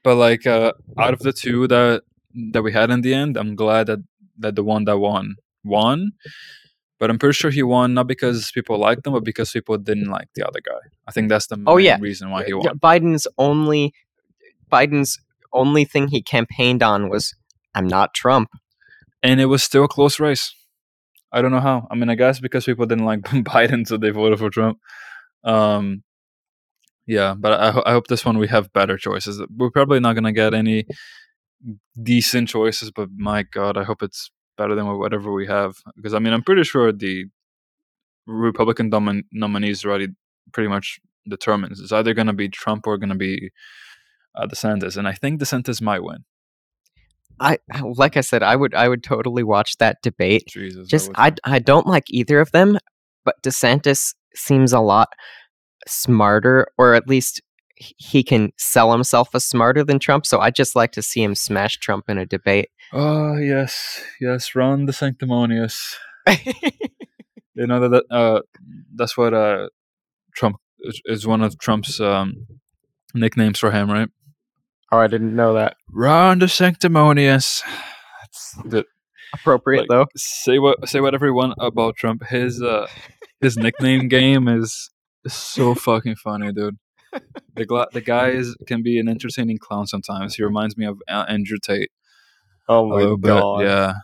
but 0.05 0.15
like 0.17 0.47
uh, 0.47 0.73
out 0.99 1.13
of 1.15 1.19
the 1.21 1.33
two 1.33 1.67
that 1.69 2.03
that 2.53 2.63
we 2.63 2.73
had 2.73 2.91
in 2.91 3.01
the 3.01 3.13
end, 3.15 3.37
I'm 3.37 3.57
glad 3.57 3.89
that 3.89 3.99
that 4.39 4.55
the 4.55 4.63
one 4.65 4.85
that 4.85 4.99
won 4.99 5.35
won. 5.65 6.13
But 7.01 7.11
I'm 7.11 7.19
pretty 7.19 7.35
sure 7.35 7.51
he 7.51 7.63
won 7.65 7.93
not 7.95 8.07
because 8.07 8.51
people 8.53 8.79
liked 8.79 9.05
him, 9.07 9.13
but 9.15 9.25
because 9.25 9.51
people 9.51 9.77
didn't 9.77 10.09
like 10.11 10.29
the 10.37 10.47
other 10.47 10.61
guy. 10.65 10.79
I 11.09 11.11
think 11.11 11.29
that's 11.29 11.49
the 11.49 11.57
Oh, 11.67 11.75
main 11.77 11.85
yeah. 11.85 11.99
reason 12.01 12.31
why 12.31 12.45
he 12.45 12.55
won. 12.55 12.65
Yeah. 12.65 12.73
Biden's 12.75 13.27
only 13.37 13.93
Biden's 14.73 15.19
only 15.53 15.85
thing 15.85 16.09
he 16.09 16.23
campaigned 16.23 16.83
on 16.83 17.09
was 17.11 17.35
I'm 17.75 17.87
not 17.89 18.15
Trump. 18.15 18.51
And 19.23 19.41
it 19.41 19.47
was 19.47 19.63
still 19.65 19.85
a 19.85 19.89
close 19.89 20.21
race. 20.21 20.55
I 21.33 21.43
don't 21.43 21.51
know 21.51 21.61
how. 21.61 21.89
I 21.91 21.95
mean, 21.97 22.09
I 22.11 22.15
guess 22.15 22.39
because 22.41 22.65
people 22.65 22.87
didn't 22.87 23.05
like 23.07 23.21
Biden, 23.53 23.87
so 23.87 23.97
they 23.97 24.11
voted 24.11 24.39
for 24.39 24.51
Trump. 24.51 24.79
Um, 25.43 26.05
yeah, 27.07 27.35
but 27.35 27.53
I, 27.53 27.83
I 27.87 27.93
hope 27.93 28.07
this 28.07 28.25
one 28.25 28.39
we 28.39 28.49
have 28.49 28.73
better 28.73 28.97
choices. 28.97 29.43
We're 29.55 29.71
probably 29.71 30.01
not 30.01 30.15
gonna 30.15 30.33
get 30.33 30.55
any 30.55 30.87
decent 32.03 32.49
choices, 32.49 32.91
but 32.91 33.09
my 33.17 33.43
God, 33.43 33.77
I 33.77 33.85
hope 33.85 34.03
it's 34.03 34.31
better 34.57 34.75
than 34.75 34.87
whatever 34.99 35.33
we 35.33 35.47
have. 35.47 35.75
Because 35.97 36.15
I 36.15 36.19
mean, 36.19 36.33
I'm 36.33 36.43
pretty 36.43 36.65
sure 36.65 36.93
the 36.93 37.27
Republican 38.27 38.91
domin- 38.91 39.25
nominees 39.33 39.85
already 39.85 40.09
pretty 40.53 40.69
much 40.69 40.99
determines 41.29 41.81
it's 41.81 41.93
either 41.93 42.15
gonna 42.15 42.33
be 42.33 42.49
Trump 42.49 42.87
or 42.87 42.97
gonna 42.97 43.15
be 43.15 43.51
uh, 44.35 44.47
DeSantis, 44.47 44.97
and 44.97 45.07
I 45.07 45.13
think 45.13 45.41
DeSantis 45.41 45.83
might 45.83 46.03
win. 46.03 46.25
I 47.41 47.59
like 47.83 48.17
I 48.17 48.21
said, 48.23 48.43
I 48.43 48.57
would 48.57 48.75
I 48.75 48.89
would 48.89 49.03
totally 49.03 49.43
watch 49.43 49.77
that 49.79 49.99
debate. 50.03 50.47
Jesus, 50.49 50.89
Just 50.89 51.11
I 51.17 51.33
I 51.45 51.59
don't 51.59 51.87
like 51.87 52.05
either 52.09 52.41
of 52.41 52.53
them, 52.53 52.79
but 53.25 53.43
DeSantis 53.43 54.15
seems 54.35 54.73
a 54.73 54.81
lot 54.81 55.09
smarter, 55.87 56.67
or 56.79 56.95
at 56.95 57.09
least 57.09 57.41
he 57.77 58.23
can 58.23 58.53
sell 58.57 58.93
himself 58.93 59.35
as 59.35 59.45
smarter 59.45 59.83
than 59.83 59.99
Trump. 59.99 60.27
So 60.27 60.41
I'd 60.41 60.55
just 60.55 60.77
like 60.77 60.93
to 60.93 61.03
see 61.03 61.23
him 61.23 61.35
smash 61.35 61.79
Trump 61.79 62.09
in 62.09 62.19
a 62.19 62.27
debate. 62.27 62.71
Oh 62.93 63.37
yes, 63.37 64.03
yes, 64.21 64.55
Ron 64.55 64.87
DeSanctimonious. 64.87 65.95
You 67.55 67.69
know 67.69 67.81
that, 67.81 67.89
that 67.91 68.15
uh, 68.15 68.41
that's 68.97 69.17
what 69.17 69.33
uh, 69.33 69.69
Trump 70.35 70.57
is, 70.81 71.01
is 71.05 71.27
one 71.27 71.41
of 71.41 71.57
Trump's 71.59 72.01
um, 72.01 72.47
nicknames 73.15 73.61
for 73.61 73.71
him, 73.71 73.91
right? 73.91 74.09
oh, 74.93 74.99
I 74.99 75.07
didn't 75.07 75.35
know 75.35 75.55
that. 75.55 75.77
Ron 75.91 76.41
DeSanctimonious. 76.41 77.63
That's 78.21 78.59
the, 78.65 78.85
Appropriate 79.33 79.81
like, 79.83 79.89
though. 79.89 80.07
say 80.17 80.59
what 80.59 80.89
say 80.89 81.01
whatever 81.01 81.27
you 81.27 81.35
want 81.35 81.55
about 81.59 81.97
Trump. 81.97 82.25
His 82.27 82.61
uh, 82.63 82.87
his 83.41 83.57
nickname 83.57 84.09
game 84.09 84.49
is, 84.49 84.91
is 85.25 85.35
so 85.35 85.75
fucking 85.75 86.17
funny, 86.17 86.53
dude. 86.53 86.77
The 87.55 87.65
gla- 87.65 87.89
the 87.93 88.01
guy 88.01 88.31
is 88.31 88.57
can 88.67 88.83
be 88.83 88.99
an 88.99 89.09
entertaining 89.09 89.59
clown 89.59 89.87
sometimes. 89.87 90.35
He 90.35 90.43
reminds 90.43 90.77
me 90.77 90.87
of 90.87 91.01
uh, 91.09 91.25
Andrew 91.29 91.59
Tate 91.63 91.91
Oh 92.69 92.93
a 92.93 92.95
little 92.95 93.17
bit. 93.17 93.31
Yeah. 93.67 93.95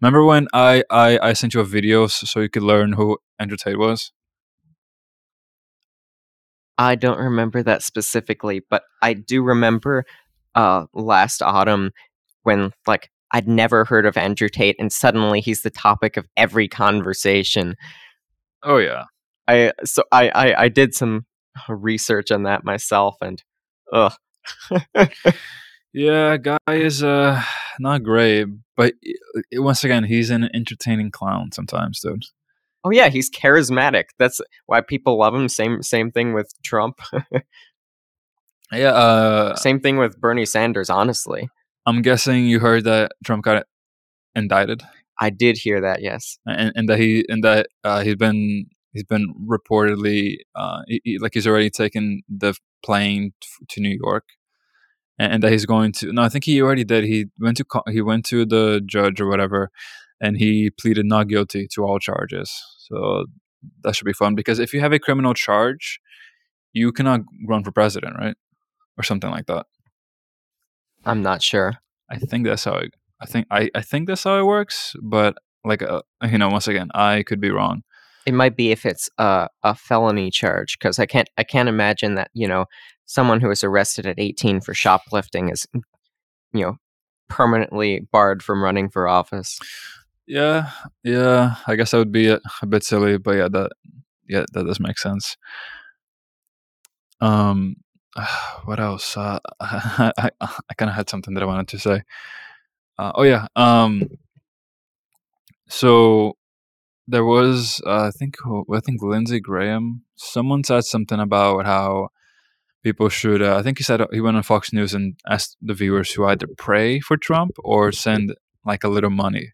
Remember 0.00 0.24
when 0.24 0.48
I, 0.52 0.84
I 0.90 1.18
I 1.20 1.32
sent 1.32 1.54
you 1.54 1.60
a 1.60 1.64
video 1.64 2.06
so 2.06 2.40
you 2.40 2.48
could 2.48 2.62
learn 2.62 2.92
who 2.92 3.18
Andrew 3.38 3.56
Tate 3.56 3.78
was? 3.78 4.12
I 6.76 6.96
don't 6.96 7.18
remember 7.18 7.62
that 7.62 7.82
specifically, 7.82 8.60
but 8.68 8.82
I 9.02 9.14
do 9.14 9.42
remember 9.42 10.04
uh 10.54 10.86
last 10.92 11.42
autumn 11.42 11.90
when 12.42 12.72
like 12.86 13.10
I'd 13.32 13.48
never 13.48 13.84
heard 13.84 14.06
of 14.06 14.16
Andrew 14.16 14.48
Tate 14.48 14.76
and 14.78 14.92
suddenly 14.92 15.40
he's 15.40 15.62
the 15.62 15.70
topic 15.70 16.16
of 16.16 16.26
every 16.36 16.68
conversation. 16.68 17.74
Oh 18.62 18.78
yeah. 18.78 19.04
I 19.48 19.72
so 19.84 20.02
I 20.12 20.28
I, 20.30 20.62
I 20.64 20.68
did 20.68 20.94
some 20.94 21.26
research 21.68 22.30
on 22.30 22.44
that 22.44 22.64
myself 22.64 23.16
and 23.20 23.42
ugh. 23.92 24.12
Yeah, 25.92 26.36
guy 26.38 26.58
is 26.68 27.04
uh 27.04 27.40
not 27.78 28.02
great, 28.02 28.46
but 28.76 28.94
i- 29.06 29.58
once 29.60 29.84
again, 29.84 30.04
he's 30.04 30.30
an 30.30 30.48
entertaining 30.54 31.10
clown 31.12 31.52
sometimes, 31.52 32.00
dude. 32.00 32.24
oh 32.84 32.90
yeah, 32.90 33.08
he's 33.10 33.30
charismatic. 33.30 34.06
That's 34.18 34.40
why 34.66 34.80
people 34.80 35.18
love 35.18 35.34
him. 35.34 35.48
Same 35.48 35.82
same 35.82 36.10
thing 36.10 36.32
with 36.34 36.52
Trump. 36.64 37.00
Yeah, 38.72 38.88
uh 38.92 39.54
same 39.56 39.78
thing 39.78 39.98
with 39.98 40.18
Bernie 40.20 40.46
Sanders, 40.46 40.90
honestly. 40.90 41.48
I'm 41.86 42.02
guessing 42.02 42.46
you 42.46 42.58
heard 42.60 42.84
that 42.84 43.12
Trump 43.24 43.44
got 43.44 43.66
indicted 44.34 44.82
I 45.20 45.30
did 45.30 45.58
hear 45.58 45.80
that, 45.82 46.02
yes. 46.02 46.38
and, 46.46 46.72
and 46.74 46.88
that 46.88 46.98
he 46.98 47.24
and 47.28 47.44
that 47.44 47.68
uh, 47.84 48.00
he's 48.02 48.16
been 48.16 48.66
he's 48.94 49.04
been 49.04 49.34
reportedly 49.46 50.36
uh 50.54 50.80
he, 50.86 51.00
he- 51.04 51.18
like 51.18 51.34
he's 51.34 51.46
already 51.46 51.70
taken 51.70 52.22
the 52.28 52.54
plane 52.84 53.32
t- 53.40 53.48
to 53.68 53.80
New 53.80 53.98
York 54.02 54.24
and, 55.18 55.32
and 55.34 55.42
that 55.42 55.52
he's 55.52 55.66
going 55.66 55.92
to 55.92 56.12
no 56.12 56.22
I 56.22 56.28
think 56.30 56.44
he 56.44 56.62
already 56.62 56.84
did. 56.84 57.04
He 57.04 57.26
went 57.38 57.56
to 57.58 57.64
co- 57.64 57.82
he 57.90 58.00
went 58.00 58.24
to 58.26 58.46
the 58.46 58.80
judge 58.86 59.20
or 59.20 59.28
whatever 59.28 59.70
and 60.20 60.36
he 60.38 60.70
pleaded 60.70 61.04
not 61.06 61.28
guilty 61.28 61.68
to 61.74 61.84
all 61.84 61.98
charges. 61.98 62.50
So 62.78 63.26
that 63.82 63.94
should 63.96 64.06
be 64.06 64.12
fun 64.12 64.34
because 64.34 64.58
if 64.58 64.72
you 64.72 64.80
have 64.80 64.92
a 64.92 64.98
criminal 64.98 65.34
charge 65.34 66.00
you 66.72 66.90
cannot 66.92 67.20
run 67.46 67.62
for 67.64 67.72
president 67.72 68.16
right? 68.18 68.36
Or 68.98 69.02
something 69.04 69.30
like 69.30 69.46
that. 69.46 69.66
I'm 71.04 71.22
not 71.22 71.42
sure. 71.42 71.74
I 72.10 72.16
think 72.18 72.46
that's 72.46 72.64
how 72.64 72.76
it, 72.76 72.94
I 73.20 73.26
think 73.26 73.46
I, 73.50 73.70
I 73.74 73.80
think 73.80 74.06
that's 74.06 74.24
how 74.24 74.38
it 74.38 74.44
works 74.44 74.94
but 75.02 75.36
like 75.64 75.82
uh, 75.82 76.02
you 76.30 76.38
know 76.38 76.48
once 76.50 76.68
again 76.68 76.88
I 76.94 77.22
could 77.22 77.40
be 77.40 77.50
wrong 77.50 77.82
It 78.26 78.34
might 78.34 78.56
be 78.56 78.70
if 78.70 78.86
it's 78.86 79.10
a, 79.18 79.48
a 79.62 79.74
felony 79.74 80.30
charge 80.30 80.78
because 80.78 80.98
I 80.98 81.06
can't 81.06 81.28
I 81.36 81.44
can't 81.44 81.68
imagine 81.68 82.14
that 82.14 82.30
you 82.34 82.48
know 82.48 82.66
someone 83.06 83.40
who 83.40 83.48
was 83.48 83.62
arrested 83.64 84.06
at 84.06 84.18
18 84.18 84.60
for 84.60 84.74
shoplifting 84.74 85.50
is 85.50 85.66
you 86.52 86.62
know 86.62 86.78
permanently 87.28 88.00
barred 88.12 88.42
from 88.42 88.62
running 88.62 88.88
for 88.88 89.08
office. 89.08 89.58
Yeah, 90.26 90.70
yeah. 91.02 91.56
I 91.66 91.76
guess 91.76 91.90
that 91.90 91.98
would 91.98 92.12
be 92.12 92.28
a, 92.28 92.40
a 92.62 92.66
bit 92.66 92.82
silly, 92.82 93.18
but 93.18 93.32
yeah, 93.32 93.48
that 93.48 93.72
yeah, 94.28 94.44
that 94.52 94.64
does 94.64 94.80
make 94.80 94.98
sense. 94.98 95.36
Um, 97.20 97.76
what 98.64 98.80
else? 98.80 99.16
Uh, 99.16 99.38
I 99.60 100.12
I, 100.18 100.30
I 100.40 100.74
kind 100.76 100.90
of 100.90 100.96
had 100.96 101.10
something 101.10 101.34
that 101.34 101.42
I 101.42 101.46
wanted 101.46 101.68
to 101.68 101.78
say. 101.78 102.02
Uh, 102.98 103.12
oh 103.14 103.22
yeah. 103.22 103.46
Um, 103.56 104.08
so 105.68 106.36
there 107.06 107.24
was 107.24 107.80
uh, 107.86 108.04
I 108.06 108.10
think 108.10 108.36
I 108.72 108.80
think 108.80 109.02
Lindsey 109.02 109.40
Graham. 109.40 110.02
Someone 110.16 110.64
said 110.64 110.84
something 110.84 111.20
about 111.20 111.66
how 111.66 112.08
people 112.82 113.08
should. 113.08 113.42
Uh, 113.42 113.56
I 113.56 113.62
think 113.62 113.78
he 113.78 113.84
said 113.84 114.02
he 114.12 114.20
went 114.20 114.36
on 114.36 114.42
Fox 114.42 114.72
News 114.72 114.94
and 114.94 115.16
asked 115.28 115.56
the 115.60 115.74
viewers 115.74 116.12
to 116.12 116.26
either 116.26 116.46
pray 116.56 117.00
for 117.00 117.16
Trump 117.16 117.52
or 117.62 117.92
send 117.92 118.34
like 118.64 118.84
a 118.84 118.88
little 118.88 119.10
money 119.10 119.52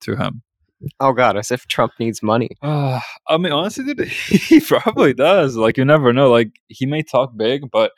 to 0.00 0.16
him. 0.16 0.42
Oh 1.00 1.12
God, 1.12 1.36
as 1.36 1.50
if 1.50 1.66
Trump 1.66 1.92
needs 1.98 2.22
money. 2.22 2.50
Uh, 2.62 3.00
I 3.28 3.38
mean, 3.38 3.52
honestly, 3.52 3.94
dude, 3.94 4.06
he 4.08 4.60
probably 4.60 5.14
does. 5.14 5.56
Like, 5.56 5.78
you 5.78 5.84
never 5.84 6.12
know. 6.12 6.30
Like, 6.30 6.50
he 6.68 6.86
may 6.86 7.02
talk 7.02 7.36
big, 7.36 7.70
but 7.70 7.92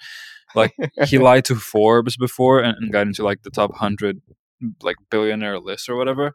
like 0.54 0.74
he 1.06 1.18
lied 1.18 1.44
to 1.46 1.56
Forbes 1.56 2.16
before 2.16 2.60
and, 2.60 2.76
and 2.78 2.92
got 2.92 3.06
into 3.06 3.24
like 3.24 3.42
the 3.42 3.50
top 3.50 3.74
hundred 3.76 4.20
like 4.82 4.96
billionaire 5.10 5.58
list 5.58 5.88
or 5.88 5.96
whatever. 5.96 6.32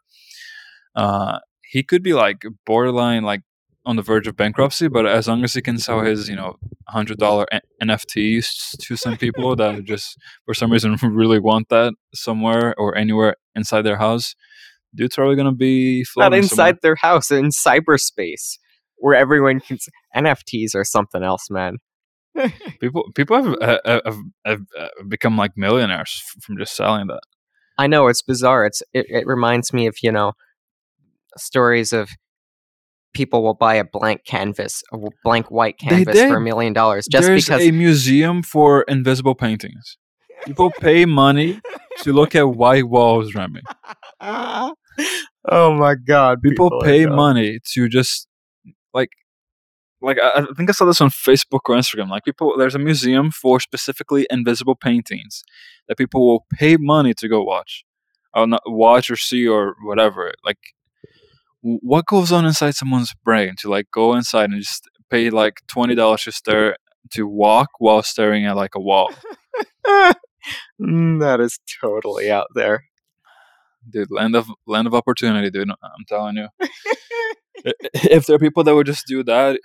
Uh, 0.96 1.40
he 1.72 1.84
could 1.84 2.04
be 2.04 2.14
like 2.14 2.44
borderline 2.66 3.24
like 3.24 3.42
on 3.86 3.96
the 3.96 4.02
verge 4.02 4.28
of 4.28 4.36
bankruptcy, 4.36 4.88
but 4.90 5.08
as 5.08 5.28
long 5.28 5.44
as 5.44 5.54
he 5.54 5.62
can 5.62 5.78
sell 5.80 6.02
his 6.02 6.28
you 6.30 6.36
know 6.36 6.58
hundred 6.88 7.18
dollar 7.18 7.46
NFTs 7.82 8.78
to 8.80 8.96
some 8.98 9.16
people 9.18 9.56
that 9.56 9.86
just 9.86 10.18
for 10.46 10.54
some 10.54 10.72
reason 10.72 10.96
really 11.02 11.40
want 11.40 11.70
that 11.70 11.94
somewhere 12.14 12.76
or 12.78 12.96
anywhere 12.98 13.38
inside 13.56 13.84
their 13.84 13.98
house, 13.98 14.36
dude's 14.94 15.16
probably 15.16 15.38
gonna 15.38 15.54
be 15.54 16.06
Not 16.18 16.34
inside 16.34 16.50
somewhere. 16.58 16.80
their 16.82 16.96
house, 16.96 17.32
in 17.32 17.50
cyberspace, 17.50 18.60
where 18.98 19.16
everyone 19.16 19.62
can. 19.62 19.76
s- 19.76 19.88
NFTs 20.16 20.76
are 20.76 20.84
something 20.84 21.24
else, 21.24 21.50
man. 21.50 21.78
People 22.82 23.12
people 23.16 23.42
have, 23.42 23.56
uh, 23.62 23.80
have, 23.86 24.02
have, 24.06 24.18
have 24.46 24.62
uh, 24.78 24.88
become 25.08 25.38
like 25.38 25.52
millionaires 25.56 26.22
from 26.42 26.58
just 26.58 26.76
selling 26.76 27.08
that. 27.08 27.22
I 27.78 27.88
know 27.88 28.08
it's 28.08 28.22
bizarre. 28.22 28.66
It's 28.66 28.84
it, 28.94 29.06
it 29.10 29.26
reminds 29.26 29.74
me 29.74 29.88
of 29.88 29.96
you 30.04 30.12
know 30.12 30.34
stories 31.38 31.94
of 31.94 32.10
people 33.14 33.44
will 33.44 33.54
buy 33.54 33.76
a 33.76 33.84
blank 33.84 34.26
canvas, 34.26 34.84
a 34.94 34.98
blank 35.24 35.52
white 35.52 35.78
canvas 35.78 36.18
for 36.20 36.38
a 36.38 36.42
million 36.42 36.74
dollars 36.74 37.08
just 37.12 37.28
There's 37.28 37.46
because. 37.46 37.62
a 37.62 37.72
museum 37.72 38.44
for 38.44 38.84
invisible 38.84 39.36
paintings. 39.36 39.98
People 40.46 40.72
pay 40.80 41.06
money 41.06 41.60
to 42.00 42.14
look 42.14 42.36
at 42.36 42.44
white 42.44 42.88
walls, 42.88 43.36
Remy. 43.36 43.62
oh 44.22 44.74
my 45.50 45.96
god! 45.96 46.42
People, 46.42 46.74
are 46.74 46.82
pay 46.82 47.06
money 47.06 47.60
to 47.74 47.88
just 47.88 48.28
like 48.94 49.10
like 50.02 50.18
I, 50.20 50.46
think 50.58 50.70
I 50.70 50.74
saw 50.74 50.86
this 50.86 51.02
on 51.02 51.10
Facebook 51.10 51.62
or 51.66 51.76
Instagram. 51.76 52.10
Like 52.10 52.24
people, 52.24 52.56
there's 52.58 52.76
a 52.76 52.80
museum 52.80 53.32
for 53.32 53.60
specifically 53.60 54.26
invisible 54.30 54.76
paintings 54.76 55.44
that 55.88 55.98
people 55.98 56.28
will 56.28 56.46
pay 56.52 56.78
money 56.78 57.14
to 57.16 57.28
go 57.28 57.44
watch, 57.44 57.84
or 58.34 58.48
not 58.48 58.64
watch 58.66 59.10
or 59.10 59.16
see 59.16 59.48
or 59.48 59.76
whatever. 59.84 60.34
Like, 60.44 60.58
what 61.62 62.06
goes 62.06 62.32
on 62.32 62.46
inside 62.46 62.76
someone's 62.76 63.14
brain 63.24 63.56
to 63.60 63.70
like 63.70 63.88
go 63.92 64.14
inside 64.16 64.50
and 64.50 64.62
just 64.62 64.90
pay 65.10 65.30
like 65.30 65.62
twenty 65.68 65.96
dollars 65.96 66.24
to 66.24 66.32
stare 66.32 66.76
to 67.12 67.28
walk 67.28 67.70
while 67.80 68.04
staring 68.04 68.46
at 68.46 68.56
like 68.56 68.76
a 68.76 68.80
wall, 68.80 69.12
that 70.80 71.40
is 71.40 71.60
totally 71.82 72.32
out 72.32 72.48
there. 72.56 72.86
dude. 73.90 74.12
Land 74.12 74.36
of 74.36 74.50
land 74.68 74.88
of 74.88 74.94
opportunity, 74.94 75.50
dude. 75.50 75.70
I'm 75.70 76.06
telling 76.08 76.38
you. 76.38 76.48
If 77.94 78.26
there 78.26 78.36
are 78.38 78.40
people 78.40 78.64
that 78.64 78.74
would 78.76 78.88
just 78.88 79.06
do 79.08 79.24
that, 79.24 79.60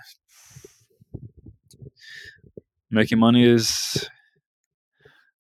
making 2.90 3.18
money 3.18 3.44
is 3.44 4.08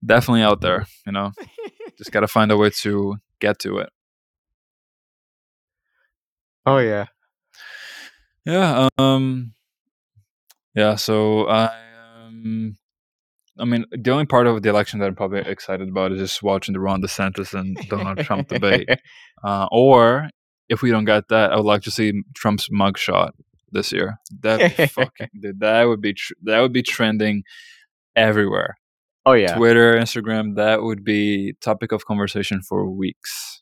definitely 0.06 0.44
out 0.44 0.62
there. 0.62 0.86
You 1.06 1.14
know, 1.14 1.32
just 1.98 2.12
gotta 2.12 2.28
find 2.28 2.52
a 2.52 2.58
way 2.58 2.70
to 2.82 3.18
get 3.40 3.60
to 3.60 3.80
it. 3.80 3.90
Oh 6.66 6.78
yeah. 6.78 7.06
Yeah. 8.46 8.88
Um. 8.98 9.54
Yeah. 10.76 10.96
So 10.96 11.48
I. 11.48 11.70
Um, 12.26 12.76
I 13.60 13.66
mean, 13.66 13.86
the 13.92 14.12
only 14.12 14.26
part 14.26 14.48
of 14.48 14.64
the 14.64 14.70
election 14.70 15.00
that 15.00 15.06
I'm 15.06 15.16
probably 15.16 15.40
excited 15.40 15.88
about 15.88 16.12
is 16.12 16.20
just 16.20 16.42
watching 16.42 16.74
the 16.74 16.80
Ron 16.80 17.04
DeSantis 17.04 17.54
and 17.54 17.78
Donald 17.88 18.18
Trump 18.20 18.48
debate. 18.48 18.90
Uh, 19.46 19.68
or 19.74 20.30
if 20.70 20.82
we 20.82 20.90
don't 20.90 21.04
get 21.04 21.28
that, 21.28 21.52
I 21.52 21.58
would 21.58 21.66
like 21.66 21.82
to 21.82 21.92
see 21.92 22.14
Trump's 22.34 22.70
mugshot 22.70 23.32
this 23.74 23.92
year. 23.92 24.20
That 24.40 24.90
fucking 24.92 25.28
dude, 25.42 25.60
that 25.60 25.84
would 25.84 26.00
be 26.00 26.14
tr- 26.14 26.32
that 26.44 26.62
would 26.62 26.72
be 26.72 26.82
trending 26.82 27.44
everywhere. 28.16 28.76
oh 29.26 29.34
yeah. 29.34 29.58
Twitter, 29.58 29.96
Instagram, 29.96 30.56
that 30.56 30.82
would 30.82 31.04
be 31.04 31.56
topic 31.60 31.92
of 31.92 32.06
conversation 32.06 32.62
for 32.62 32.90
weeks. 32.90 33.62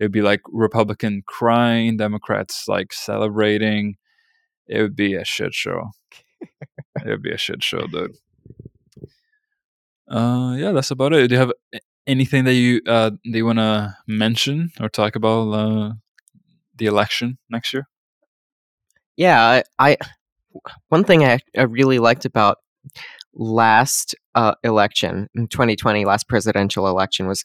It'd 0.00 0.12
be 0.12 0.22
like 0.22 0.40
Republican 0.48 1.22
crying, 1.26 1.96
Democrats 1.96 2.64
like 2.68 2.92
celebrating. 2.92 3.96
It 4.66 4.82
would 4.82 4.96
be 4.96 5.14
a 5.14 5.24
shit 5.24 5.54
show. 5.54 5.90
it 6.40 7.06
would 7.06 7.22
be 7.22 7.32
a 7.32 7.38
shit 7.38 7.62
show, 7.62 7.86
dude. 7.86 8.16
Uh, 10.08 10.54
yeah, 10.58 10.72
that's 10.72 10.90
about 10.90 11.12
it. 11.12 11.28
Do 11.28 11.34
you 11.34 11.40
have 11.40 11.52
anything 12.06 12.44
that 12.44 12.52
you 12.52 12.82
uh 12.86 13.10
you 13.22 13.46
want 13.46 13.58
to 13.58 13.96
mention 14.06 14.70
or 14.78 14.88
talk 14.88 15.16
about 15.16 15.50
uh, 15.52 15.92
the 16.76 16.86
election 16.86 17.38
next 17.48 17.72
year? 17.72 17.88
Yeah, 19.16 19.62
I, 19.78 19.92
I 19.92 19.96
one 20.88 21.04
thing 21.04 21.24
I, 21.24 21.38
I 21.56 21.62
really 21.62 21.98
liked 21.98 22.24
about 22.24 22.58
last 23.34 24.14
uh, 24.34 24.54
election 24.62 25.28
in 25.34 25.48
2020, 25.48 26.04
last 26.04 26.28
presidential 26.28 26.86
election, 26.86 27.26
was 27.26 27.44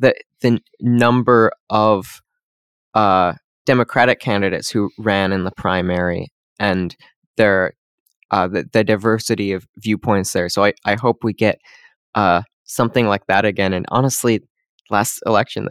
the 0.00 0.14
the 0.40 0.60
number 0.80 1.52
of 1.68 2.22
uh, 2.94 3.34
Democratic 3.66 4.18
candidates 4.18 4.70
who 4.70 4.90
ran 4.98 5.32
in 5.32 5.44
the 5.44 5.52
primary 5.52 6.32
and 6.58 6.96
their 7.36 7.74
uh, 8.30 8.48
the, 8.48 8.68
the 8.72 8.82
diversity 8.82 9.52
of 9.52 9.66
viewpoints 9.76 10.32
there. 10.32 10.48
So 10.48 10.64
I, 10.64 10.72
I 10.84 10.94
hope 10.94 11.18
we 11.22 11.32
get 11.32 11.58
uh, 12.14 12.42
something 12.64 13.06
like 13.06 13.26
that 13.26 13.44
again. 13.44 13.72
And 13.72 13.86
honestly, 13.88 14.40
last 14.88 15.20
election, 15.26 15.68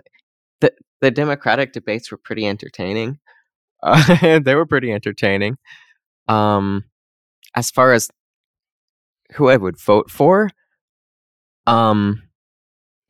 the 0.61 0.71
the 1.01 1.11
Democratic 1.11 1.73
debates 1.73 2.11
were 2.11 2.17
pretty 2.17 2.47
entertaining. 2.47 3.19
Uh, 3.81 4.39
they 4.39 4.55
were 4.55 4.65
pretty 4.65 4.91
entertaining. 4.91 5.55
Um, 6.27 6.83
as 7.55 7.71
far 7.71 7.93
as 7.93 8.09
who 9.35 9.47
I 9.47 9.55
would 9.55 9.79
vote 9.79 10.11
for, 10.11 10.49
um, 11.65 12.28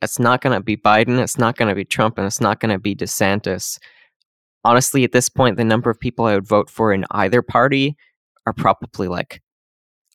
it's 0.02 0.18
not 0.18 0.40
going 0.40 0.58
to 0.58 0.62
be 0.62 0.76
Biden, 0.76 1.20
it's 1.20 1.38
not 1.38 1.56
going 1.56 1.68
to 1.68 1.74
be 1.74 1.84
Trump, 1.84 2.18
and 2.18 2.26
it's 2.26 2.40
not 2.40 2.60
going 2.60 2.72
to 2.72 2.78
be 2.78 2.94
DeSantis. 2.94 3.78
Honestly, 4.64 5.04
at 5.04 5.12
this 5.12 5.28
point, 5.28 5.56
the 5.56 5.64
number 5.64 5.90
of 5.90 6.00
people 6.00 6.24
I 6.24 6.34
would 6.34 6.46
vote 6.46 6.70
for 6.70 6.92
in 6.92 7.04
either 7.10 7.42
party 7.42 7.96
are 8.46 8.52
probably 8.52 9.08
like, 9.08 9.42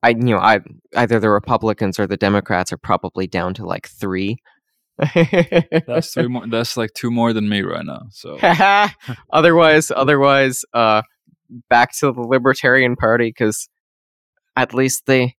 I 0.03 0.09
you 0.09 0.17
know, 0.17 0.37
I 0.37 0.59
either 0.95 1.19
the 1.19 1.29
Republicans 1.29 1.99
or 1.99 2.07
the 2.07 2.17
Democrats 2.17 2.71
are 2.71 2.77
probably 2.77 3.27
down 3.27 3.53
to 3.55 3.65
like 3.65 3.87
three. 3.87 4.37
That's 4.97 6.13
three 6.13 6.27
more. 6.27 6.47
That's 6.47 6.77
like 6.77 6.93
two 6.93 7.11
more 7.11 7.33
than 7.33 7.49
me 7.49 7.61
right 7.61 7.85
now. 7.85 8.03
So 8.11 8.37
otherwise, 9.31 9.91
otherwise, 9.91 10.63
uh, 10.73 11.01
back 11.69 11.95
to 11.97 12.11
the 12.11 12.21
Libertarian 12.21 12.95
Party 12.95 13.29
because 13.29 13.67
at 14.55 14.73
least 14.73 15.03
they, 15.05 15.35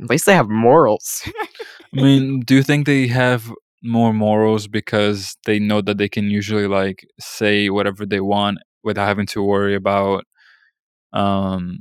at 0.00 0.10
least 0.10 0.26
they 0.26 0.34
have 0.34 0.48
morals. 0.48 1.28
I 1.96 2.02
mean, 2.02 2.40
do 2.40 2.54
you 2.54 2.62
think 2.62 2.86
they 2.86 3.08
have 3.08 3.52
more 3.82 4.12
morals 4.12 4.68
because 4.68 5.36
they 5.46 5.58
know 5.58 5.80
that 5.80 5.98
they 5.98 6.08
can 6.08 6.30
usually 6.30 6.66
like 6.66 7.06
say 7.18 7.68
whatever 7.70 8.04
they 8.06 8.20
want 8.20 8.58
without 8.84 9.06
having 9.06 9.26
to 9.26 9.42
worry 9.42 9.74
about 9.74 10.24
um 11.12 11.80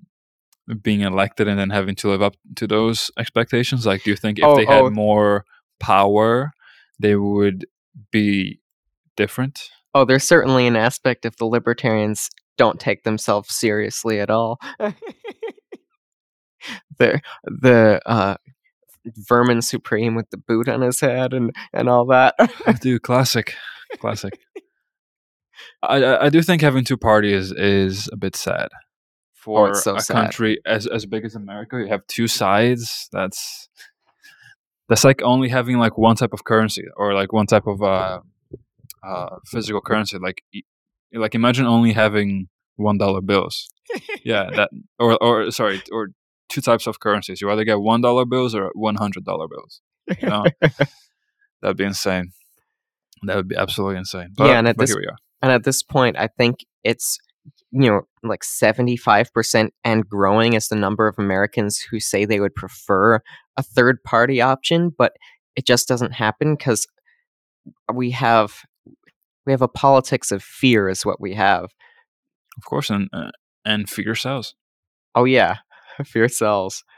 being 0.82 1.01
elected 1.01 1.47
and 1.47 1.60
then 1.60 1.70
having 1.72 1.95
to 1.95 2.10
live 2.10 2.22
up 2.22 2.36
to 2.55 2.68
those 2.68 3.12
expectations? 3.18 3.86
Like, 3.86 4.03
do 4.03 4.12
you 4.12 4.16
think 4.16 4.39
if 4.39 4.45
Oh, 4.45 4.55
they 4.55 4.66
had 4.66 4.82
oh. 4.84 4.89
more 4.89 5.45
power, 5.80 6.51
they 6.99 7.16
would 7.16 7.66
be 8.12 8.60
different? 9.18 9.70
oh, 9.95 10.05
there's 10.05 10.24
certainly 10.24 10.68
an 10.68 10.76
aspect 10.76 11.26
if 11.26 11.36
the 11.38 11.45
Libertarians 11.45 12.30
don't 12.57 12.80
take 12.80 13.03
themselves 13.03 13.55
seriously 13.55 14.20
at 14.20 14.30
all. 14.30 14.60
the 16.99 17.22
the 17.43 18.01
uh, 18.05 18.36
vermin 19.28 19.62
supreme 19.62 20.16
with 20.16 20.30
the 20.30 20.38
boot 20.38 20.68
on 20.70 20.82
his 20.82 21.00
head 21.00 21.34
and 21.34 21.56
and 21.74 21.89
all 21.89 22.06
that. 22.08 22.36
Dude, 22.82 23.02
classic, 23.02 23.56
classic. 24.00 24.39
I, 25.84 26.26
I 26.26 26.30
do 26.30 26.41
think 26.41 26.62
having 26.62 26.84
two 26.84 26.97
parties 26.97 27.52
is 27.52 28.10
a 28.12 28.18
bit 28.18 28.36
sad 28.36 28.70
for 29.34 29.70
Oh, 29.70 29.74
so 29.74 29.95
a 29.95 30.02
sad. 30.02 30.14
country 30.14 30.60
as 30.66 30.88
as 30.88 31.06
big 31.06 31.26
as 31.26 31.36
America. 31.36 31.78
You 31.80 31.88
have 31.88 32.06
two 32.08 32.28
sides. 32.28 33.10
That's 33.12 33.70
that's 34.88 35.04
like 35.04 35.22
only 35.22 35.50
having 35.50 35.78
like 35.78 35.97
one 35.97 36.16
type 36.16 36.34
of 36.34 36.43
currency 36.43 36.84
or 36.97 37.14
like 37.14 37.32
one 37.34 37.45
type 37.45 37.68
of 37.68 37.82
uh, 37.82 38.20
uh, 39.04 39.36
physical 39.45 39.82
currency. 39.82 40.18
Like 40.18 40.41
like 41.14 41.36
imagine 41.36 41.66
only 41.66 41.93
having 41.93 42.47
one 42.76 42.97
dollar 42.97 43.22
bills. 43.22 43.70
Yeah, 44.24 44.50
that 44.56 44.70
or 45.00 45.18
or 45.24 45.50
sorry 45.52 45.82
or 45.91 46.10
two 46.50 46.62
types 46.62 46.88
of 46.88 47.00
currencies. 47.00 47.41
You 47.41 47.50
either 47.52 47.64
get 47.64 47.80
one 47.80 48.02
dollar 48.02 48.26
bills 48.26 48.54
or 48.56 48.72
one 48.74 48.95
hundred 48.95 49.24
dollar 49.26 49.47
bills. 49.47 49.82
You 50.22 50.28
know, 50.28 50.45
that'd 51.62 51.78
be 51.78 51.84
insane. 51.84 52.32
That 53.24 53.36
would 53.36 53.47
be 53.47 53.56
absolutely 53.56 53.97
insane. 53.97 54.30
But, 54.36 54.47
Yeah, 54.47 54.60
and 54.60 54.68
at 54.68 54.78
this- 54.78 54.91
here 54.91 55.00
we 55.00 55.08
are. 55.08 55.18
And 55.41 55.52
at 55.54 55.64
this 55.64 55.84
point, 55.84 56.18
I 56.18 56.28
think 56.28 56.58
it's 56.84 57.18
you 57.72 57.89
know 57.89 58.02
like 58.24 58.41
75% 58.41 59.70
and 59.86 60.08
growing 60.10 60.54
is 60.54 60.68
the 60.68 60.76
number 60.76 61.08
of 61.08 61.16
Americans 61.18 61.80
who 61.80 62.00
say 62.00 62.26
they 62.26 62.39
would 62.41 62.56
prefer 62.56 63.22
a 63.56 63.64
third 63.64 64.04
party 64.04 64.41
option, 64.41 64.91
but 64.97 65.14
it 65.56 65.66
just 65.66 65.88
doesn't 65.88 66.12
happen 66.14 66.58
cuz 66.58 66.86
we 67.93 68.12
have 68.12 68.54
we 69.45 69.54
have 69.54 69.62
a 69.62 69.68
politics 69.68 70.32
of 70.32 70.43
fear 70.43 70.89
is 70.89 71.06
what 71.06 71.22
we 71.22 71.36
have. 71.36 71.66
Of 72.58 72.66
course, 72.66 72.89
and 72.89 73.08
uh, 73.14 73.32
and 73.64 73.89
fear 73.89 74.16
sells. 74.16 74.56
Oh 75.16 75.24
yeah, 75.24 75.58
fear 76.06 76.28
sells. 76.28 76.84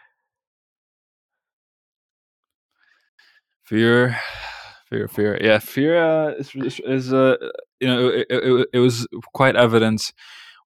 Fear, 3.66 4.18
fear, 4.90 5.08
fear. 5.08 5.38
Yeah, 5.42 5.60
fear 5.60 5.98
uh, 5.98 6.32
is, 6.32 6.82
is, 6.86 7.14
uh, 7.14 7.38
you 7.80 7.88
know 7.88 8.10
it, 8.10 8.28
it, 8.30 8.68
it, 8.74 8.80
was 8.80 9.08
quite 9.34 9.56
evident 9.56 10.12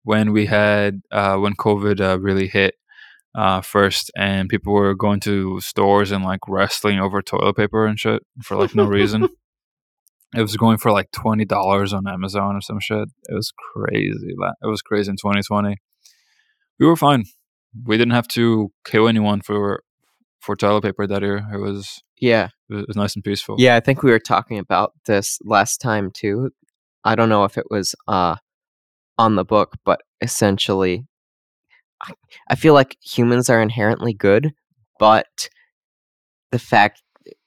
when 0.02 0.32
we 0.32 0.48
had 0.48 1.02
uh, 1.12 1.38
when 1.38 1.54
COVID 1.56 2.02
uh, 2.02 2.20
really 2.20 2.48
hit 2.48 2.74
uh, 3.36 3.62
first, 3.62 4.10
and 4.18 4.50
people 4.50 4.74
were 4.74 4.96
going 4.96 5.20
to 5.20 5.62
stores 5.62 6.10
and 6.12 6.24
like 6.24 6.40
wrestling 6.48 7.00
over 7.00 7.22
toilet 7.22 7.56
paper 7.58 7.86
and 7.86 8.00
shit 8.00 8.24
for 8.44 8.58
like 8.58 8.74
no 8.74 8.86
reason. 8.86 9.28
It 10.36 10.42
was 10.42 10.58
going 10.58 10.80
for 10.80 10.92
like 10.92 11.12
twenty 11.12 11.46
dollars 11.46 11.94
on 11.94 12.08
Amazon 12.08 12.58
or 12.58 12.62
some 12.62 12.80
shit. 12.82 13.08
It 13.30 13.34
was 13.34 13.54
crazy. 13.74 14.34
It 14.62 14.68
was 14.68 14.82
crazy 14.82 15.10
in 15.10 15.16
2020. 15.16 15.78
We 16.78 16.86
were 16.88 16.98
fine. 16.98 17.24
We 17.86 17.98
didn't 17.98 18.14
have 18.14 18.28
to 18.30 18.72
kill 18.86 19.08
anyone 19.08 19.42
for 19.42 19.84
for 20.40 20.56
toilet 20.56 20.84
paper 20.84 21.08
that 21.08 21.22
year. 21.24 21.46
It 21.54 21.58
was 21.58 22.04
Yeah. 22.20 22.50
it 22.70 22.88
was, 22.88 22.96
nice 22.96 23.16
and 23.16 23.24
peaceful. 23.24 23.56
Yeah, 23.58 23.76
I 23.76 23.80
think 23.80 24.04
we 24.04 24.12
were 24.12 24.20
talking 24.20 24.60
about 24.60 24.94
this 25.06 25.40
last 25.44 25.82
time 25.82 26.12
too. 26.12 26.52
I 27.04 27.16
don't 27.16 27.30
know 27.30 27.44
if 27.44 27.58
it 27.58 27.66
was 27.70 27.96
uh 28.08 28.36
on 29.18 29.36
the 29.36 29.46
book, 29.46 29.76
but 29.86 30.02
essentially 30.22 31.06
I, 32.02 32.14
I 32.50 32.56
feel 32.56 32.74
like 32.74 32.98
humans 33.02 33.50
are 33.50 33.62
inherently 33.62 34.14
good, 34.14 34.54
but 35.00 35.50
the 36.52 36.60
fact 36.60 37.02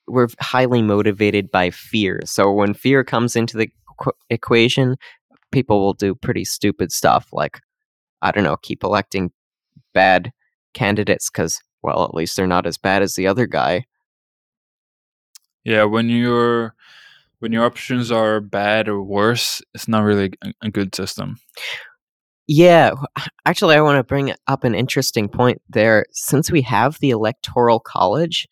we're 0.09 0.29
highly 0.41 0.83
motivated 0.83 1.51
by 1.51 1.71
fear. 1.71 2.21
So 2.25 2.51
when 2.51 2.73
fear 2.75 3.05
comes 3.05 3.37
into 3.37 3.57
the 3.59 3.71
qu- 4.01 4.13
equation, 4.31 4.97
people 5.53 5.81
will 5.81 5.93
do 5.95 6.15
pretty 6.15 6.45
stupid 6.45 6.91
stuff 6.93 7.29
like 7.33 7.61
I 8.23 8.33
don't 8.33 8.43
know, 8.45 8.57
keep 8.57 8.83
electing 8.83 9.31
bad 9.95 10.33
candidates 10.75 11.31
cuz 11.31 11.61
well, 11.83 12.05
at 12.05 12.15
least 12.15 12.37
they're 12.37 12.47
not 12.47 12.67
as 12.67 12.77
bad 12.77 13.03
as 13.03 13.15
the 13.15 13.27
other 13.27 13.47
guy. 13.47 13.85
Yeah, 15.65 15.85
when 15.85 16.09
your 16.09 16.75
when 17.41 17.53
your 17.53 17.65
options 17.65 18.11
are 18.11 18.41
bad 18.41 18.89
or 18.89 19.03
worse, 19.03 19.63
it's 19.75 19.89
not 19.89 20.03
really 20.03 20.33
a, 20.43 20.53
a 20.63 20.71
good 20.71 20.95
system. 20.95 21.37
Yeah, 22.47 22.93
actually, 23.47 23.77
I 23.77 23.81
want 23.81 23.99
to 23.99 24.05
bring 24.05 24.33
up 24.47 24.65
an 24.65 24.75
interesting 24.75 25.29
point 25.29 25.61
there. 25.69 26.07
Since 26.13 26.51
we 26.51 26.63
have 26.63 26.99
the 26.99 27.11
Electoral 27.11 27.81
College, 27.81 28.49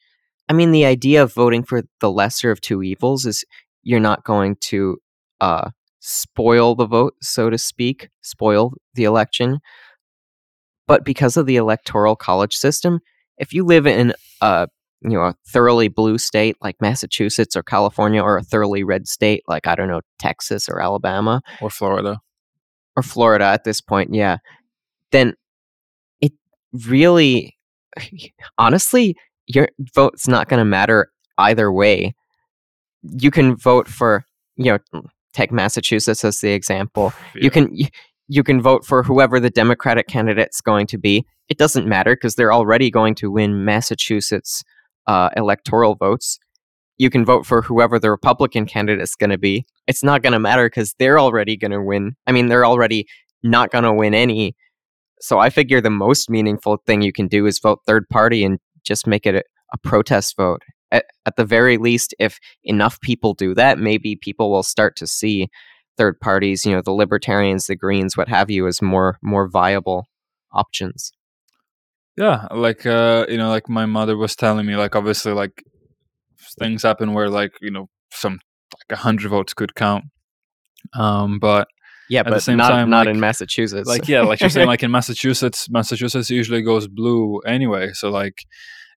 I 0.49 0.53
mean, 0.53 0.71
the 0.71 0.85
idea 0.85 1.23
of 1.23 1.35
voting 1.35 1.65
for 1.65 1.83
the 2.01 2.11
lesser 2.11 2.51
of 2.51 2.61
two 2.61 2.83
evils 2.83 3.27
is 3.27 3.45
you're 3.83 3.99
not 4.01 4.25
going 4.25 4.57
to 4.63 4.99
uh, 5.41 5.71
spoil 6.01 6.75
the 6.75 6.87
vote, 6.87 7.15
so 7.23 7.51
to 7.51 7.59
speak, 7.59 8.11
spoil 8.23 8.75
the 8.95 9.05
election. 9.05 9.59
But 10.87 11.05
because 11.05 11.37
of 11.37 11.47
the 11.47 11.57
Electoral 11.57 12.17
College 12.17 12.55
system, 12.55 13.01
if 13.39 13.53
you 13.53 13.65
live 13.65 13.87
in 13.87 14.13
a 14.41 14.69
you 15.03 15.11
know 15.11 15.23
a 15.23 15.35
thoroughly 15.47 15.89
blue 15.89 16.19
state 16.19 16.57
like 16.63 16.77
Massachusetts 16.81 17.55
or 17.57 17.63
California, 17.63 18.23
or 18.23 18.37
a 18.39 18.43
thoroughly 18.43 18.83
red 18.85 19.07
state 19.09 19.43
like 19.49 19.67
I 19.67 19.75
don't 19.75 19.89
know 19.89 20.01
Texas 20.19 20.69
or 20.69 20.81
Alabama, 20.81 21.43
Or 21.61 21.71
Florida. 21.71 22.21
or 22.97 23.03
Florida 23.03 23.45
at 23.45 23.65
this 23.65 23.81
point, 23.81 24.15
yeah, 24.15 24.39
then 25.13 25.35
it 26.21 26.33
really, 26.87 27.57
honestly, 28.59 29.17
your 29.47 29.69
vote's 29.95 30.27
not 30.29 30.49
going 30.49 30.59
to 30.59 30.65
matter 30.65 31.11
either 31.39 31.71
way. 31.71 32.15
You 33.03 33.31
can 33.31 33.55
vote 33.57 33.87
for, 33.87 34.25
you 34.57 34.73
know, 34.73 35.03
take 35.35 35.53
Massachusetts 35.53 36.25
as 36.25 36.41
the 36.41 36.51
example. 36.53 37.13
Yeah. 37.35 37.43
You 37.45 37.51
can 37.51 37.77
you, 38.29 38.43
can 38.43 38.61
vote 38.61 38.85
for 38.85 39.03
whoever 39.03 39.41
the 39.41 39.51
Democratic 39.51 40.07
candidate's 40.07 40.61
going 40.61 40.87
to 40.89 40.99
be. 40.99 41.25
It 41.49 41.59
doesn't 41.59 41.87
matter 41.87 42.15
because 42.17 42.35
they're 42.35 42.53
already 42.53 42.91
going 42.91 43.15
to 43.17 43.31
win 43.31 43.65
Massachusetts 43.65 44.63
uh, 45.07 45.31
electoral 45.37 45.95
votes. 45.95 46.39
You 46.99 47.11
can 47.11 47.25
vote 47.25 47.47
for 47.47 47.63
whoever 47.63 47.99
the 47.99 48.11
Republican 48.11 48.67
candidate's 48.67 49.15
going 49.15 49.31
to 49.31 49.39
be. 49.39 49.67
It's 49.87 50.03
not 50.03 50.23
going 50.23 50.33
to 50.33 50.39
matter 50.39 50.67
because 50.67 50.95
they're 50.99 51.21
already 51.21 51.57
going 51.57 51.73
to 51.73 51.83
win. 51.83 52.17
I 52.27 52.33
mean, 52.33 52.49
they're 52.49 52.65
already 52.65 53.07
not 53.43 53.71
going 53.71 53.85
to 53.85 53.93
win 53.93 54.15
any. 54.15 54.57
So 55.21 55.39
I 55.39 55.51
figure 55.51 55.81
the 55.81 55.91
most 55.91 56.31
meaningful 56.31 56.79
thing 56.87 57.03
you 57.03 57.13
can 57.13 57.29
do 57.29 57.47
is 57.47 57.59
vote 57.59 57.81
third 57.87 58.09
party 58.09 58.45
and 58.45 58.59
just 58.85 59.07
make 59.07 59.27
it 59.27 59.35
a, 59.35 59.43
a 59.73 59.79
protest 59.79 60.37
vote. 60.37 60.63
At, 60.93 61.07
at 61.27 61.37
the 61.37 61.45
very 61.45 61.79
least, 61.79 62.15
if 62.19 62.39
enough 62.65 63.01
people 63.01 63.35
do 63.35 63.55
that, 63.55 63.79
maybe 63.79 64.17
people 64.17 64.51
will 64.51 64.63
start 64.63 64.97
to 64.97 65.07
see 65.07 65.49
third 65.97 66.21
parties, 66.21 66.65
you 66.65 66.73
know, 66.73 66.83
the 66.83 66.93
libertarians, 66.93 67.67
the 67.67 67.77
Greens, 67.77 68.17
what 68.17 68.29
have 68.29 68.51
you, 68.51 68.67
as 68.67 68.81
more 68.83 69.19
more 69.23 69.49
viable 69.49 70.07
options. 70.53 71.13
Yeah, 72.17 72.47
like 72.51 72.87
uh, 72.87 73.27
you 73.29 73.37
know, 73.37 73.49
like 73.49 73.69
my 73.69 73.87
mother 73.87 74.17
was 74.17 74.35
telling 74.37 74.67
me, 74.67 74.77
like 74.77 74.97
obviously, 74.97 75.33
like 75.33 75.63
things 76.59 76.83
happen 76.83 77.13
where 77.13 77.29
like 77.29 77.53
you 77.61 77.71
know 77.71 77.89
some 78.11 78.41
like 78.75 78.99
a 78.99 79.03
hundred 79.03 79.29
votes 79.31 79.53
could 79.55 79.75
count, 79.75 80.05
um, 80.95 81.39
but 81.39 81.69
yeah, 82.09 82.21
at 82.21 82.27
but 82.27 82.35
the 82.35 82.41
same 82.41 82.57
not 82.57 82.71
time, 82.71 82.89
not 82.89 83.07
like- 83.07 83.15
in 83.15 83.21
Massachusetts. 83.21 83.87
like 83.89 84.09
yeah, 84.09 84.23
like 84.23 84.41
you're 84.41 84.49
saying, 84.51 84.67
like 84.67 84.83
in 84.83 84.91
Massachusetts, 84.99 85.69
Massachusetts 85.69 86.31
usually 86.31 86.63
goes 86.63 86.89
blue 86.89 87.41
anyway, 87.41 87.91
so 87.93 88.09
like 88.11 88.39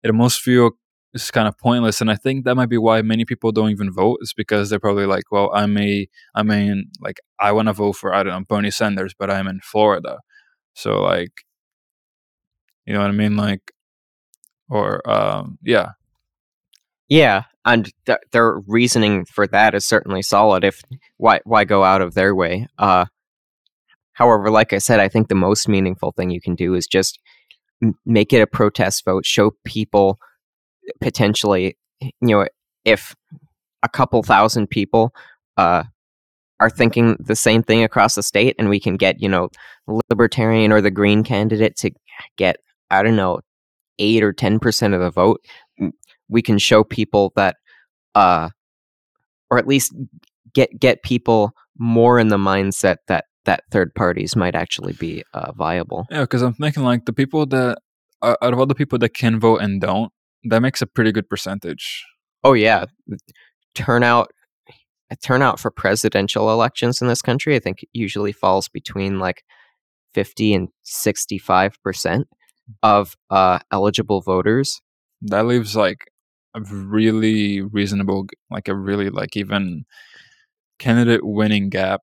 it 0.03 0.07
almost 0.09 0.39
feel 0.39 0.71
it's 1.13 1.31
kind 1.31 1.47
of 1.47 1.57
pointless, 1.57 2.01
and 2.01 2.11
I 2.11 2.15
think 2.15 2.45
that 2.45 2.55
might 2.55 2.69
be 2.69 2.77
why 2.77 3.01
many 3.01 3.25
people 3.25 3.51
don't 3.51 3.71
even 3.71 3.91
vote. 3.91 4.19
Is 4.21 4.33
because 4.33 4.69
they're 4.69 4.79
probably 4.79 5.05
like, 5.05 5.31
well, 5.31 5.51
I'm 5.53 5.77
a, 5.77 6.07
I'm 6.35 6.51
in, 6.51 6.85
like 7.01 7.19
I 7.39 7.51
want 7.51 7.67
to 7.67 7.73
vote 7.73 7.93
for 7.93 8.13
I 8.13 8.23
don't 8.23 8.33
know 8.33 8.45
Bernie 8.47 8.71
Sanders, 8.71 9.13
but 9.17 9.31
I'm 9.31 9.47
in 9.47 9.59
Florida, 9.63 10.19
so 10.73 11.01
like, 11.01 11.31
you 12.85 12.93
know 12.93 13.01
what 13.01 13.09
I 13.09 13.13
mean, 13.13 13.37
like, 13.37 13.71
or 14.69 15.07
um, 15.09 15.57
yeah, 15.63 15.91
Yeah, 17.09 17.43
and 17.65 17.91
th- 18.05 18.19
their 18.31 18.59
reasoning 18.67 19.25
for 19.25 19.47
that 19.47 19.73
is 19.75 19.85
certainly 19.85 20.21
solid. 20.21 20.63
If 20.63 20.81
why 21.17 21.39
why 21.43 21.63
go 21.65 21.83
out 21.83 22.01
of 22.01 22.13
their 22.13 22.35
way? 22.35 22.67
Uh, 22.77 23.05
however, 24.13 24.49
like 24.51 24.73
I 24.73 24.77
said, 24.77 24.99
I 24.99 25.07
think 25.07 25.27
the 25.27 25.35
most 25.35 25.67
meaningful 25.67 26.11
thing 26.11 26.29
you 26.29 26.41
can 26.41 26.55
do 26.55 26.75
is 26.75 26.87
just 26.87 27.19
m- 27.83 27.95
make 28.05 28.33
it 28.33 28.41
a 28.41 28.47
protest 28.47 29.05
vote. 29.05 29.25
Show 29.25 29.51
people 29.65 30.19
potentially, 31.01 31.77
you 32.01 32.11
know, 32.21 32.47
if 32.85 33.15
a 33.83 33.89
couple 33.89 34.21
thousand 34.23 34.67
people 34.67 35.13
uh, 35.57 35.83
are 36.59 36.69
thinking 36.69 37.17
the 37.19 37.35
same 37.35 37.63
thing 37.63 37.83
across 37.83 38.15
the 38.15 38.23
state, 38.23 38.55
and 38.59 38.69
we 38.69 38.79
can 38.79 38.97
get 38.97 39.21
you 39.21 39.29
know 39.29 39.49
libertarian 40.09 40.71
or 40.71 40.81
the 40.81 40.91
green 40.91 41.23
candidate 41.23 41.75
to 41.77 41.91
get 42.37 42.57
I 42.91 43.03
don't 43.03 43.15
know 43.15 43.39
eight 43.99 44.23
or 44.23 44.33
ten 44.33 44.59
percent 44.59 44.93
of 44.93 45.01
the 45.01 45.11
vote 45.11 45.41
we 46.29 46.41
can 46.41 46.57
show 46.57 46.83
people 46.83 47.33
that 47.35 47.57
uh 48.15 48.49
or 49.49 49.57
at 49.57 49.67
least 49.67 49.93
get 50.53 50.79
get 50.79 51.03
people 51.03 51.51
more 51.77 52.19
in 52.19 52.29
the 52.29 52.37
mindset 52.37 52.97
that 53.07 53.25
that 53.45 53.63
third 53.71 53.93
parties 53.95 54.35
might 54.35 54.53
actually 54.53 54.93
be 54.93 55.23
uh, 55.33 55.51
viable. 55.53 56.05
Yeah, 56.11 56.21
because 56.21 56.41
I'm 56.41 56.53
thinking 56.53 56.83
like 56.83 57.05
the 57.05 57.13
people 57.13 57.45
that 57.47 57.79
out 58.21 58.37
of 58.41 58.59
all 58.59 58.65
the 58.65 58.75
people 58.75 58.99
that 58.99 59.13
can 59.13 59.39
vote 59.39 59.61
and 59.61 59.81
don't, 59.81 60.11
that 60.43 60.61
makes 60.61 60.81
a 60.81 60.87
pretty 60.87 61.11
good 61.11 61.29
percentage. 61.29 62.05
oh 62.43 62.53
yeah 62.53 62.85
turnout 63.75 64.31
turnout 65.23 65.59
for 65.59 65.71
presidential 65.71 66.51
elections 66.51 67.01
in 67.01 67.07
this 67.07 67.21
country 67.21 67.55
i 67.55 67.59
think 67.59 67.79
usually 67.93 68.31
falls 68.31 68.67
between 68.67 69.19
like 69.19 69.43
50 70.13 70.53
and 70.53 70.67
65 70.83 71.73
percent 71.83 72.27
of 72.83 73.15
uh 73.29 73.59
eligible 73.71 74.21
voters 74.21 74.79
that 75.21 75.45
leaves 75.45 75.75
like 75.75 76.05
a 76.55 76.61
really 76.61 77.61
reasonable 77.61 78.25
like 78.49 78.67
a 78.67 78.75
really 78.75 79.09
like 79.09 79.35
even 79.35 79.85
candidate 80.77 81.21
winning 81.23 81.69
gap 81.69 82.01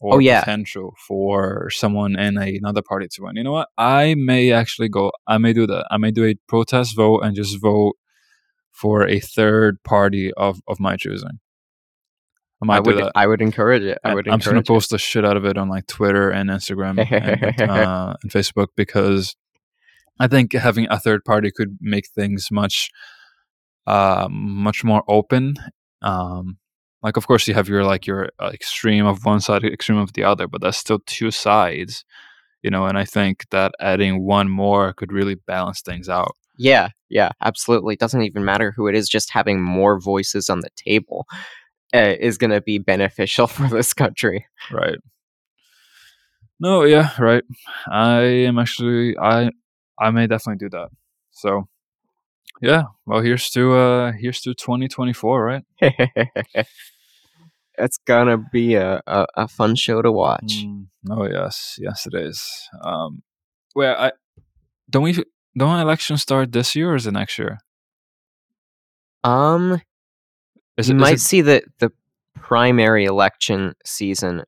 or 0.00 0.16
Oh, 0.16 0.18
yeah. 0.18 0.40
potential 0.40 0.94
for 1.06 1.70
someone 1.70 2.18
in 2.18 2.36
a, 2.36 2.56
another 2.56 2.82
party 2.82 3.08
to 3.12 3.22
win. 3.22 3.36
You 3.36 3.44
know 3.44 3.52
what? 3.52 3.68
I 3.78 4.14
may 4.14 4.52
actually 4.52 4.88
go 4.88 5.12
i 5.26 5.38
may 5.38 5.52
do 5.52 5.66
that. 5.66 5.86
I 5.90 5.96
may 5.98 6.10
do 6.10 6.24
a 6.24 6.34
protest 6.48 6.96
vote 6.96 7.20
and 7.20 7.34
just 7.34 7.60
vote 7.60 7.94
for 8.70 9.06
a 9.06 9.20
third 9.20 9.82
party 9.84 10.32
of 10.34 10.60
of 10.68 10.80
my 10.80 10.96
choosing. 10.96 11.38
I 12.62 12.66
might 12.66 12.76
i 12.76 12.80
would 12.80 12.96
do 12.96 13.04
that. 13.04 13.12
I 13.14 13.26
would 13.26 13.40
encourage 13.42 13.82
it. 13.82 13.98
I 14.04 14.14
would 14.14 14.28
I'm 14.28 14.38
just 14.40 14.50
gonna 14.50 14.62
post 14.62 14.90
the 14.90 14.98
shit 14.98 15.24
out 15.24 15.36
of 15.36 15.44
it 15.44 15.56
on 15.56 15.68
like 15.68 15.86
Twitter 15.86 16.30
and 16.30 16.50
Instagram 16.50 16.98
and, 17.10 17.60
and, 17.60 17.70
uh, 17.70 18.14
and 18.22 18.32
Facebook 18.32 18.68
because 18.76 19.36
I 20.18 20.28
think 20.28 20.52
having 20.52 20.86
a 20.90 20.98
third 20.98 21.24
party 21.24 21.50
could 21.54 21.76
make 21.80 22.08
things 22.08 22.48
much, 22.52 22.90
uh, 23.86 24.28
much 24.30 24.84
more 24.84 25.02
open. 25.08 25.56
Um, 26.02 26.58
like, 27.04 27.18
of 27.18 27.26
course, 27.26 27.46
you 27.46 27.54
have 27.54 27.68
your 27.68 27.84
like 27.84 28.06
your 28.06 28.30
uh, 28.40 28.50
extreme 28.52 29.06
of 29.06 29.24
one 29.26 29.40
side, 29.40 29.62
extreme 29.62 29.98
of 29.98 30.14
the 30.14 30.24
other, 30.24 30.48
but 30.48 30.62
that's 30.62 30.78
still 30.78 31.00
two 31.06 31.30
sides, 31.30 32.04
you 32.62 32.70
know. 32.70 32.86
And 32.86 32.98
I 32.98 33.04
think 33.04 33.48
that 33.50 33.72
adding 33.78 34.24
one 34.24 34.48
more 34.48 34.94
could 34.94 35.12
really 35.12 35.34
balance 35.34 35.82
things 35.82 36.08
out. 36.08 36.34
Yeah, 36.56 36.88
yeah, 37.10 37.30
absolutely. 37.42 37.94
It 37.94 38.00
doesn't 38.00 38.22
even 38.22 38.44
matter 38.44 38.72
who 38.72 38.88
it 38.88 38.94
is, 38.94 39.08
just 39.08 39.30
having 39.30 39.62
more 39.62 40.00
voices 40.00 40.48
on 40.48 40.60
the 40.60 40.70
table 40.76 41.26
uh, 41.94 42.14
is 42.18 42.38
going 42.38 42.52
to 42.52 42.62
be 42.62 42.78
beneficial 42.78 43.46
for 43.48 43.68
this 43.68 43.92
country. 43.92 44.46
Right. 44.72 44.98
No, 46.58 46.84
yeah, 46.84 47.10
right. 47.18 47.44
I 47.88 48.20
am 48.20 48.58
actually 48.58 49.18
I 49.18 49.50
I 49.98 50.10
may 50.10 50.26
definitely 50.26 50.64
do 50.64 50.70
that. 50.70 50.88
So 51.32 51.68
yeah, 52.62 52.84
well 53.06 53.20
here's 53.20 53.50
to 53.50 53.74
uh 53.74 54.12
here's 54.12 54.40
to 54.42 54.54
2024, 54.54 55.44
right? 55.44 55.64
it's 57.78 57.98
to 58.28 58.38
be 58.52 58.74
a, 58.74 59.00
a, 59.06 59.26
a 59.36 59.48
fun 59.48 59.74
show 59.76 60.00
to 60.02 60.12
watch. 60.12 60.64
Mm, 60.64 60.86
oh 61.10 61.26
yes, 61.28 61.76
yes 61.80 62.06
it 62.06 62.14
is. 62.14 62.68
Um 62.82 63.22
well 63.74 63.96
I 63.98 64.12
don't 64.90 65.02
we 65.02 65.12
don't 65.56 65.78
elections 65.80 66.22
start 66.22 66.52
this 66.52 66.74
year 66.74 66.92
or 66.92 66.96
is 66.96 67.06
it 67.06 67.12
next 67.12 67.38
year? 67.38 67.58
Um, 69.22 69.80
Is 70.76 70.88
you 70.88 70.94
it, 70.94 70.98
is 70.98 71.00
might 71.00 71.14
it- 71.14 71.20
see 71.20 71.40
that 71.42 71.64
the 71.78 71.90
primary 72.34 73.04
election 73.04 73.74
season 73.84 74.42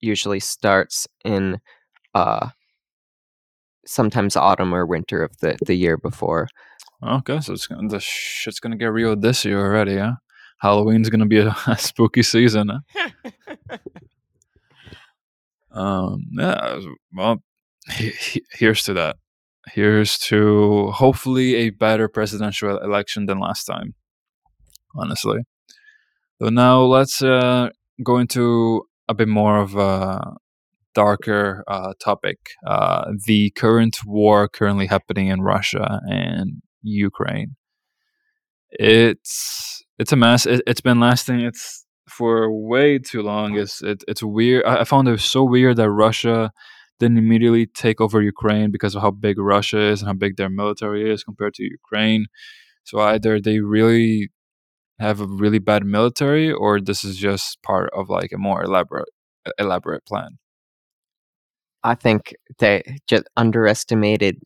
usually 0.00 0.40
starts 0.40 1.06
in 1.24 1.58
uh 2.14 2.50
sometimes 3.86 4.36
autumn 4.36 4.74
or 4.74 4.84
winter 4.86 5.22
of 5.22 5.36
the, 5.38 5.56
the 5.64 5.74
year 5.74 5.96
before. 5.96 6.48
okay, 7.02 7.40
so 7.40 7.52
it's 7.54 7.66
gonna 7.66 7.88
the 7.88 8.00
shit's 8.00 8.60
gonna 8.60 8.76
get 8.76 8.92
real 8.92 9.16
this 9.16 9.44
year 9.44 9.58
already, 9.60 9.96
huh? 9.96 10.14
Halloween's 10.60 11.08
gonna 11.10 11.26
be 11.26 11.38
a, 11.38 11.56
a 11.66 11.78
spooky 11.78 12.22
season? 12.22 12.70
Um, 15.72 16.24
yeah, 16.32 16.80
well, 17.12 17.42
he, 17.92 18.10
he- 18.10 18.44
here's 18.52 18.82
to 18.84 18.92
that. 18.94 19.16
Here's 19.72 20.18
to 20.20 20.90
hopefully 20.90 21.54
a 21.56 21.70
better 21.70 22.08
presidential 22.08 22.78
election 22.78 23.26
than 23.26 23.38
last 23.38 23.64
time. 23.64 23.94
Honestly. 24.96 25.40
So 26.42 26.48
now 26.48 26.80
let's 26.82 27.22
uh, 27.22 27.68
go 28.02 28.18
into 28.18 28.82
a 29.08 29.14
bit 29.14 29.28
more 29.28 29.58
of 29.58 29.76
a 29.76 30.34
darker 30.94 31.62
uh, 31.68 31.92
topic: 32.02 32.38
uh, 32.66 33.12
the 33.26 33.50
current 33.50 33.98
war 34.04 34.48
currently 34.48 34.86
happening 34.86 35.28
in 35.28 35.42
Russia 35.42 36.00
and 36.10 36.62
Ukraine. 36.82 37.56
It's 38.72 39.82
it's 39.98 40.12
a 40.12 40.16
mess. 40.16 40.46
It, 40.46 40.62
it's 40.66 40.80
been 40.80 41.00
lasting. 41.00 41.40
It's 41.40 41.84
for 42.08 42.50
way 42.52 42.98
too 42.98 43.22
long. 43.22 43.56
It's 43.56 43.82
it, 43.82 44.04
it's 44.08 44.22
weird. 44.22 44.64
I, 44.64 44.80
I 44.80 44.84
found 44.84 45.08
it 45.08 45.20
so 45.20 45.44
weird 45.44 45.76
that 45.76 45.90
Russia 45.90 46.52
didn't 46.98 47.18
immediately 47.18 47.66
take 47.66 48.00
over 48.00 48.20
Ukraine 48.22 48.70
because 48.70 48.94
of 48.94 49.02
how 49.02 49.10
big 49.10 49.38
Russia 49.38 49.80
is 49.80 50.00
and 50.02 50.08
how 50.08 50.14
big 50.14 50.36
their 50.36 50.50
military 50.50 51.10
is 51.10 51.24
compared 51.24 51.54
to 51.54 51.62
Ukraine. 51.64 52.26
So 52.84 53.00
either 53.00 53.40
they 53.40 53.60
really 53.60 54.30
have 54.98 55.20
a 55.20 55.26
really 55.26 55.58
bad 55.58 55.84
military, 55.84 56.52
or 56.52 56.80
this 56.80 57.04
is 57.04 57.16
just 57.16 57.62
part 57.62 57.90
of 57.94 58.10
like 58.10 58.32
a 58.32 58.38
more 58.38 58.62
elaborate 58.62 59.08
elaborate 59.58 60.04
plan. 60.04 60.38
I 61.82 61.94
think 61.94 62.34
they 62.58 62.82
just 63.08 63.24
underestimated. 63.36 64.36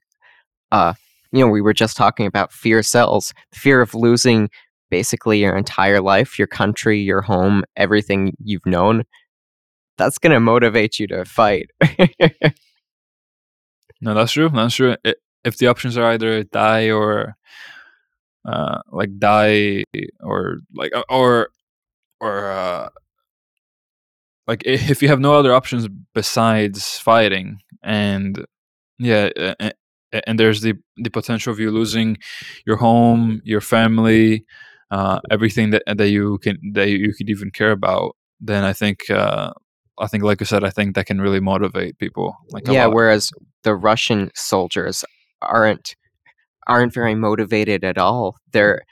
Uh, 0.70 0.94
you 1.34 1.44
know, 1.44 1.48
we 1.50 1.60
were 1.60 1.74
just 1.74 1.96
talking 1.96 2.26
about 2.26 2.52
fear 2.52 2.82
sells, 2.82 3.34
fear 3.52 3.80
of 3.80 3.94
losing 3.94 4.48
basically 4.90 5.40
your 5.40 5.56
entire 5.56 6.00
life, 6.00 6.38
your 6.38 6.48
country, 6.48 7.00
your 7.00 7.22
home, 7.22 7.64
everything 7.76 8.34
you've 8.44 8.66
known. 8.66 9.04
That's 9.98 10.18
gonna 10.18 10.40
motivate 10.40 10.98
you 10.98 11.06
to 11.08 11.24
fight. 11.24 11.70
No, 14.00 14.14
that's 14.14 14.32
true. 14.32 14.48
That's 14.50 14.74
true. 14.74 14.96
I 15.04 15.14
if 15.44 15.58
the 15.58 15.66
options 15.66 15.96
are 15.96 16.12
either 16.12 16.42
die 16.44 16.90
or 16.90 17.36
uh, 18.44 18.80
like 18.92 19.18
die 19.18 19.84
or 20.20 20.58
like 20.74 20.94
uh, 20.94 21.02
or 21.08 21.48
or 22.20 22.50
uh, 22.50 22.88
like 24.46 24.62
if 24.66 25.02
you 25.02 25.08
have 25.08 25.20
no 25.20 25.34
other 25.34 25.54
options 25.54 25.88
besides 26.14 26.98
fighting 26.98 27.58
and 27.82 28.44
yeah 28.98 29.30
and 30.26 30.38
there's 30.38 30.60
the 30.60 30.74
the 30.96 31.10
potential 31.10 31.52
of 31.52 31.58
you 31.58 31.70
losing 31.70 32.16
your 32.66 32.76
home 32.76 33.40
your 33.44 33.60
family 33.60 34.44
uh, 34.90 35.18
everything 35.30 35.70
that 35.70 35.82
that 35.86 36.10
you 36.10 36.38
can 36.38 36.58
that 36.72 36.88
you 36.88 37.12
could 37.14 37.28
even 37.28 37.50
care 37.50 37.72
about 37.72 38.16
then 38.40 38.64
i 38.64 38.72
think 38.72 39.10
uh, 39.10 39.52
i 39.98 40.06
think 40.06 40.22
like 40.22 40.40
i 40.40 40.44
said 40.44 40.64
i 40.64 40.70
think 40.70 40.94
that 40.94 41.06
can 41.06 41.20
really 41.20 41.40
motivate 41.40 41.98
people 41.98 42.36
like 42.50 42.66
yeah, 42.68 42.86
lot. 42.86 42.94
whereas 42.94 43.30
the 43.64 43.74
Russian 43.74 44.30
soldiers 44.34 45.04
aren't 45.42 45.96
aren't 46.68 46.94
very 46.94 47.14
motivated 47.14 47.84
at 47.84 47.98
all. 47.98 48.36
They're 48.52 48.84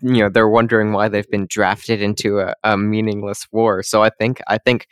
you 0.00 0.18
know 0.18 0.30
they're 0.30 0.48
wondering 0.48 0.92
why 0.92 1.08
they've 1.08 1.30
been 1.30 1.46
drafted 1.48 2.00
into 2.00 2.40
a, 2.40 2.54
a 2.64 2.78
meaningless 2.78 3.46
war. 3.52 3.82
So 3.82 4.02
I 4.02 4.10
think 4.18 4.40
I 4.48 4.58
think 4.58 4.86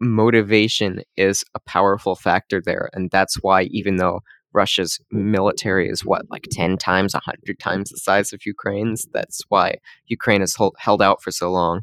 motivation 0.00 1.00
is 1.16 1.44
a 1.54 1.60
powerful 1.60 2.14
factor 2.14 2.62
there, 2.64 2.90
and 2.92 3.10
that's 3.10 3.36
why 3.42 3.64
even 3.64 3.96
though 3.96 4.20
Russia's 4.54 5.00
military 5.10 5.88
is 5.88 6.04
what 6.04 6.30
like 6.30 6.46
ten 6.50 6.78
times, 6.78 7.14
hundred 7.14 7.58
times 7.58 7.90
the 7.90 7.98
size 7.98 8.32
of 8.32 8.46
Ukraine's, 8.46 9.06
that's 9.12 9.42
why 9.48 9.76
Ukraine 10.06 10.40
has 10.40 10.54
hold, 10.54 10.74
held 10.78 11.02
out 11.02 11.22
for 11.22 11.30
so 11.30 11.50
long. 11.50 11.82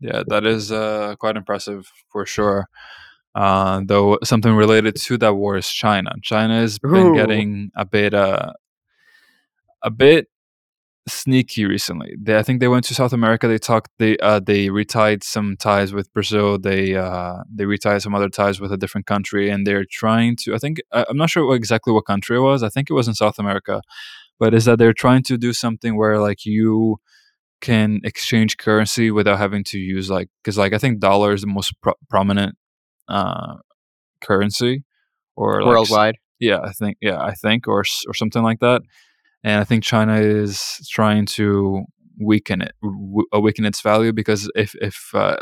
Yeah, 0.00 0.22
that 0.28 0.44
is 0.44 0.72
uh, 0.72 1.14
quite 1.18 1.36
impressive 1.36 1.90
for 2.08 2.26
sure. 2.26 2.68
Uh, 3.34 3.82
though 3.84 4.18
something 4.24 4.54
related 4.54 4.96
to 4.96 5.18
that 5.18 5.34
war 5.34 5.56
is 5.56 5.68
China. 5.68 6.12
China 6.22 6.58
has 6.58 6.78
been 6.78 6.94
Ooh. 6.94 7.14
getting 7.14 7.70
a 7.76 7.84
bit 7.84 8.14
uh, 8.14 8.52
a 9.82 9.90
bit 9.90 10.28
sneaky 11.08 11.64
recently. 11.64 12.14
They, 12.20 12.36
I 12.36 12.42
think 12.42 12.60
they 12.60 12.68
went 12.68 12.84
to 12.86 12.94
South 12.94 13.12
America. 13.12 13.46
They 13.48 13.58
talked. 13.58 13.90
They 13.98 14.16
uh, 14.18 14.40
they 14.40 14.68
retied 14.68 15.22
some 15.22 15.56
ties 15.58 15.92
with 15.92 16.12
Brazil. 16.12 16.58
They 16.58 16.94
uh, 16.96 17.38
they 17.52 17.64
retied 17.64 18.02
some 18.02 18.14
other 18.14 18.28
ties 18.28 18.60
with 18.60 18.72
a 18.72 18.76
different 18.76 19.06
country, 19.06 19.48
and 19.50 19.66
they're 19.66 19.84
trying 19.90 20.36
to. 20.42 20.54
I 20.54 20.58
think 20.58 20.78
I- 20.92 21.06
I'm 21.08 21.16
not 21.16 21.30
sure 21.30 21.46
what, 21.46 21.54
exactly 21.54 21.92
what 21.92 22.06
country 22.06 22.36
it 22.36 22.40
was. 22.40 22.62
I 22.62 22.68
think 22.68 22.90
it 22.90 22.94
was 22.94 23.08
in 23.08 23.14
South 23.14 23.38
America, 23.38 23.82
but 24.38 24.54
is 24.54 24.64
that 24.64 24.78
they're 24.78 24.92
trying 24.92 25.22
to 25.24 25.38
do 25.38 25.52
something 25.52 25.96
where 25.96 26.18
like 26.18 26.44
you 26.44 26.96
can 27.60 28.00
exchange 28.04 28.56
currency 28.58 29.10
without 29.10 29.38
having 29.38 29.64
to 29.64 29.78
use 29.78 30.10
like 30.10 30.28
because 30.42 30.58
like 30.58 30.72
I 30.74 30.78
think 30.78 31.00
dollar 31.00 31.32
is 31.32 31.40
the 31.40 31.46
most 31.46 31.72
pro- 31.80 31.94
prominent 32.10 32.56
uh, 33.08 33.54
currency 34.20 34.84
or 35.36 35.62
like 35.62 35.68
Worldwide, 35.68 36.16
yeah, 36.40 36.58
I 36.60 36.72
think 36.72 36.98
yeah, 37.00 37.20
I 37.22 37.32
think 37.32 37.68
or 37.68 37.80
or 38.08 38.14
something 38.14 38.42
like 38.42 38.58
that. 38.60 38.82
And 39.46 39.60
I 39.60 39.64
think 39.64 39.84
China 39.84 40.16
is 40.20 40.86
trying 40.90 41.24
to 41.38 41.84
weaken 42.18 42.60
it, 42.62 42.72
w- 42.82 43.26
uh, 43.34 43.40
weaken 43.40 43.64
its 43.64 43.80
value 43.80 44.12
because 44.12 44.50
if 44.56 44.74
if 44.82 45.10
uh, 45.14 45.36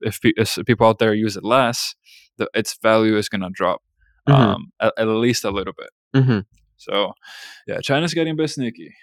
if, 0.00 0.20
pe- 0.22 0.32
if 0.36 0.58
people 0.66 0.86
out 0.86 0.98
there 1.00 1.12
use 1.12 1.36
it 1.36 1.44
less, 1.44 1.94
the, 2.38 2.46
its 2.54 2.78
value 2.82 3.16
is 3.16 3.28
gonna 3.28 3.50
drop 3.52 3.80
Mhm. 4.28 4.34
um, 4.34 4.72
at, 4.80 4.92
at 4.96 5.08
least 5.08 5.44
a 5.44 5.50
little 5.50 5.74
bit. 5.76 5.90
hmm 6.24 6.40
So 6.76 7.12
yeah, 7.66 7.80
China's 7.82 8.14
getting 8.14 8.34
a 8.34 8.36
bit 8.36 8.50
sneaky. 8.50 8.94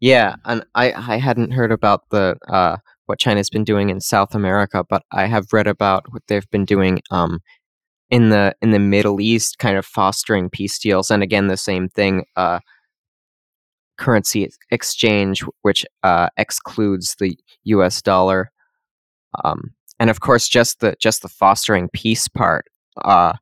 Yeah, 0.00 0.36
and 0.46 0.64
I 0.74 0.92
I 0.92 1.16
hadn't 1.18 1.52
heard 1.52 1.72
about 1.72 2.00
the 2.10 2.36
uh 2.48 2.76
what 3.06 3.18
China's 3.18 3.50
been 3.50 3.64
doing 3.64 3.90
in 3.90 4.00
South 4.00 4.34
America, 4.34 4.82
but 4.88 5.02
I 5.12 5.26
have 5.26 5.52
read 5.52 5.66
about 5.66 6.04
what 6.12 6.22
they've 6.28 6.50
been 6.50 6.64
doing 6.64 7.00
um 7.10 7.40
in 8.10 8.30
the 8.30 8.54
in 8.62 8.70
the 8.70 8.78
Middle 8.78 9.20
East, 9.20 9.58
kind 9.58 9.76
of 9.76 9.84
fostering 9.84 10.48
peace 10.50 10.78
deals, 10.78 11.10
and 11.10 11.22
again 11.22 11.48
the 11.48 11.56
same 11.58 11.88
thing, 11.90 12.24
uh, 12.36 12.60
currency 13.98 14.48
exchange, 14.70 15.44
which 15.62 15.84
uh, 16.02 16.28
excludes 16.36 17.16
the 17.18 17.36
U.S. 17.64 18.00
dollar, 18.02 18.50
um, 19.44 19.72
and 19.98 20.10
of 20.10 20.20
course 20.20 20.48
just 20.48 20.80
the 20.80 20.96
just 21.00 21.22
the 21.22 21.28
fostering 21.28 21.88
peace 21.92 22.28
part. 22.28 22.66
Uh, 23.04 23.34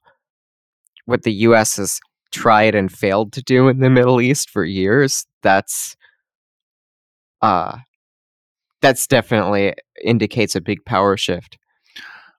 what 1.06 1.22
the 1.22 1.32
U.S. 1.32 1.76
has 1.76 2.00
tried 2.32 2.74
and 2.74 2.92
failed 2.92 3.32
to 3.32 3.42
do 3.42 3.68
in 3.68 3.80
the 3.80 3.90
Middle 3.90 4.20
East 4.20 4.50
for 4.50 4.64
years. 4.64 5.26
That's 5.42 5.96
uh 7.42 7.78
that's 8.82 9.06
definitely 9.06 9.74
indicates 10.04 10.54
a 10.54 10.60
big 10.60 10.84
power 10.84 11.16
shift. 11.16 11.58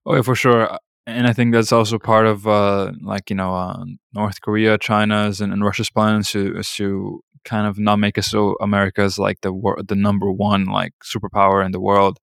Oh 0.06 0.16
yeah, 0.16 0.22
for 0.22 0.36
sure. 0.36 0.78
And 1.06 1.26
I 1.26 1.34
think 1.34 1.54
that's 1.54 1.72
also 1.72 1.98
part 1.98 2.26
of 2.26 2.48
uh, 2.48 2.92
like 3.02 3.30
you 3.30 3.36
know 3.36 3.54
uh, 3.54 3.86
North 4.14 4.42
Korea, 4.42 4.78
China's, 4.78 5.42
and, 5.42 5.54
and 5.54 5.64
Russia's 5.64 5.90
plans 5.90 6.32
to 6.32 6.62
to 6.62 7.24
kind 7.46 7.68
of 7.68 7.78
not 7.80 7.98
make 7.98 8.18
it 8.18 8.24
so 8.24 8.56
America's 8.62 9.18
like 9.20 9.42
the 9.42 9.54
wor- 9.54 9.82
the 9.86 9.96
number 9.96 10.32
one 10.32 10.66
like 10.66 10.94
superpower 11.04 11.66
in 11.66 11.72
the 11.72 11.80
world. 11.82 12.20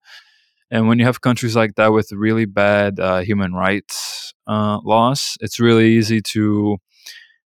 And 0.71 0.87
when 0.87 0.99
you 0.99 1.05
have 1.05 1.21
countries 1.21 1.55
like 1.55 1.75
that 1.75 1.93
with 1.93 2.11
really 2.11 2.45
bad 2.45 2.99
uh, 2.99 3.19
human 3.19 3.53
rights 3.53 4.33
uh, 4.47 4.79
laws, 4.83 5.37
it's 5.41 5.59
really 5.59 5.89
easy 5.93 6.21
to 6.33 6.77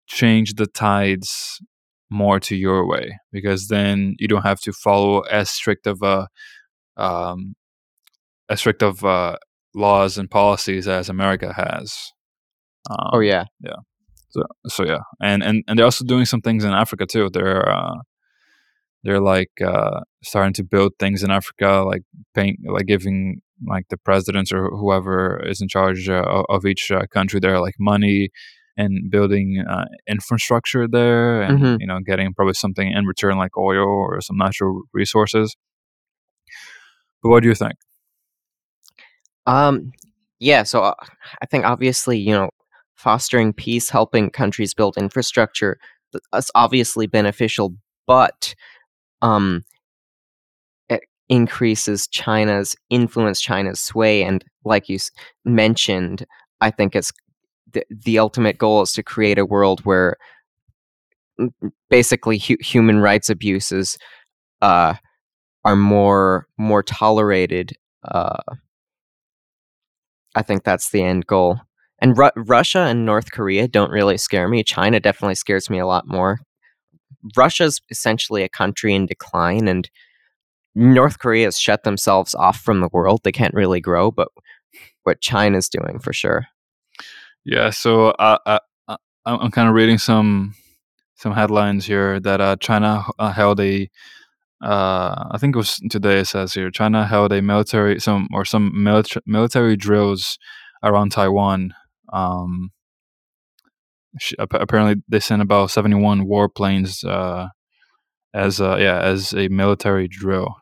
change 0.07 0.55
the 0.55 0.67
tides 0.67 1.61
more 2.11 2.39
to 2.41 2.55
your 2.57 2.87
way 2.87 3.19
because 3.33 3.69
then 3.69 4.15
you 4.19 4.29
don't 4.29 4.43
have 4.43 4.61
to 4.61 4.73
follow 4.73 5.21
as 5.23 5.51
strict 5.51 5.87
of 5.87 6.03
a 6.03 6.29
um, 6.97 7.55
as 8.49 8.61
strict 8.61 8.83
of 8.83 9.05
uh, 9.05 9.37
laws 9.75 10.19
and 10.19 10.31
policies 10.31 10.89
as 10.89 11.09
America 11.09 11.53
has. 11.53 12.13
Um, 12.91 13.11
Oh 13.15 13.21
yeah, 13.21 13.45
yeah. 13.61 13.77
So, 14.37 14.43
so 14.69 14.85
yeah, 14.85 14.99
and, 15.23 15.43
and 15.43 15.65
and 15.67 15.79
they're 15.79 15.87
also 15.87 16.05
doing 16.05 16.27
some 16.27 16.41
things 16.43 16.65
in 16.65 16.73
Africa 16.73 17.07
too. 17.07 17.31
They're 17.33 17.69
uh, 17.69 17.97
they're 19.05 19.21
like 19.21 19.53
uh, 19.65 20.01
starting 20.23 20.53
to 20.55 20.65
build 20.65 20.93
things 20.99 21.23
in 21.23 21.31
Africa, 21.31 21.85
like 21.87 22.03
paying, 22.35 22.57
like 22.67 22.87
giving 22.87 23.41
like 23.67 23.87
the 23.89 23.97
presidents 23.97 24.53
or 24.53 24.69
whoever 24.69 25.43
is 25.47 25.61
in 25.63 25.69
charge 25.69 26.09
uh, 26.09 26.43
of 26.49 26.67
each 26.67 26.91
uh, 26.91 27.07
country 27.13 27.41
there 27.41 27.61
like 27.61 27.75
money 27.79 28.29
and 28.77 29.11
building 29.11 29.65
uh, 29.69 29.87
infrastructure 30.07 30.87
there, 30.87 31.41
and 31.43 31.59
Mhm. 31.61 31.77
you 31.81 31.87
know 31.87 32.01
getting 32.05 32.35
probably 32.35 32.55
something 32.55 32.91
in 32.93 33.07
return 33.07 33.39
like 33.39 33.57
oil 33.57 33.87
or 33.87 34.21
some 34.21 34.37
natural 34.37 34.83
resources. 34.93 35.57
But 37.23 37.31
what 37.31 37.43
do 37.43 37.49
you 37.49 37.55
think? 37.55 37.75
Um 39.47 39.93
yeah, 40.39 40.65
so 40.65 40.83
uh, 40.83 40.95
I 41.41 41.47
think 41.47 41.65
obviously, 41.65 42.19
you 42.19 42.33
know, 42.33 42.51
fostering 42.97 43.53
peace, 43.53 43.91
helping 43.91 44.31
countries 44.31 44.75
build 44.75 44.97
infrastructure 44.97 45.79
That's 46.33 46.51
obviously 46.55 47.07
beneficial, 47.07 47.75
but 48.07 48.55
um 49.23 49.65
it 50.89 51.03
increases 51.29 52.07
China's 52.09 52.77
influence, 52.91 53.41
China's 53.41 53.81
sway 53.81 54.23
and 54.23 54.45
like 54.65 54.89
you 54.89 54.99
mentioned, 55.45 56.25
I 56.61 56.71
think 56.71 56.97
it's 56.97 57.13
the, 57.73 57.85
the 57.91 58.19
ultimate 58.19 58.59
goal 58.59 58.83
is 58.83 58.93
to 58.95 59.03
create 59.03 59.39
a 59.39 59.47
world 59.47 59.81
where 59.85 60.17
basically 61.91 62.39
hu- 62.39 62.57
human 62.61 62.99
rights 63.01 63.31
abuses 63.31 63.99
uh 64.63 64.95
are 65.65 65.77
more 65.77 66.47
more 66.59 66.83
tolerated 66.83 67.73
uh 68.05 68.39
I 70.35 70.43
think 70.43 70.65
that's 70.65 70.91
the 70.91 71.03
end 71.03 71.27
goal. 71.27 71.61
And 72.01 72.17
Ru- 72.17 72.31
Russia 72.37 72.81
and 72.81 73.07
North 73.07 73.33
Korea 73.33 73.69
don't 73.69 73.91
really 73.91 74.19
scare 74.19 74.49
me. 74.49 74.63
China 74.63 75.01
definitely 75.01 75.35
scares 75.35 75.71
me 75.71 75.79
a 75.79 75.87
lot 75.87 76.07
more. 76.07 76.41
Russia's 77.37 77.81
essentially 77.91 78.43
a 78.43 78.49
country 78.49 78.95
in 78.95 79.07
decline, 79.07 79.67
and 79.69 79.89
North 80.75 81.19
Korea 81.19 81.47
has 81.47 81.59
shut 81.59 81.85
themselves 81.85 82.35
off 82.35 82.61
from 82.61 82.81
the 82.81 82.91
world. 82.93 83.21
They 83.25 83.33
can't 83.33 83.55
really 83.55 83.81
grow, 83.81 84.11
but 84.11 84.29
what 85.05 85.21
China's 85.21 85.69
doing 85.69 85.99
for 85.99 86.13
sure. 86.13 86.47
Yeah, 87.45 87.71
so 87.71 88.09
uh, 88.11 88.39
uh, 88.45 88.59
uh, 88.89 88.97
I'm 89.25 89.41
I'm 89.41 89.51
kind 89.51 89.69
of 89.69 89.75
reading 89.75 89.99
some 89.99 90.55
some 91.15 91.33
headlines 91.33 91.87
here 91.87 92.21
that 92.21 92.41
uh, 92.41 92.57
China 92.57 93.05
uh, 93.19 93.33
held 93.33 93.61
a 93.61 93.89
uh, 94.63 95.29
I 95.31 95.39
think 95.39 95.55
it 95.55 95.59
was 95.59 95.81
today 95.91 96.21
it 96.21 96.27
says 96.27 96.55
here 96.55 96.71
China 96.71 97.07
held 97.07 97.33
a 97.33 97.41
military 97.41 98.01
some 98.01 98.29
or 98.33 98.45
some 98.45 98.73
military 98.75 99.23
military 99.27 99.77
drills 99.77 100.39
around 100.83 101.13
Taiwan. 101.13 101.75
Um, 102.13 102.71
sh- 104.19 104.35
ap- 104.39 104.55
apparently, 104.55 105.03
they 105.09 105.21
sent 105.21 105.43
about 105.43 105.71
71 105.71 106.27
warplanes 106.27 107.05
uh, 107.05 107.49
as 108.35 108.61
a, 108.61 108.77
yeah 108.81 109.01
as 109.01 109.33
a 109.33 109.49
military 109.49 110.09
drill. 110.09 110.57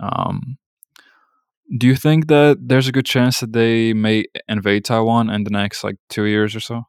Um, 0.00 0.58
do 1.76 1.86
you 1.86 1.96
think 1.96 2.28
that 2.28 2.58
there's 2.60 2.88
a 2.88 2.92
good 2.92 3.04
chance 3.04 3.40
that 3.40 3.52
they 3.52 3.92
may 3.92 4.24
invade 4.48 4.84
Taiwan 4.84 5.28
in 5.28 5.44
the 5.44 5.50
next 5.50 5.84
like 5.84 5.96
two 6.08 6.24
years 6.24 6.56
or 6.56 6.60
so? 6.60 6.84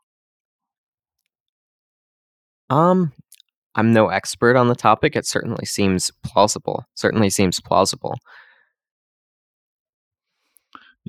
Um, 2.70 3.12
I'm 3.76 3.93
no 3.93 4.07
expert 4.10 4.55
on 4.55 4.68
the 4.68 4.76
topic. 4.76 5.16
It 5.16 5.26
certainly 5.26 5.66
seems 5.66 6.12
plausible. 6.24 6.86
Certainly 6.95 7.32
seems 7.32 7.60
plausible. 7.60 8.16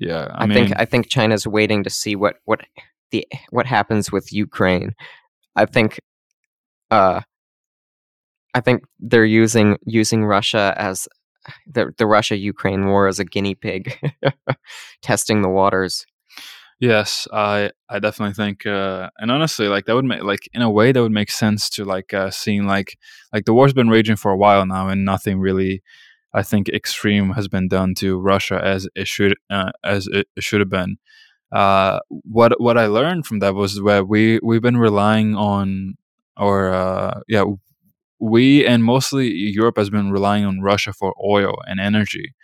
Yeah, 0.00 0.28
I, 0.32 0.44
I, 0.44 0.46
mean, 0.46 0.54
think 0.54 0.72
I 0.76 0.84
think 0.86 1.08
China's 1.08 1.46
waiting 1.46 1.84
to 1.84 1.90
see 1.90 2.16
what 2.16 2.36
what 2.46 2.62
the 3.10 3.26
what 3.50 3.66
happens 3.66 4.10
with 4.10 4.32
Ukraine. 4.32 4.94
I 5.54 5.66
think 5.66 6.00
uh 6.90 7.20
I 8.54 8.60
think 8.60 8.82
they're 8.98 9.24
using 9.24 9.76
using 9.84 10.24
Russia 10.24 10.74
as 10.76 11.06
the 11.66 11.92
the 11.98 12.06
Russia 12.06 12.36
Ukraine 12.36 12.86
war 12.86 13.08
as 13.08 13.18
a 13.18 13.24
guinea 13.24 13.54
pig 13.54 13.98
testing 15.02 15.42
the 15.42 15.48
waters. 15.48 16.06
Yes, 16.80 17.28
I 17.30 17.70
I 17.90 17.98
definitely 17.98 18.32
think, 18.32 18.64
uh, 18.64 19.10
and 19.18 19.30
honestly, 19.30 19.68
like 19.68 19.84
that 19.84 19.94
would 19.94 20.06
make 20.06 20.22
like 20.22 20.48
in 20.54 20.62
a 20.62 20.70
way 20.70 20.92
that 20.92 21.02
would 21.02 21.12
make 21.12 21.30
sense 21.30 21.68
to 21.70 21.84
like 21.84 22.14
uh, 22.14 22.30
seeing 22.30 22.66
like 22.66 22.96
like 23.34 23.44
the 23.44 23.52
war's 23.52 23.74
been 23.74 23.90
raging 23.90 24.16
for 24.16 24.30
a 24.30 24.36
while 24.36 24.64
now, 24.64 24.88
and 24.88 25.04
nothing 25.04 25.38
really, 25.40 25.82
I 26.32 26.42
think, 26.42 26.68
extreme 26.68 27.30
has 27.32 27.48
been 27.48 27.68
done 27.68 27.94
to 27.96 28.18
Russia 28.18 28.60
as 28.62 28.88
it 28.94 29.08
should 29.08 29.34
uh, 29.50 29.72
as 29.84 30.06
it 30.06 30.28
should 30.38 30.60
have 30.60 30.70
been. 30.70 30.98
Uh, 31.52 32.00
what 32.08 32.60
what 32.60 32.78
I 32.78 32.86
learned 32.86 33.26
from 33.26 33.40
that 33.40 33.54
was 33.54 33.80
where 33.82 34.04
we 34.04 34.38
we've 34.42 34.62
been 34.62 34.76
relying 34.76 35.34
on 35.34 35.94
or 36.36 36.72
uh, 36.72 37.20
yeah, 37.28 37.44
we 38.20 38.66
and 38.66 38.84
mostly 38.84 39.28
Europe 39.30 39.78
has 39.78 39.90
been 39.90 40.12
relying 40.12 40.44
on 40.44 40.60
Russia 40.60 40.92
for 40.92 41.14
oil 41.24 41.54
and 41.66 41.80
energy 41.80 42.34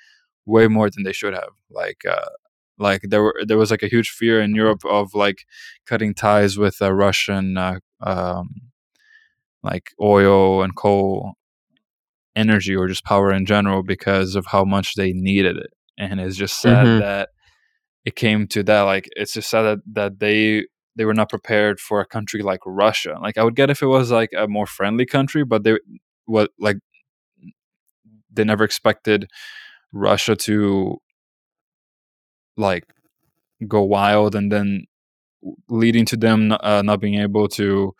way 0.47 0.68
more 0.68 0.91
than 0.91 1.05
they 1.05 1.12
should 1.12 1.34
have. 1.34 1.51
Like 1.70 2.05
uh, 2.09 2.30
like 2.78 3.03
there 3.05 3.22
were 3.22 3.43
there 3.47 3.59
was 3.59 3.70
like 3.70 3.82
a 3.82 3.89
huge 3.89 4.11
fear 4.11 4.41
in 4.41 4.55
Europe 4.55 4.84
of 4.84 5.14
like 5.14 5.47
cutting 5.87 6.14
ties 6.14 6.59
with 6.59 6.80
uh, 6.82 6.93
Russian 6.93 7.57
uh, 7.57 7.78
um, 8.01 8.51
like 9.62 9.93
oil 10.01 10.62
and 10.62 10.74
coal 10.76 11.34
energy 12.37 12.76
or 12.76 12.89
just 12.89 13.05
power 13.05 13.32
in 13.32 13.47
general 13.47 13.82
because 13.82 14.37
of 14.37 14.47
how 14.47 14.64
much 14.64 14.95
they 14.95 15.12
needed 15.12 15.57
it. 15.57 15.70
And 15.99 16.20
it's 16.20 16.37
just 16.37 16.61
sad 16.61 16.87
Mhm. 16.87 16.99
that 17.01 17.30
it 18.05 18.16
came 18.16 18.47
to 18.49 18.62
that. 18.64 18.82
Like 18.82 19.09
it's 19.16 19.34
just 19.34 19.51
sad 19.51 19.62
that, 19.62 19.78
that 19.95 20.20
they 20.20 20.66
they 20.97 21.05
were 21.05 21.14
not 21.14 21.28
prepared 21.30 21.80
for 21.80 22.01
a 22.01 22.07
country 22.07 22.43
like 22.43 22.61
Russia. 22.66 23.18
Like 23.20 23.39
I 23.39 23.45
would 23.45 23.57
get 23.57 23.70
if 23.70 23.82
it 23.82 23.87
was 23.87 24.11
like 24.11 24.30
a 24.37 24.49
more 24.49 24.66
friendly 24.66 25.07
country, 25.07 25.45
but 25.45 25.64
they 25.64 25.78
what 26.26 26.51
like 26.61 26.78
they 28.32 28.45
never 28.45 28.64
expected 28.64 29.28
Russia 29.93 30.37
to 30.37 30.99
like 32.57 32.84
go 33.68 33.82
wild 33.82 34.34
and 34.34 34.53
then 34.53 34.84
leading 35.68 36.05
to 36.07 36.16
them 36.16 36.53
uh, 36.61 36.82
not 36.82 37.01
being 37.01 37.16
able 37.20 37.49
to 37.49 37.95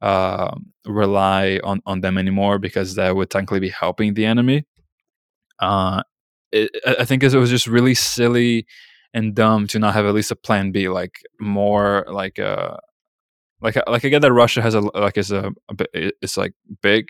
uh, 0.00 0.54
rely 0.86 1.60
on, 1.64 1.80
on 1.86 2.00
them 2.00 2.18
anymore 2.18 2.58
because 2.58 2.94
that 2.94 3.16
would 3.16 3.30
technically 3.30 3.60
be 3.60 3.70
helping 3.70 4.14
the 4.14 4.26
enemy. 4.26 4.64
Uh, 5.58 6.02
it, 6.52 6.70
I 6.86 7.04
think 7.04 7.22
it 7.22 7.34
was 7.34 7.50
just 7.50 7.66
really 7.66 7.94
silly 7.94 8.66
and 9.12 9.34
dumb 9.34 9.66
to 9.68 9.78
not 9.78 9.94
have 9.94 10.06
at 10.06 10.14
least 10.14 10.30
a 10.30 10.36
plan 10.36 10.70
B, 10.70 10.88
like 10.88 11.20
more 11.40 12.04
like 12.08 12.38
a 12.38 12.58
uh, 12.58 12.76
like 13.60 13.76
like 13.88 14.04
I 14.04 14.08
get 14.08 14.22
that 14.22 14.32
Russia 14.32 14.62
has 14.62 14.74
a 14.74 14.80
like 14.80 15.18
is 15.18 15.32
a, 15.32 15.52
a 15.70 15.84
it's 16.22 16.36
like 16.36 16.52
big 16.82 17.08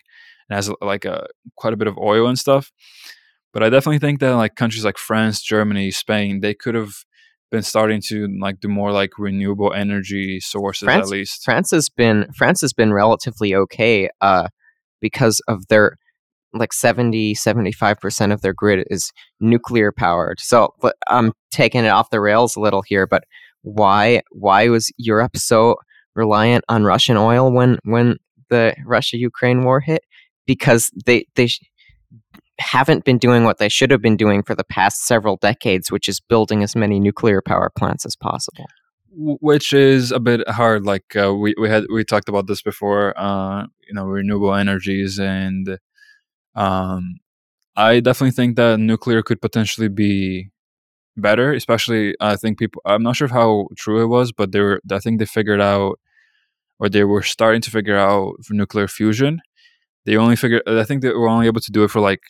and 0.48 0.56
has 0.56 0.70
like 0.80 1.04
a 1.04 1.26
quite 1.56 1.74
a 1.74 1.76
bit 1.76 1.88
of 1.88 1.98
oil 1.98 2.26
and 2.26 2.38
stuff, 2.38 2.72
but 3.52 3.62
I 3.62 3.68
definitely 3.68 3.98
think 3.98 4.20
that 4.20 4.34
like 4.36 4.56
countries 4.56 4.84
like 4.84 4.98
France, 4.98 5.42
Germany, 5.42 5.90
Spain, 5.90 6.40
they 6.40 6.54
could 6.54 6.74
have 6.74 7.04
been 7.50 7.62
starting 7.62 8.00
to 8.08 8.28
like 8.40 8.60
do 8.60 8.68
more 8.68 8.92
like 8.92 9.18
renewable 9.18 9.72
energy 9.72 10.40
sources 10.40 10.86
France, 10.86 11.06
at 11.06 11.10
least. 11.10 11.44
France 11.44 11.70
has 11.70 11.88
been 11.88 12.26
France 12.36 12.60
has 12.60 12.72
been 12.72 12.92
relatively 12.92 13.54
okay 13.54 14.08
uh, 14.20 14.48
because 15.00 15.40
of 15.48 15.66
their 15.68 15.96
like 16.54 16.72
70 16.72 17.34
75% 17.34 18.32
of 18.32 18.40
their 18.40 18.54
grid 18.54 18.86
is 18.90 19.12
nuclear 19.40 19.92
powered. 19.92 20.40
So, 20.40 20.74
but 20.80 20.96
I'm 21.08 21.32
taking 21.50 21.84
it 21.84 21.88
off 21.88 22.10
the 22.10 22.20
rails 22.20 22.56
a 22.56 22.60
little 22.60 22.82
here, 22.82 23.06
but 23.06 23.24
why 23.62 24.22
why 24.30 24.68
was 24.68 24.90
Europe 24.96 25.36
so 25.36 25.76
reliant 26.14 26.64
on 26.68 26.84
Russian 26.84 27.16
oil 27.16 27.52
when 27.52 27.78
when 27.84 28.16
the 28.50 28.74
Russia 28.84 29.18
Ukraine 29.18 29.62
war 29.62 29.80
hit? 29.80 30.02
Because 30.46 30.90
they 31.04 31.26
they 31.34 31.48
haven't 32.58 33.04
been 33.04 33.18
doing 33.18 33.44
what 33.44 33.58
they 33.58 33.68
should 33.68 33.90
have 33.90 34.02
been 34.02 34.16
doing 34.16 34.42
for 34.42 34.54
the 34.54 34.64
past 34.64 35.06
several 35.06 35.36
decades, 35.36 35.90
which 35.90 36.08
is 36.08 36.20
building 36.20 36.62
as 36.62 36.74
many 36.74 36.98
nuclear 36.98 37.40
power 37.40 37.70
plants 37.76 38.04
as 38.04 38.16
possible. 38.16 38.66
Which 39.10 39.72
is 39.72 40.12
a 40.12 40.20
bit 40.20 40.48
hard. 40.48 40.84
Like 40.84 41.16
uh, 41.16 41.34
we 41.34 41.54
we 41.60 41.68
had 41.68 41.86
we 41.92 42.04
talked 42.04 42.28
about 42.28 42.46
this 42.46 42.62
before. 42.62 43.18
Uh, 43.18 43.66
you 43.88 43.94
know, 43.94 44.04
renewable 44.04 44.54
energies, 44.54 45.18
and 45.18 45.78
um, 46.54 47.18
I 47.74 48.00
definitely 48.00 48.32
think 48.32 48.56
that 48.56 48.78
nuclear 48.78 49.22
could 49.22 49.40
potentially 49.40 49.88
be 49.88 50.50
better. 51.16 51.52
Especially, 51.52 52.14
I 52.20 52.36
think 52.36 52.58
people. 52.58 52.82
I'm 52.84 53.02
not 53.02 53.16
sure 53.16 53.28
how 53.28 53.68
true 53.76 54.02
it 54.02 54.06
was, 54.06 54.30
but 54.30 54.52
they 54.52 54.60
were. 54.60 54.80
I 54.92 54.98
think 54.98 55.18
they 55.18 55.26
figured 55.26 55.60
out, 55.60 55.98
or 56.78 56.88
they 56.88 57.04
were 57.04 57.22
starting 57.22 57.62
to 57.62 57.70
figure 57.70 57.96
out 57.96 58.34
nuclear 58.50 58.88
fusion. 58.88 59.40
They 60.04 60.16
only 60.16 60.36
figured. 60.36 60.62
I 60.66 60.84
think 60.84 61.02
they 61.02 61.10
were 61.10 61.28
only 61.28 61.46
able 61.46 61.62
to 61.62 61.72
do 61.72 61.82
it 61.82 61.90
for 61.90 62.00
like 62.00 62.20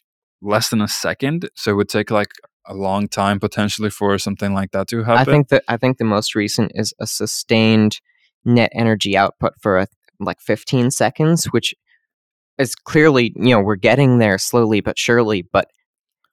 less 0.41 0.69
than 0.69 0.81
a 0.81 0.89
second. 0.89 1.49
So 1.55 1.73
it 1.73 1.75
would 1.75 1.89
take 1.89 2.11
like 2.11 2.33
a 2.67 2.75
long 2.75 3.09
time 3.09 3.41
potentially 3.41 3.91
for 3.91 4.19
something 4.19 4.53
like 4.53 4.73
that 4.73 4.89
to 4.89 5.03
happen. 5.03 5.21
I 5.21 5.25
think 5.25 5.49
that 5.49 5.65
I 5.69 5.77
think 5.77 5.99
the 5.99 6.05
most 6.05 6.35
recent 6.35 6.73
is 6.75 6.93
a 7.01 7.07
sustained 7.07 8.01
net 8.45 8.71
energy 8.75 9.17
output 9.17 9.55
for 9.61 9.79
a, 9.79 9.87
like 10.21 10.41
15 10.41 10.91
seconds, 10.91 11.47
which 11.47 11.75
is 12.59 12.75
clearly 12.75 13.33
you 13.37 13.51
know 13.51 13.61
we're 13.61 13.77
getting 13.77 14.19
there 14.19 14.39
slowly 14.39 14.81
but 14.81 14.99
surely, 14.99 15.43
but 15.43 15.69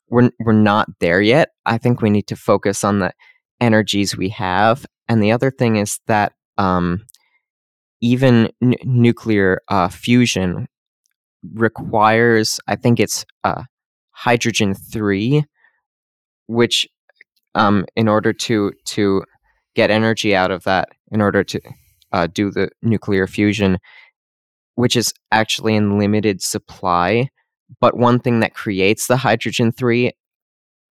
we're 0.09 0.29
we're 0.39 0.53
not 0.53 0.87
there 0.99 1.21
yet. 1.21 1.49
I 1.65 1.77
think 1.77 2.01
we 2.01 2.09
need 2.09 2.27
to 2.27 2.35
focus 2.35 2.83
on 2.83 2.99
the 2.99 3.13
energies 3.61 4.17
we 4.17 4.29
have, 4.29 4.85
and 5.07 5.23
the 5.23 5.31
other 5.31 5.51
thing 5.51 5.77
is 5.77 5.99
that 6.07 6.33
um, 6.57 7.05
even 8.01 8.49
n- 8.61 8.75
nuclear 8.83 9.61
uh, 9.69 9.87
fusion 9.87 10.67
requires, 11.53 12.59
I 12.67 12.75
think 12.75 12.99
it's 12.99 13.25
uh, 13.43 13.63
hydrogen 14.15 14.73
three, 14.73 15.43
which 16.47 16.87
um, 17.53 17.85
in 17.95 18.07
order 18.07 18.33
to 18.33 18.71
to 18.85 19.23
get 19.75 19.91
energy 19.91 20.35
out 20.35 20.51
of 20.51 20.63
that, 20.63 20.89
in 21.11 21.21
order 21.21 21.43
to 21.43 21.59
uh, 22.11 22.27
do 22.27 22.49
the 22.49 22.69
nuclear 22.81 23.27
fusion, 23.27 23.77
which 24.75 24.95
is 24.95 25.13
actually 25.31 25.75
in 25.75 25.99
limited 25.99 26.41
supply. 26.41 27.27
But 27.81 27.97
one 27.97 28.19
thing 28.19 28.39
that 28.39 28.53
creates 28.53 29.07
the 29.07 29.17
hydrogen 29.17 29.71
three, 29.71 30.13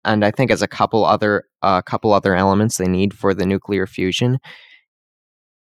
and 0.04 0.24
I 0.24 0.30
think 0.30 0.50
as 0.50 0.62
a 0.62 0.68
couple 0.68 1.04
other 1.04 1.44
a 1.62 1.66
uh, 1.66 1.82
couple 1.82 2.12
other 2.12 2.34
elements 2.34 2.76
they 2.76 2.88
need 2.88 3.14
for 3.14 3.32
the 3.34 3.46
nuclear 3.46 3.86
fusion, 3.86 4.38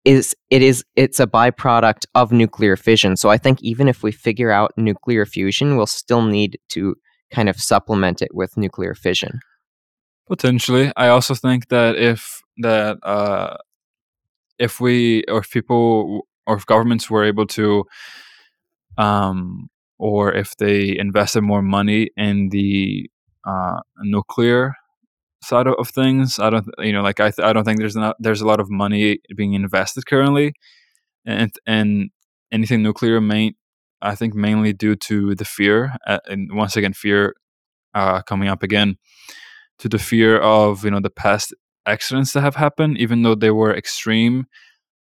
is 0.04 0.36
it 0.50 0.62
is 0.62 0.84
it's 0.96 1.20
a 1.20 1.28
byproduct 1.28 2.06
of 2.16 2.32
nuclear 2.32 2.76
fission. 2.76 3.18
So 3.18 3.30
I 3.30 3.38
think 3.38 3.62
even 3.62 3.88
if 3.88 4.04
we 4.04 4.12
figure 4.12 4.52
out 4.52 4.72
nuclear 4.78 5.26
fusion, 5.26 5.78
we'll 5.78 5.86
still 5.88 6.24
need 6.24 6.60
to 6.70 6.96
kind 7.32 7.50
of 7.50 7.58
supplement 7.58 8.22
it 8.22 8.34
with 8.34 8.58
nuclear 8.58 8.94
fission. 8.94 9.40
Potentially, 10.28 10.92
I 10.96 11.10
also 11.10 11.36
think 11.36 11.70
that 11.70 11.96
if 11.96 12.42
that 12.58 12.98
uh, 13.04 13.58
if 14.58 14.80
we 14.80 15.24
or 15.28 15.40
if 15.40 15.52
people 15.52 16.28
or 16.48 16.58
if 16.58 16.66
governments 16.66 17.10
were 17.10 17.24
able 17.24 17.46
to, 17.48 17.86
um, 18.98 19.70
or 20.00 20.34
if 20.34 20.56
they 20.58 20.98
invested 20.98 21.42
more 21.42 21.62
money 21.62 22.10
in 22.18 22.50
the 22.50 23.10
uh, 23.46 23.82
nuclear 24.02 24.76
side 25.44 25.68
of 25.68 25.90
things, 25.90 26.40
I 26.40 26.50
don't, 26.50 26.68
you 26.80 26.92
know, 26.92 27.02
like 27.02 27.20
I, 27.20 27.32
th- 27.32 27.46
I 27.46 27.54
don't 27.54 27.64
think 27.64 27.80
there's 27.80 27.96
not 27.96 28.16
there's 28.20 28.42
a 28.42 28.48
lot 28.48 28.60
of 28.60 28.70
money 28.70 29.20
being 29.36 29.54
invested 29.54 30.06
currently, 30.06 30.54
and 31.26 31.52
and 31.68 32.10
anything 32.52 32.82
nuclear 32.84 33.22
main, 33.22 33.56
I 34.02 34.16
think 34.16 34.34
mainly 34.36 34.74
due 34.74 34.96
to 34.98 35.36
the 35.36 35.46
fear, 35.46 35.96
and 36.06 36.50
once 36.54 36.76
again 36.76 36.94
fear 36.94 37.36
uh, 37.94 38.22
coming 38.24 38.50
up 38.50 38.64
again 38.64 38.98
to 39.80 39.90
the 39.90 40.00
fear 40.00 40.40
of 40.40 40.86
you 40.86 40.92
know 40.92 41.00
the 41.00 41.10
past 41.10 41.54
accidents 41.86 42.34
that 42.34 42.42
have 42.42 42.56
happened, 42.56 42.98
even 42.98 43.24
though 43.24 43.36
they 43.36 43.52
were 43.52 43.76
extreme. 43.76 44.46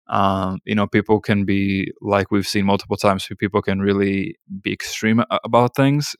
Um, 0.09 0.59
you 0.65 0.75
know, 0.75 0.87
people 0.87 1.21
can 1.21 1.45
be 1.45 1.91
like 2.01 2.31
we've 2.31 2.47
seen 2.47 2.65
multiple 2.65 2.97
times. 2.97 3.27
People 3.39 3.61
can 3.61 3.79
really 3.79 4.37
be 4.61 4.73
extreme 4.73 5.23
about 5.43 5.75
things 5.75 6.15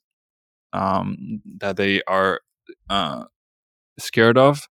um, 0.74 1.42
that 1.60 1.78
they 1.78 2.02
are 2.08 2.42
uh, 2.90 3.26
scared 4.00 4.38
of. 4.38 4.68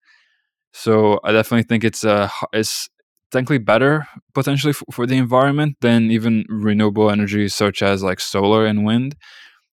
So 0.73 1.19
I 1.23 1.31
definitely 1.31 1.63
think 1.63 1.83
it's 1.83 2.03
a 2.03 2.31
it's 2.53 2.89
technically 3.31 3.57
better 3.57 4.07
potentially 4.33 4.71
f- 4.71 4.83
for 4.91 5.05
the 5.05 5.17
environment 5.17 5.77
than 5.81 6.11
even 6.11 6.45
renewable 6.49 7.09
energy 7.11 7.47
such 7.49 7.81
as 7.81 8.03
like 8.03 8.19
solar 8.19 8.65
and 8.65 8.85
wind. 8.85 9.15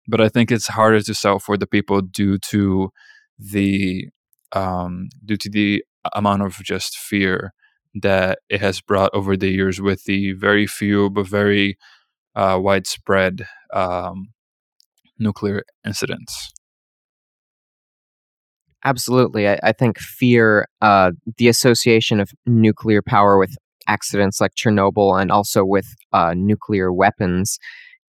But 0.08 0.20
I 0.20 0.28
think 0.28 0.50
it's 0.50 0.68
harder 0.68 1.00
to 1.02 1.14
sell 1.14 1.38
for 1.38 1.56
the 1.56 1.66
people 1.66 2.00
due 2.02 2.38
to 2.50 2.90
the 3.38 4.08
um, 4.52 5.08
due 5.24 5.36
to 5.36 5.50
the 5.50 5.84
amount 6.14 6.42
of 6.42 6.54
just 6.64 6.96
fear 6.98 7.52
that 7.94 8.38
it 8.48 8.60
has 8.60 8.80
brought 8.80 9.10
over 9.14 9.36
the 9.36 9.50
years 9.50 9.80
with 9.80 10.04
the 10.04 10.32
very 10.32 10.66
few 10.66 11.10
but 11.10 11.26
very 11.26 11.76
uh, 12.36 12.58
widespread 12.60 13.46
um, 13.74 14.28
nuclear 15.18 15.62
incidents. 15.86 16.52
Absolutely, 18.84 19.48
I, 19.48 19.58
I 19.62 19.72
think 19.72 19.98
fear, 19.98 20.66
uh, 20.80 21.10
the 21.36 21.48
association 21.48 22.20
of 22.20 22.30
nuclear 22.46 23.02
power 23.02 23.36
with 23.38 23.56
accidents 23.88 24.40
like 24.40 24.52
Chernobyl 24.54 25.20
and 25.20 25.32
also 25.32 25.64
with 25.64 25.86
uh, 26.12 26.34
nuclear 26.36 26.92
weapons, 26.92 27.58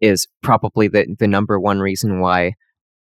is 0.00 0.26
probably 0.42 0.88
the 0.88 1.06
the 1.18 1.28
number 1.28 1.60
one 1.60 1.80
reason 1.80 2.20
why 2.20 2.52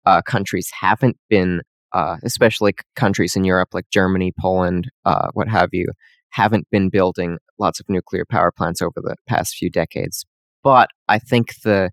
uh, 0.06 0.22
countries 0.22 0.70
haven't 0.80 1.16
been 1.30 1.62
uh, 1.92 2.16
especially 2.24 2.74
countries 2.96 3.36
in 3.36 3.44
Europe 3.44 3.70
like 3.74 3.86
Germany, 3.92 4.32
Poland, 4.40 4.90
uh, 5.04 5.28
what 5.34 5.48
have 5.48 5.70
you, 5.72 5.86
haven't 6.30 6.66
been 6.70 6.88
building 6.90 7.38
lots 7.58 7.80
of 7.80 7.86
nuclear 7.88 8.24
power 8.30 8.50
plants 8.56 8.82
over 8.82 8.94
the 8.96 9.16
past 9.28 9.56
few 9.56 9.70
decades. 9.70 10.24
But 10.64 10.90
I 11.08 11.18
think 11.20 11.54
the 11.64 11.90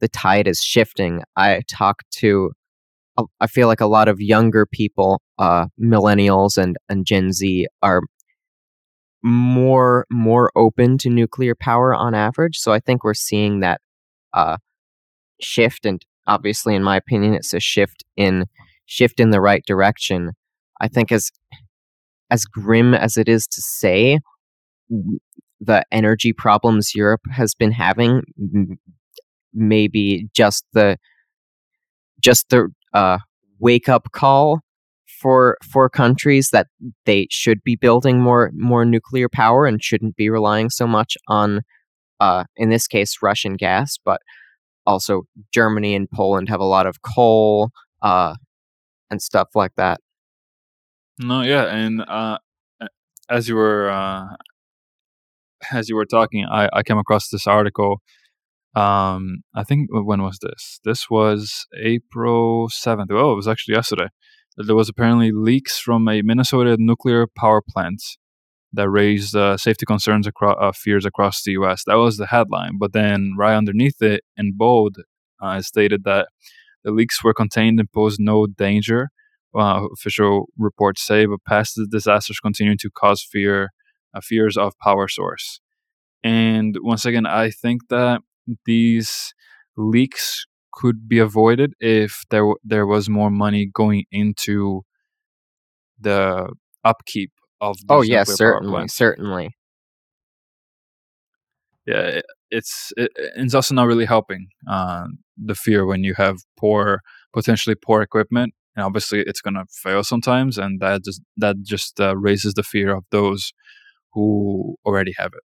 the 0.00 0.08
tide 0.08 0.46
is 0.48 0.60
shifting. 0.62 1.22
I 1.36 1.62
talk 1.70 2.02
to, 2.18 2.52
I 3.40 3.46
feel 3.46 3.68
like 3.68 3.80
a 3.80 3.86
lot 3.86 4.08
of 4.08 4.20
younger 4.20 4.66
people, 4.66 5.20
uh, 5.38 5.66
millennials 5.80 6.56
and 6.56 6.76
and 6.88 7.06
Gen 7.06 7.32
Z, 7.32 7.66
are 7.82 8.02
more 9.22 10.06
more 10.10 10.50
open 10.56 10.98
to 10.98 11.10
nuclear 11.10 11.54
power 11.54 11.94
on 11.94 12.14
average. 12.14 12.56
So 12.58 12.72
I 12.72 12.80
think 12.80 13.04
we're 13.04 13.14
seeing 13.14 13.60
that 13.60 13.80
uh, 14.34 14.58
shift, 15.40 15.86
and 15.86 16.02
obviously, 16.26 16.74
in 16.74 16.82
my 16.82 16.96
opinion, 16.96 17.34
it's 17.34 17.54
a 17.54 17.60
shift 17.60 18.04
in 18.16 18.46
shift 18.86 19.20
in 19.20 19.30
the 19.30 19.40
right 19.40 19.62
direction. 19.66 20.32
I 20.80 20.88
think 20.88 21.12
as 21.12 21.30
as 22.30 22.44
grim 22.44 22.94
as 22.94 23.16
it 23.16 23.28
is 23.28 23.46
to 23.48 23.60
say, 23.62 24.20
the 25.60 25.84
energy 25.92 26.32
problems 26.32 26.94
Europe 26.94 27.22
has 27.32 27.54
been 27.54 27.72
having, 27.72 28.22
maybe 29.54 30.28
just 30.34 30.64
the 30.72 30.96
just 32.20 32.48
the 32.50 32.68
uh, 32.94 33.18
wake 33.58 33.88
up 33.88 34.08
call 34.12 34.60
for 35.20 35.58
for 35.62 35.88
countries 35.88 36.50
that 36.50 36.68
they 37.04 37.26
should 37.30 37.62
be 37.64 37.76
building 37.76 38.20
more 38.20 38.50
more 38.54 38.84
nuclear 38.84 39.28
power 39.28 39.66
and 39.66 39.82
shouldn't 39.82 40.16
be 40.16 40.30
relying 40.30 40.70
so 40.70 40.86
much 40.86 41.16
on 41.28 41.62
uh, 42.20 42.44
in 42.56 42.70
this 42.70 42.86
case 42.86 43.18
Russian 43.22 43.54
gas, 43.54 43.98
but 44.04 44.20
also 44.86 45.22
Germany 45.52 45.94
and 45.94 46.10
Poland 46.10 46.48
have 46.48 46.60
a 46.60 46.64
lot 46.64 46.86
of 46.86 47.02
coal 47.02 47.70
uh, 48.02 48.34
and 49.10 49.20
stuff 49.22 49.48
like 49.54 49.72
that. 49.76 50.00
No, 51.20 51.42
yeah, 51.42 51.64
and 51.64 52.00
uh, 52.02 52.38
as 53.28 53.48
you 53.48 53.56
were 53.56 53.90
uh, 53.90 54.36
as 55.72 55.88
you 55.88 55.96
were 55.96 56.06
talking, 56.06 56.44
I, 56.44 56.68
I 56.72 56.82
came 56.82 56.98
across 56.98 57.28
this 57.28 57.46
article. 57.46 58.00
Um, 58.78 59.42
I 59.54 59.64
think 59.64 59.88
when 59.90 60.22
was 60.22 60.38
this? 60.40 60.80
This 60.84 61.10
was 61.10 61.66
April 61.76 62.68
seventh. 62.70 63.10
Oh, 63.12 63.32
it 63.32 63.36
was 63.36 63.48
actually 63.48 63.74
yesterday. 63.74 64.08
There 64.56 64.76
was 64.76 64.88
apparently 64.88 65.32
leaks 65.32 65.78
from 65.78 66.08
a 66.08 66.22
Minnesota 66.22 66.76
nuclear 66.78 67.26
power 67.26 67.62
plant 67.66 68.02
that 68.72 68.90
raised 68.90 69.34
uh, 69.34 69.56
safety 69.56 69.86
concerns 69.86 70.26
across 70.26 70.56
uh, 70.60 70.72
fears 70.72 71.04
across 71.06 71.42
the 71.42 71.52
U.S. 71.52 71.82
That 71.86 71.94
was 71.94 72.18
the 72.18 72.26
headline, 72.26 72.78
but 72.78 72.92
then 72.92 73.34
right 73.38 73.56
underneath 73.56 74.02
it, 74.02 74.22
in 74.36 74.52
bold, 74.56 74.96
uh, 75.42 75.60
stated 75.62 76.04
that 76.04 76.28
the 76.84 76.90
leaks 76.92 77.24
were 77.24 77.34
contained 77.34 77.80
and 77.80 77.90
posed 77.92 78.20
no 78.20 78.46
danger. 78.46 79.10
Uh, 79.56 79.86
official 79.92 80.46
reports 80.58 81.04
say, 81.04 81.26
but 81.26 81.40
past 81.48 81.80
disasters 81.90 82.38
continue 82.40 82.76
to 82.76 82.90
cause 82.90 83.22
fear, 83.24 83.70
uh, 84.14 84.20
fears 84.22 84.56
of 84.56 84.74
power 84.78 85.08
source. 85.08 85.60
And 86.22 86.76
once 86.82 87.04
again, 87.06 87.26
I 87.26 87.50
think 87.50 87.88
that 87.88 88.20
these 88.64 89.34
leaks 89.76 90.46
could 90.72 91.08
be 91.08 91.18
avoided 91.18 91.74
if 91.80 92.22
there 92.30 92.46
there 92.64 92.86
was 92.86 93.08
more 93.08 93.30
money 93.30 93.68
going 93.72 94.04
into 94.10 94.82
the 96.00 96.48
upkeep 96.84 97.32
of 97.60 97.76
the 97.86 97.94
oh 97.94 98.02
yes 98.02 98.32
certainly 98.36 98.86
certainly. 98.88 99.50
Yeah 101.86 102.02
it, 102.18 102.24
it's 102.50 102.92
it, 102.96 103.10
it's 103.16 103.54
also 103.54 103.74
not 103.74 103.86
really 103.86 104.04
helping 104.04 104.48
uh, 104.70 105.06
the 105.36 105.54
fear 105.54 105.86
when 105.86 106.04
you 106.04 106.14
have 106.14 106.36
poor 106.58 107.00
potentially 107.32 107.74
poor 107.74 108.02
equipment 108.02 108.54
and 108.76 108.84
obviously 108.84 109.20
it's 109.26 109.40
going 109.40 109.54
to 109.54 109.64
fail 109.70 110.04
sometimes 110.04 110.58
and 110.58 110.80
that 110.80 111.04
just 111.04 111.20
that 111.36 111.56
just 111.62 112.00
uh, 112.00 112.16
raises 112.16 112.54
the 112.54 112.62
fear 112.62 112.94
of 112.94 113.04
those 113.10 113.52
who 114.12 114.76
already 114.86 115.12
have 115.18 115.32
it 115.34 115.42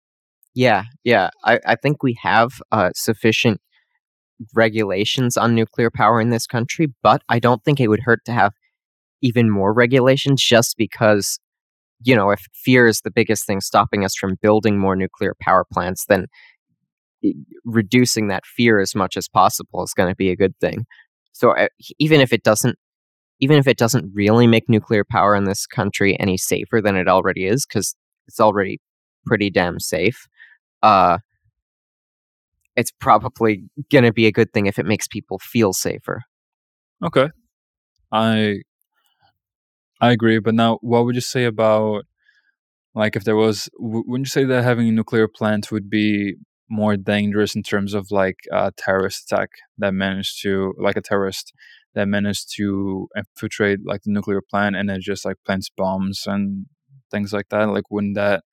yeah 0.54 0.84
yeah 1.04 1.30
i, 1.44 1.58
I 1.66 1.76
think 1.76 2.02
we 2.02 2.16
have 2.22 2.50
uh, 2.72 2.90
sufficient 2.94 3.60
regulations 4.54 5.36
on 5.36 5.54
nuclear 5.54 5.90
power 5.90 6.20
in 6.20 6.30
this 6.30 6.46
country 6.46 6.88
but 7.02 7.22
i 7.28 7.38
don't 7.38 7.62
think 7.64 7.80
it 7.80 7.88
would 7.88 8.02
hurt 8.04 8.24
to 8.26 8.32
have 8.32 8.52
even 9.22 9.50
more 9.50 9.72
regulations 9.72 10.42
just 10.42 10.76
because 10.76 11.38
you 12.02 12.16
know 12.16 12.30
if 12.30 12.40
fear 12.54 12.86
is 12.86 13.00
the 13.02 13.10
biggest 13.10 13.46
thing 13.46 13.60
stopping 13.60 14.04
us 14.04 14.14
from 14.14 14.36
building 14.40 14.78
more 14.78 14.96
nuclear 14.96 15.34
power 15.40 15.64
plants 15.70 16.04
then 16.08 16.26
reducing 17.64 18.28
that 18.28 18.46
fear 18.46 18.80
as 18.80 18.94
much 18.94 19.16
as 19.16 19.28
possible 19.28 19.82
is 19.82 19.94
going 19.94 20.08
to 20.08 20.16
be 20.16 20.30
a 20.30 20.36
good 20.36 20.56
thing. 20.60 20.86
So 21.32 21.50
uh, 21.56 21.68
even 21.98 22.20
if 22.20 22.32
it 22.32 22.42
doesn't 22.42 22.76
even 23.42 23.56
if 23.56 23.66
it 23.66 23.78
doesn't 23.78 24.10
really 24.14 24.46
make 24.46 24.68
nuclear 24.68 25.02
power 25.02 25.34
in 25.34 25.44
this 25.44 25.66
country 25.66 26.18
any 26.20 26.36
safer 26.36 26.82
than 26.82 26.96
it 26.96 27.08
already 27.08 27.46
is 27.46 27.64
because 27.66 27.94
it's 28.26 28.40
already 28.40 28.78
pretty 29.24 29.50
damn 29.50 29.80
safe 29.80 30.26
uh 30.82 31.18
it's 32.76 32.90
probably 32.90 33.64
going 33.90 34.04
to 34.04 34.12
be 34.12 34.26
a 34.26 34.32
good 34.32 34.52
thing 34.52 34.66
if 34.66 34.78
it 34.78 34.86
makes 34.86 35.08
people 35.08 35.38
feel 35.38 35.72
safer. 35.72 36.22
Okay. 37.04 37.28
I 38.12 38.62
I 40.00 40.12
agree, 40.12 40.38
but 40.38 40.54
now 40.54 40.78
what 40.80 41.04
would 41.04 41.14
you 41.14 41.20
say 41.20 41.44
about 41.44 42.04
like 42.94 43.16
if 43.16 43.24
there 43.24 43.36
was 43.36 43.68
wouldn't 43.78 44.26
you 44.26 44.30
say 44.30 44.44
that 44.44 44.64
having 44.64 44.88
a 44.88 44.92
nuclear 44.92 45.28
plant 45.28 45.70
would 45.72 45.90
be 45.90 46.36
more 46.70 46.96
dangerous 46.96 47.54
in 47.54 47.62
terms 47.62 47.94
of 47.94 48.10
like 48.10 48.38
a 48.52 48.72
terrorist 48.76 49.30
attack 49.30 49.50
that 49.78 49.92
managed 49.94 50.42
to 50.42 50.74
like 50.78 50.96
a 50.96 51.00
terrorist 51.02 51.52
that 51.94 52.06
managed 52.08 52.54
to 52.56 53.08
infiltrate 53.16 53.80
like 53.84 54.02
the 54.02 54.12
nuclear 54.12 54.40
plant 54.40 54.76
and 54.76 54.88
then 54.88 55.00
just 55.00 55.24
like 55.24 55.36
plants 55.44 55.70
bombs 55.76 56.24
and 56.26 56.66
things 57.10 57.32
like 57.32 57.48
that? 57.50 57.68
Like 57.68 57.90
wouldn't 57.90 58.14
that 58.16 58.44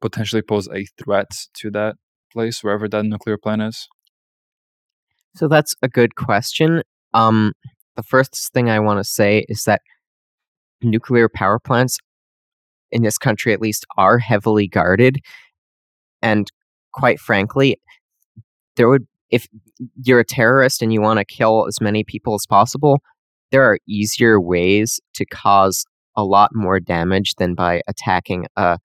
potentially 0.00 0.42
pose 0.42 0.68
a 0.68 0.86
threat 1.02 1.30
to 1.54 1.70
that 1.70 1.96
place 2.32 2.62
wherever 2.62 2.88
that 2.88 3.04
nuclear 3.04 3.38
plant 3.38 3.62
is? 3.62 3.88
So 5.36 5.48
that's 5.48 5.74
a 5.82 5.88
good 5.88 6.14
question. 6.14 6.82
Um 7.12 7.52
the 7.96 8.02
first 8.02 8.52
thing 8.52 8.68
i 8.68 8.80
want 8.80 8.98
to 8.98 9.04
say 9.04 9.44
is 9.48 9.62
that 9.64 9.80
nuclear 10.82 11.28
power 11.28 11.60
plants 11.60 11.96
in 12.90 13.02
this 13.02 13.18
country 13.18 13.52
at 13.52 13.60
least 13.60 13.86
are 13.96 14.18
heavily 14.18 14.66
guarded. 14.66 15.20
And 16.22 16.50
quite 16.92 17.18
frankly 17.18 17.80
there 18.76 18.88
would 18.88 19.06
if 19.30 19.46
you're 20.02 20.20
a 20.20 20.24
terrorist 20.24 20.82
and 20.82 20.92
you 20.92 21.00
want 21.00 21.18
to 21.18 21.24
kill 21.24 21.66
as 21.66 21.80
many 21.80 22.04
people 22.04 22.34
as 22.34 22.46
possible 22.46 23.00
there 23.50 23.62
are 23.64 23.78
easier 23.88 24.40
ways 24.40 25.00
to 25.14 25.24
cause 25.24 25.84
a 26.16 26.24
lot 26.24 26.50
more 26.54 26.80
damage 26.80 27.34
than 27.38 27.54
by 27.54 27.82
attacking 27.88 28.46
a, 28.56 28.78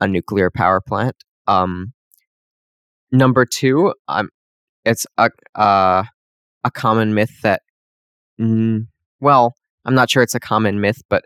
a 0.00 0.08
nuclear 0.08 0.50
power 0.50 0.80
plant 0.80 1.16
um, 1.46 1.92
number 3.12 3.44
two 3.44 3.94
um, 4.08 4.28
it's 4.84 5.06
a, 5.16 5.30
uh, 5.54 6.04
a 6.64 6.70
common 6.70 7.14
myth 7.14 7.40
that 7.42 7.62
mm, 8.40 8.86
well 9.20 9.54
I'm 9.88 9.94
not 9.94 10.10
sure 10.10 10.22
it's 10.22 10.34
a 10.34 10.40
common 10.40 10.82
myth, 10.82 11.00
but 11.08 11.24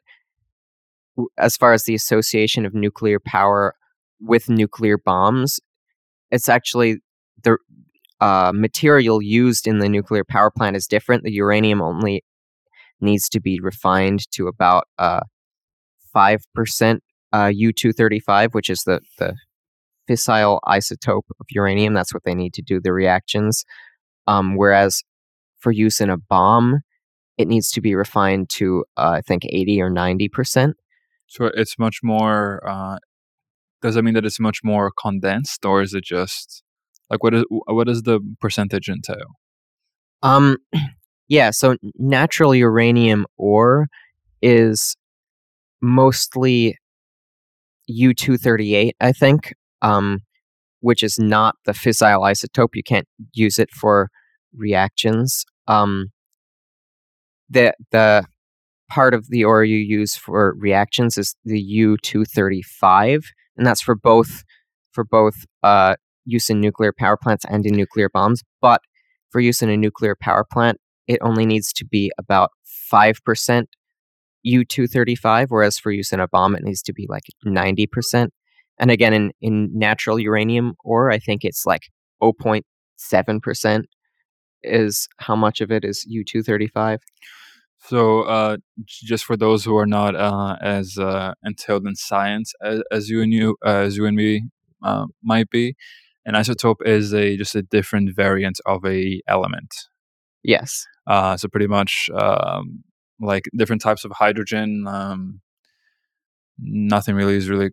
as 1.37 1.57
far 1.57 1.73
as 1.73 1.83
the 1.83 1.97
association 1.97 2.65
of 2.65 2.75
nuclear 2.75 3.19
power 3.19 3.75
with 4.21 4.49
nuclear 4.49 4.97
bombs, 4.97 5.59
it's 6.31 6.49
actually 6.49 6.99
the 7.43 7.59
uh, 8.21 8.53
material 8.55 9.21
used 9.21 9.67
in 9.67 9.81
the 9.81 9.89
nuclear 9.89 10.23
power 10.23 10.49
plant 10.49 10.77
is 10.77 10.87
different. 10.87 11.25
The 11.25 11.33
uranium 11.33 11.83
only 11.83 12.25
needs 13.01 13.29
to 13.31 13.41
be 13.41 13.59
refined 13.61 14.31
to 14.31 14.47
about 14.47 14.85
uh, 14.97 15.23
five 16.13 16.45
percent 16.55 17.03
uh, 17.33 17.51
U 17.55 17.73
two 17.73 17.93
thirty 17.93 18.21
five, 18.21 18.55
which 18.55 18.71
is 18.71 18.83
the 18.85 19.01
the 19.19 19.35
fissile 20.09 20.61
isotope 20.67 21.29
of 21.41 21.47
uranium. 21.51 21.95
That's 21.95 22.13
what 22.13 22.25
they 22.25 22.35
need 22.35 22.55
to 22.55 22.63
do 22.63 22.81
the 22.81 22.93
reactions. 22.93 23.65
Um, 24.27 24.57
whereas 24.57 25.03
for 25.59 25.73
use 25.73 26.01
in 26.01 26.11
a 26.11 26.17
bomb, 26.17 26.81
it 27.39 27.49
needs 27.49 27.71
to 27.73 27.81
be 27.81 27.95
refined 27.95 28.51
to 28.51 28.85
uh, 28.97 29.11
I 29.11 29.21
think 29.21 29.45
eighty 29.47 29.81
or 29.81 29.91
ninety 29.91 30.29
percent. 30.29 30.77
So 31.27 31.51
it's 31.55 31.79
much 31.79 32.01
more. 32.03 32.63
Uh, 32.69 32.99
does 33.81 33.95
that 33.95 34.03
mean 34.03 34.15
that 34.15 34.25
it's 34.25 34.41
much 34.41 34.61
more 34.63 34.93
condensed, 35.01 35.65
or 35.65 35.83
is 35.83 35.95
it 35.95 36.05
just 36.05 36.63
like 37.11 37.23
what 37.23 37.35
is 37.35 37.45
what 37.49 37.87
does 37.87 38.03
the 38.03 38.21
percentage 38.41 38.89
entail? 38.89 39.37
Um, 40.23 40.59
yeah. 41.29 41.51
So 41.51 41.77
natural 41.99 42.55
uranium 42.55 43.27
ore 43.37 43.89
is 44.41 44.97
mostly 45.81 46.77
U 47.93 48.15
two 48.15 48.37
thirty 48.37 48.75
eight, 48.75 48.97
I 49.01 49.13
think. 49.13 49.55
Um, 49.83 50.21
which 50.81 51.03
is 51.03 51.19
not 51.19 51.55
the 51.65 51.73
fissile 51.73 52.21
isotope. 52.21 52.75
You 52.75 52.83
can't 52.83 53.07
use 53.33 53.59
it 53.59 53.71
for 53.71 54.11
reactions. 54.55 55.45
Um, 55.67 56.09
the 57.49 57.73
the 57.91 58.25
part 58.91 59.15
of 59.15 59.29
the 59.29 59.45
ore 59.45 59.65
you 59.65 59.79
use 59.79 60.17
for 60.17 60.55
reactions 60.59 61.17
is 61.17 61.35
the 61.45 61.65
U235, 61.79 63.23
and 63.57 63.67
that's 63.67 63.81
for 63.81 63.95
both 63.95 64.45
for 64.93 65.05
both 65.05 65.47
uh, 65.63 65.95
use 66.27 66.51
in 66.51 66.61
nuclear 66.61 66.93
power 66.93 67.17
plants 67.17 67.47
and 67.49 67.65
in 67.65 67.75
nuclear 67.75 68.11
bombs. 68.13 68.43
But 68.61 68.83
for 69.31 69.41
use 69.41 69.63
in 69.63 69.71
a 69.71 69.77
nuclear 69.77 70.15
power 70.21 70.45
plant, 70.45 70.79
it 71.07 71.19
only 71.23 71.47
needs 71.47 71.73
to 71.75 71.85
be 71.87 72.13
about 72.19 72.51
five 72.65 73.19
percent 73.25 73.69
U235, 74.47 75.47
whereas 75.49 75.79
for 75.79 75.91
use 75.91 76.13
in 76.13 76.21
a 76.21 76.29
bomb, 76.29 76.55
it 76.57 76.65
needs 76.65 76.83
to 76.83 76.93
be 76.93 77.07
like 77.09 77.25
ninety 77.45 77.87
percent. 77.87 78.33
And 78.79 78.91
again, 78.91 79.13
in 79.13 79.33
in 79.41 79.71
natural 79.73 80.19
uranium 80.19 80.75
ore, 80.85 81.11
I 81.11 81.19
think 81.19 81.45
it's 81.45 81.65
like 81.67 81.83
0.7 82.23 83.43
percent 83.43 83.87
is 84.63 85.09
how 85.19 85.37
much 85.37 85.61
of 85.61 85.71
it 85.71 85.85
is 85.85 86.07
U235. 86.11 86.99
So, 87.85 88.23
uh, 88.23 88.59
just 88.87 89.25
for 89.25 89.37
those 89.37 89.65
who 89.65 89.77
are 89.77 89.87
not 89.87 90.15
uh, 90.15 90.57
as 90.61 90.97
uh, 90.99 91.35
entailed 91.45 91.85
in 91.85 91.97
science 91.97 92.53
as, 92.63 92.81
as 92.93 93.09
you 93.09 93.23
and 93.23 93.33
you, 93.33 93.57
uh, 93.67 93.71
as 93.71 93.97
you 93.97 94.07
and 94.07 94.17
me 94.17 94.45
uh, 94.85 95.07
might 95.23 95.51
be, 95.51 95.75
an 96.25 96.35
isotope 96.35 96.87
is 96.87 97.13
a 97.13 97.37
just 97.37 97.57
a 97.57 97.63
different 97.63 98.15
variant 98.15 98.61
of 98.67 98.85
a 98.85 99.21
element. 99.27 99.75
Yes. 100.45 100.87
Uh, 101.09 101.37
so 101.37 101.49
pretty 101.49 101.67
much 101.67 102.09
um, 102.15 102.85
like 103.23 103.45
different 103.57 103.83
types 103.83 104.05
of 104.05 104.13
hydrogen. 104.13 104.87
Um, 104.87 105.41
nothing 106.59 107.15
really 107.15 107.37
is 107.37 107.49
really 107.49 107.71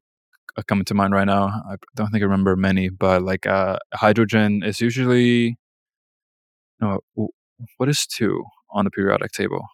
coming 0.67 0.85
to 0.85 0.93
mind 0.93 1.13
right 1.13 1.25
now. 1.25 1.47
I 1.47 1.75
don't 1.95 2.11
think 2.11 2.21
I 2.21 2.25
remember 2.25 2.55
many, 2.55 2.89
but 2.89 3.21
like 3.21 3.45
uh, 3.45 3.77
hydrogen 3.93 4.61
is 4.63 4.81
usually 4.81 5.57
no. 6.79 6.99
What 7.77 7.89
is 7.89 8.05
two 8.05 8.43
on 8.71 8.85
the 8.85 8.91
periodic 8.91 9.31
table? 9.31 9.67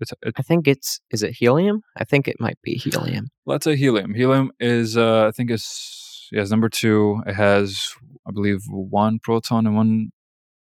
It's, 0.00 0.12
it, 0.22 0.34
I 0.36 0.42
think 0.42 0.66
it's 0.66 1.00
is 1.10 1.22
it 1.22 1.32
helium? 1.32 1.82
I 1.96 2.04
think 2.04 2.26
it 2.26 2.36
might 2.40 2.58
be 2.62 2.74
helium. 2.74 3.28
let's 3.46 3.64
say 3.64 3.76
helium. 3.76 4.14
Helium 4.14 4.50
is 4.58 4.96
uh, 4.96 5.26
I 5.26 5.30
think 5.30 5.50
it's 5.50 6.28
yes 6.32 6.50
number 6.50 6.68
two. 6.68 7.22
It 7.26 7.34
has 7.34 7.92
I 8.26 8.30
believe 8.30 8.60
one 8.68 9.18
proton 9.22 9.66
and 9.66 9.76
one. 9.76 10.12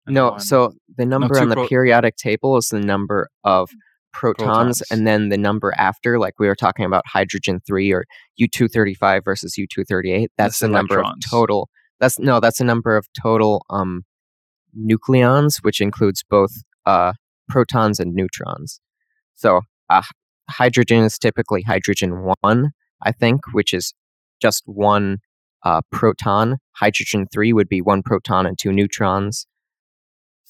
No, 0.08 0.30
one 0.32 0.40
so 0.40 0.72
the 0.96 1.06
number 1.06 1.34
two 1.34 1.40
on 1.40 1.48
the 1.48 1.54
pro- 1.56 1.68
periodic 1.68 2.16
table 2.16 2.56
is 2.56 2.68
the 2.68 2.80
number 2.80 3.28
of 3.44 3.70
protons, 4.12 4.46
Protons. 4.46 4.82
and 4.90 5.06
then 5.06 5.28
the 5.28 5.38
number 5.38 5.72
after, 5.76 6.18
like 6.18 6.34
we 6.38 6.46
were 6.46 6.56
talking 6.56 6.84
about 6.84 7.04
hydrogen 7.06 7.60
three 7.66 7.92
or 7.92 8.04
U 8.36 8.48
two 8.48 8.68
thirty 8.68 8.94
five 8.94 9.22
versus 9.24 9.56
U 9.58 9.66
two 9.72 9.84
thirty 9.84 10.12
eight. 10.12 10.30
That's 10.36 10.58
That's 10.58 10.60
the 10.60 10.68
number 10.68 11.00
of 11.00 11.14
total. 11.30 11.68
That's 12.00 12.18
no, 12.18 12.40
that's 12.40 12.58
the 12.58 12.64
number 12.64 12.96
of 12.96 13.06
total 13.20 13.64
um 13.70 14.02
nucleons, 14.78 15.56
which 15.62 15.80
includes 15.80 16.24
both 16.28 16.52
uh 16.86 17.12
protons 17.48 17.98
and 17.98 18.14
neutrons. 18.14 18.80
So 19.34 19.60
uh, 19.90 20.02
hydrogen 20.50 21.04
is 21.04 21.18
typically 21.18 21.62
hydrogen 21.62 22.24
one, 22.42 22.70
I 23.02 23.12
think, 23.12 23.40
which 23.52 23.72
is 23.72 23.94
just 24.40 24.62
one 24.66 25.18
uh, 25.64 25.80
proton. 25.92 26.58
Hydrogen 26.76 27.26
three 27.32 27.52
would 27.52 27.68
be 27.68 27.80
one 27.80 28.02
proton 28.02 28.46
and 28.46 28.58
two 28.58 28.72
neutrons. 28.72 29.46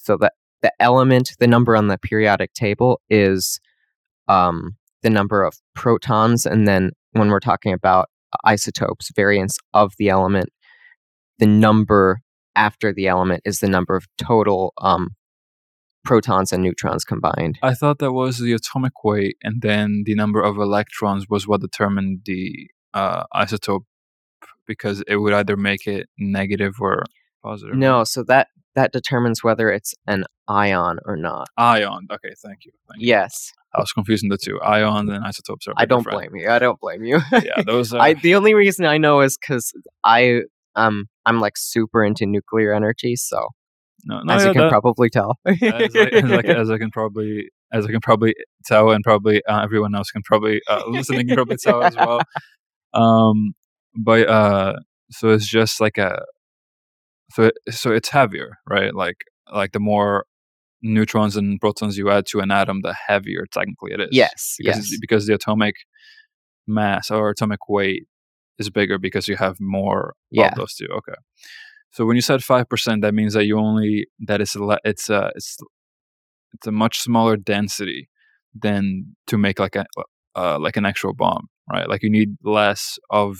So 0.09 0.17
that 0.17 0.33
the 0.63 0.71
element, 0.79 1.33
the 1.39 1.45
number 1.45 1.75
on 1.75 1.85
the 1.85 1.99
periodic 1.99 2.53
table 2.53 2.99
is 3.11 3.59
um, 4.27 4.75
the 5.03 5.11
number 5.11 5.43
of 5.43 5.53
protons, 5.75 6.47
and 6.47 6.67
then 6.67 6.93
when 7.11 7.29
we're 7.29 7.39
talking 7.39 7.73
about 7.73 8.09
isotopes, 8.43 9.11
variants 9.15 9.59
of 9.75 9.93
the 9.99 10.09
element, 10.09 10.49
the 11.37 11.45
number 11.45 12.21
after 12.55 12.91
the 12.91 13.07
element 13.07 13.43
is 13.45 13.59
the 13.59 13.69
number 13.69 13.95
of 13.95 14.07
total 14.17 14.73
um, 14.81 15.09
protons 16.03 16.51
and 16.51 16.63
neutrons 16.63 17.03
combined. 17.05 17.59
I 17.61 17.75
thought 17.75 17.99
that 17.99 18.13
was 18.13 18.39
the 18.39 18.53
atomic 18.53 19.03
weight, 19.03 19.37
and 19.43 19.61
then 19.61 20.05
the 20.07 20.15
number 20.15 20.41
of 20.41 20.57
electrons 20.57 21.27
was 21.29 21.47
what 21.47 21.61
determined 21.61 22.21
the 22.25 22.67
uh, 22.95 23.25
isotope, 23.35 23.85
because 24.65 25.03
it 25.07 25.17
would 25.17 25.33
either 25.33 25.55
make 25.55 25.85
it 25.85 26.09
negative 26.17 26.77
or 26.81 27.03
positive. 27.43 27.75
No, 27.75 28.03
so 28.05 28.23
that 28.23 28.47
that 28.79 28.93
determines 28.93 29.43
whether 29.43 29.69
it's 29.69 29.93
an 30.07 30.23
ion 30.47 30.99
or 31.05 31.17
not. 31.17 31.47
ion. 31.57 32.07
Okay, 32.09 32.33
thank 32.43 32.63
you. 32.65 32.71
Thank 32.89 33.01
you. 33.01 33.07
Yes, 33.09 33.51
I 33.75 33.81
was 33.81 33.91
confusing 33.91 34.29
the 34.29 34.37
two. 34.37 34.59
Ions 34.61 35.09
and 35.09 35.23
isotopes 35.25 35.67
are. 35.67 35.73
I 35.75 35.85
don't 35.85 35.99
different. 35.99 36.31
blame 36.31 36.41
you. 36.41 36.49
I 36.49 36.59
don't 36.59 36.79
blame 36.79 37.03
you. 37.03 37.19
Yeah, 37.31 37.61
those. 37.65 37.93
Are, 37.93 38.01
I 38.01 38.13
the 38.13 38.35
only 38.35 38.53
reason 38.53 38.85
I 38.85 38.97
know 38.97 39.19
is 39.19 39.37
because 39.37 39.73
I 40.03 40.41
um 40.75 41.07
I'm 41.25 41.39
like 41.41 41.57
super 41.57 42.03
into 42.05 42.25
nuclear 42.25 42.73
energy, 42.73 43.15
so 43.17 43.49
no, 44.05 44.21
no, 44.21 44.33
as 44.33 44.43
yeah, 44.43 44.47
you 44.47 44.53
can 44.53 44.61
that- 44.63 44.71
probably 44.71 45.09
tell. 45.09 45.35
as, 45.45 45.57
I, 45.61 45.65
as, 45.67 45.95
I, 46.31 46.39
as 46.61 46.69
I 46.69 46.77
can 46.77 46.89
probably 46.89 47.49
as 47.73 47.85
I 47.85 47.89
can 47.91 47.99
probably 47.99 48.33
tell, 48.65 48.91
and 48.91 49.03
probably 49.03 49.43
uh, 49.45 49.61
everyone 49.61 49.93
else 49.93 50.09
can 50.09 50.21
probably 50.23 50.61
uh, 50.69 50.83
listening 50.87 51.27
can 51.27 51.35
probably 51.35 51.57
tell 51.57 51.83
as 51.83 51.95
well. 51.95 52.21
Um, 52.91 53.53
but 53.95 54.27
uh, 54.27 54.73
so 55.11 55.29
it's 55.29 55.47
just 55.47 55.79
like 55.79 55.99
a 55.99 56.23
so 57.31 57.43
it, 57.43 57.53
so 57.71 57.91
it's 57.91 58.09
heavier, 58.09 58.57
right? 58.69 58.93
Like 58.93 59.17
like 59.53 59.71
the 59.71 59.79
more 59.79 60.25
neutrons 60.81 61.35
and 61.35 61.59
protons 61.59 61.97
you 61.97 62.09
add 62.09 62.25
to 62.27 62.39
an 62.39 62.51
atom, 62.51 62.81
the 62.81 62.95
heavier 63.07 63.45
technically 63.51 63.91
it 63.93 63.99
is. 64.01 64.09
yes, 64.11 64.55
because 64.59 64.77
yes, 64.77 64.97
because 65.01 65.27
the 65.27 65.33
atomic 65.33 65.75
mass 66.67 67.11
or 67.11 67.29
atomic 67.29 67.67
weight 67.67 68.03
is 68.57 68.69
bigger 68.69 68.97
because 68.97 69.27
you 69.27 69.35
have 69.37 69.57
more 69.59 70.13
Yeah. 70.31 70.47
of 70.47 70.55
those 70.55 70.75
two. 70.75 70.87
Okay. 70.91 71.17
So 71.91 72.05
when 72.05 72.15
you 72.15 72.21
said 72.21 72.43
five 72.43 72.69
percent, 72.69 73.01
that 73.01 73.13
means 73.13 73.33
that 73.33 73.45
you 73.45 73.57
only 73.57 74.07
that 74.27 74.41
is 74.41 74.55
a 74.55 74.77
it's 74.83 75.09
a 75.09 75.31
it's 75.35 75.57
it's 76.53 76.67
a 76.67 76.71
much 76.71 76.99
smaller 76.99 77.37
density 77.37 78.09
than 78.53 79.15
to 79.27 79.37
make 79.37 79.59
like 79.59 79.75
a 79.75 79.85
uh, 80.35 80.57
like 80.59 80.77
an 80.77 80.85
actual 80.85 81.13
bomb, 81.13 81.47
right? 81.71 81.89
Like 81.89 82.03
you 82.03 82.09
need 82.09 82.37
less 82.43 82.97
of 83.09 83.37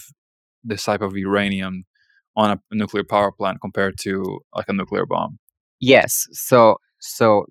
this 0.64 0.84
type 0.84 1.02
of 1.02 1.16
uranium 1.16 1.84
on 2.36 2.52
a 2.52 2.76
nuclear 2.76 3.04
power 3.04 3.32
plant 3.32 3.60
compared 3.62 3.98
to 4.00 4.40
like 4.56 4.66
a 4.68 4.74
nuclear 4.74 5.06
bomb. 5.06 5.40
yes. 5.80 6.28
So 6.32 6.78
so 7.00 7.46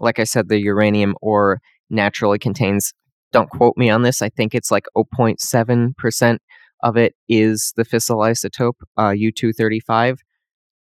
like 0.00 0.18
I 0.18 0.24
said, 0.24 0.48
the 0.48 0.60
uranium 0.60 1.14
ore 1.22 1.60
naturally 1.90 2.38
contains. 2.38 2.92
Don't 3.32 3.50
quote 3.50 3.76
me 3.76 3.90
on 3.90 4.02
this. 4.02 4.22
I 4.22 4.28
think 4.28 4.54
it's 4.54 4.70
like 4.70 4.84
0.7 4.96 5.96
percent 5.96 6.40
of 6.82 6.96
it 6.96 7.14
is 7.28 7.72
the 7.76 7.84
fissile 7.84 8.28
isotope 8.30 8.74
uh, 8.96 9.10
U235. 9.10 10.18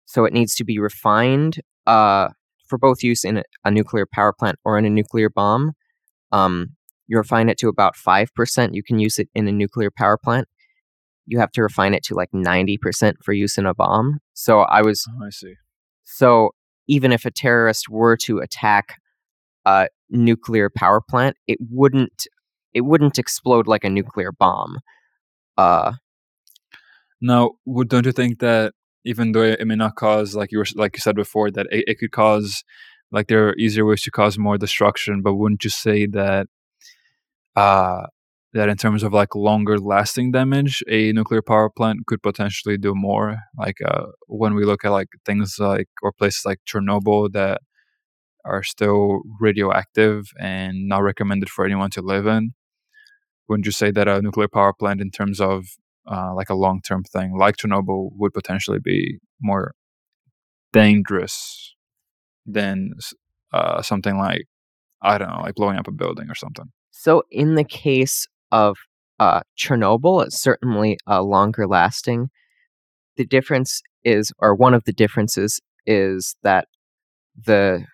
So 0.06 0.26
it 0.26 0.34
needs 0.34 0.56
to 0.56 0.64
be 0.64 0.80
refined 0.80 1.62
uh, 1.88 2.30
for 2.68 2.78
both 2.78 3.04
use 3.04 3.24
in 3.24 3.38
a, 3.38 3.44
a 3.64 3.72
nuclear 3.72 4.06
power 4.12 4.34
plant 4.34 4.58
or 4.66 4.78
in 4.78 4.86
a 4.86 4.90
nuclear 4.90 5.30
bomb. 5.30 5.74
Um, 6.32 6.70
you 7.08 7.18
refine 7.18 7.50
it 7.50 7.58
to 7.60 7.68
about 7.68 7.96
5%. 7.96 8.74
You 8.74 8.84
can 8.84 9.00
use 9.00 9.20
it 9.20 9.30
in 9.36 9.48
a 9.48 9.52
nuclear 9.52 9.92
power 9.92 10.18
plant. 10.18 10.48
You 11.26 11.40
have 11.40 11.52
to 11.54 11.62
refine 11.64 11.94
it 11.94 12.04
to 12.06 12.16
like 12.16 12.30
90% 12.34 13.14
for 13.24 13.34
use 13.34 13.58
in 13.58 13.66
a 13.66 13.74
bomb. 13.74 14.20
So 14.34 14.60
I 14.62 14.82
was 14.82 15.06
Oh, 15.10 15.26
I 15.26 15.30
see. 15.30 15.54
so 16.04 16.52
even 16.88 17.12
if 17.12 17.26
a 17.26 17.32
terrorist 17.32 17.88
were 17.90 18.18
to 18.18 18.40
attack 18.40 18.96
a 19.66 19.88
nuclear 20.10 20.70
power 20.70 21.02
plant, 21.02 21.38
it 21.48 21.58
wouldn't 21.70 22.28
it 22.74 22.82
wouldn't 22.82 23.20
explode 23.20 23.68
like 23.68 23.84
a 23.84 23.90
nuclear 23.90 24.32
bomb. 24.32 24.80
Uh, 25.58 25.94
Now, 27.22 27.52
don't 27.88 28.06
you 28.06 28.12
think 28.12 28.40
that 28.40 28.74
even 29.06 29.32
though 29.32 29.44
it 29.44 29.66
may 29.68 29.76
not 29.76 29.96
cause, 29.96 30.36
like 30.36 30.52
you 30.52 30.58
were, 30.60 30.66
like 30.76 30.96
you 30.96 31.02
said 31.02 31.16
before, 31.16 31.52
that 31.52 31.68
it, 31.72 31.84
it 31.88 32.00
could 32.00 32.12
cause, 32.12 32.64
like 33.12 33.28
there 33.28 33.50
are 33.50 33.56
easier 33.58 33.86
ways 33.86 34.02
to 34.04 34.12
cause 34.12 34.38
more 34.38 34.58
destruction, 34.58 35.22
but 35.22 35.36
wouldn't 35.36 35.64
you 35.64 35.70
say 35.70 36.06
that, 36.08 36.48
uh, 37.56 38.08
that 38.54 38.70
in 38.70 38.78
terms 38.78 39.04
of 39.04 39.14
like 39.14 39.36
longer 39.36 39.80
lasting 39.80 40.32
damage, 40.32 40.84
a 40.88 41.12
nuclear 41.12 41.42
power 41.42 41.70
plant 41.70 42.06
could 42.06 42.22
potentially 42.22 42.78
do 42.78 42.94
more? 42.96 43.38
Like 43.58 43.78
uh, 43.84 44.08
when 44.28 44.54
we 44.54 44.66
look 44.66 44.86
at 44.86 44.92
like 44.92 45.10
things 45.26 45.56
like 45.60 45.90
or 46.02 46.12
places 46.12 46.46
like 46.46 46.60
Chernobyl 46.68 47.32
that 47.34 47.62
are 48.46 48.64
still 48.64 49.22
radioactive 49.40 50.26
and 50.40 50.88
not 50.88 51.02
recommended 51.04 51.50
for 51.50 51.66
anyone 51.66 51.90
to 51.92 52.02
live 52.02 52.28
in. 52.28 52.54
Wouldn't 53.48 53.66
you 53.66 53.72
say 53.72 53.92
that 53.92 54.08
a 54.08 54.22
nuclear 54.22 54.48
power 54.48 54.74
plant, 54.74 55.02
in 55.02 55.12
terms 55.12 55.40
of 55.40 55.66
uh, 56.10 56.34
like 56.36 56.50
a 56.50 56.56
long 56.56 56.82
term 56.82 57.04
thing, 57.04 57.38
like 57.38 57.58
Chernobyl, 57.58 58.12
would 58.16 58.34
potentially 58.34 58.80
be 58.84 59.20
more 59.42 59.74
dangerous 60.72 61.76
than 62.46 62.92
uh, 63.52 63.82
something 63.82 64.18
like 64.18 64.46
I 65.02 65.18
don't 65.18 65.30
know, 65.30 65.42
like 65.42 65.56
blowing 65.56 65.78
up 65.78 65.88
a 65.88 65.92
building 65.92 66.30
or 66.30 66.36
something? 66.36 66.72
So, 66.92 67.24
in 67.32 67.56
the 67.56 67.64
case 67.64 68.28
of 68.54 68.78
uh, 69.20 69.42
Chernobyl, 69.58 70.24
it's 70.24 70.40
certainly 70.40 70.98
longer 71.10 71.68
lasting. 71.68 72.30
The 73.18 73.26
difference 73.26 73.82
is, 74.04 74.32
or 74.40 74.56
one 74.56 74.74
of 74.74 74.84
the 74.86 74.94
differences 74.94 75.60
is 75.86 76.36
that 76.44 76.68
the 77.46 77.86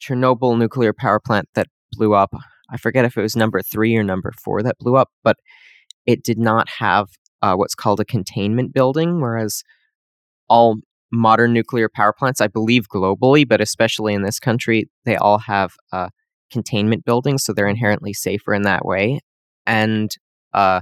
Chernobyl 0.00 0.58
nuclear 0.58 0.92
power 0.92 1.18
plant 1.18 1.48
that 1.54 1.68
blew 1.92 2.14
up, 2.14 2.32
I 2.70 2.76
forget 2.76 3.06
if 3.06 3.16
it 3.16 3.22
was 3.22 3.34
number 3.34 3.62
three 3.62 3.96
or 3.96 4.04
number 4.04 4.32
four 4.44 4.62
that 4.62 4.76
blew 4.78 4.96
up, 4.96 5.08
but 5.24 5.36
it 6.04 6.22
did 6.22 6.38
not 6.38 6.68
have 6.78 7.08
uh, 7.40 7.54
what's 7.54 7.74
called 7.74 8.00
a 8.00 8.04
containment 8.04 8.74
building, 8.74 9.20
whereas 9.20 9.62
all 10.48 10.76
modern 11.10 11.52
nuclear 11.52 11.88
power 11.88 12.12
plants, 12.12 12.40
I 12.40 12.48
believe 12.48 12.88
globally, 12.94 13.48
but 13.48 13.60
especially 13.60 14.12
in 14.12 14.22
this 14.22 14.38
country, 14.38 14.90
they 15.04 15.16
all 15.16 15.38
have 15.38 15.72
uh, 15.92 16.10
containment 16.50 17.04
buildings, 17.04 17.44
so 17.44 17.52
they're 17.52 17.68
inherently 17.68 18.12
safer 18.12 18.52
in 18.52 18.62
that 18.62 18.84
way. 18.84 19.20
And 19.66 20.10
uh, 20.52 20.80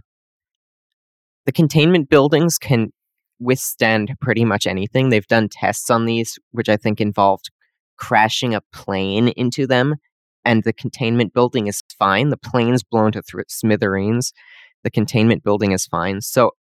the 1.47 1.53
containment 1.53 2.09
buildings 2.09 2.59
can 2.59 2.91
withstand 3.41 4.15
pretty 4.21 4.45
much 4.45 4.67
anything. 4.67 5.09
They've 5.09 5.27
done 5.27 5.49
tests 5.51 5.91
on 5.91 6.07
these, 6.07 6.39
which 6.53 6.69
I 6.69 6.77
think 6.77 7.01
involved 7.01 7.51
crashing 7.97 8.55
a 8.55 8.61
plane 8.73 9.29
into 9.29 9.67
them, 9.67 9.97
and 10.45 10.65
the 10.65 10.73
containment 10.73 11.33
building 11.33 11.67
is 11.67 11.83
fine. 11.99 12.31
The 12.31 12.37
plane's 12.37 12.83
blown 12.83 13.13
to 13.13 13.23
thr 13.23 13.43
smithereens. 13.49 14.33
The 14.83 14.91
containment 14.91 15.43
building 15.43 15.73
is 15.73 15.87
fine. 15.87 16.21
So, 16.21 16.53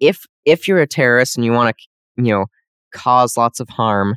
if 0.00 0.24
if 0.44 0.68
you're 0.68 0.80
a 0.80 0.86
terrorist 0.86 1.36
and 1.36 1.44
you 1.44 1.52
want 1.52 1.76
to, 1.76 2.22
you 2.22 2.32
know, 2.32 2.46
cause 2.92 3.36
lots 3.36 3.60
of 3.60 3.68
harm, 3.68 4.16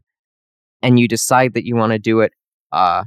and 0.82 1.00
you 1.00 1.08
decide 1.08 1.54
that 1.54 1.66
you 1.66 1.76
want 1.76 1.94
to 1.94 2.00
do 2.00 2.22
it 2.22 2.32
uh, 2.72 3.04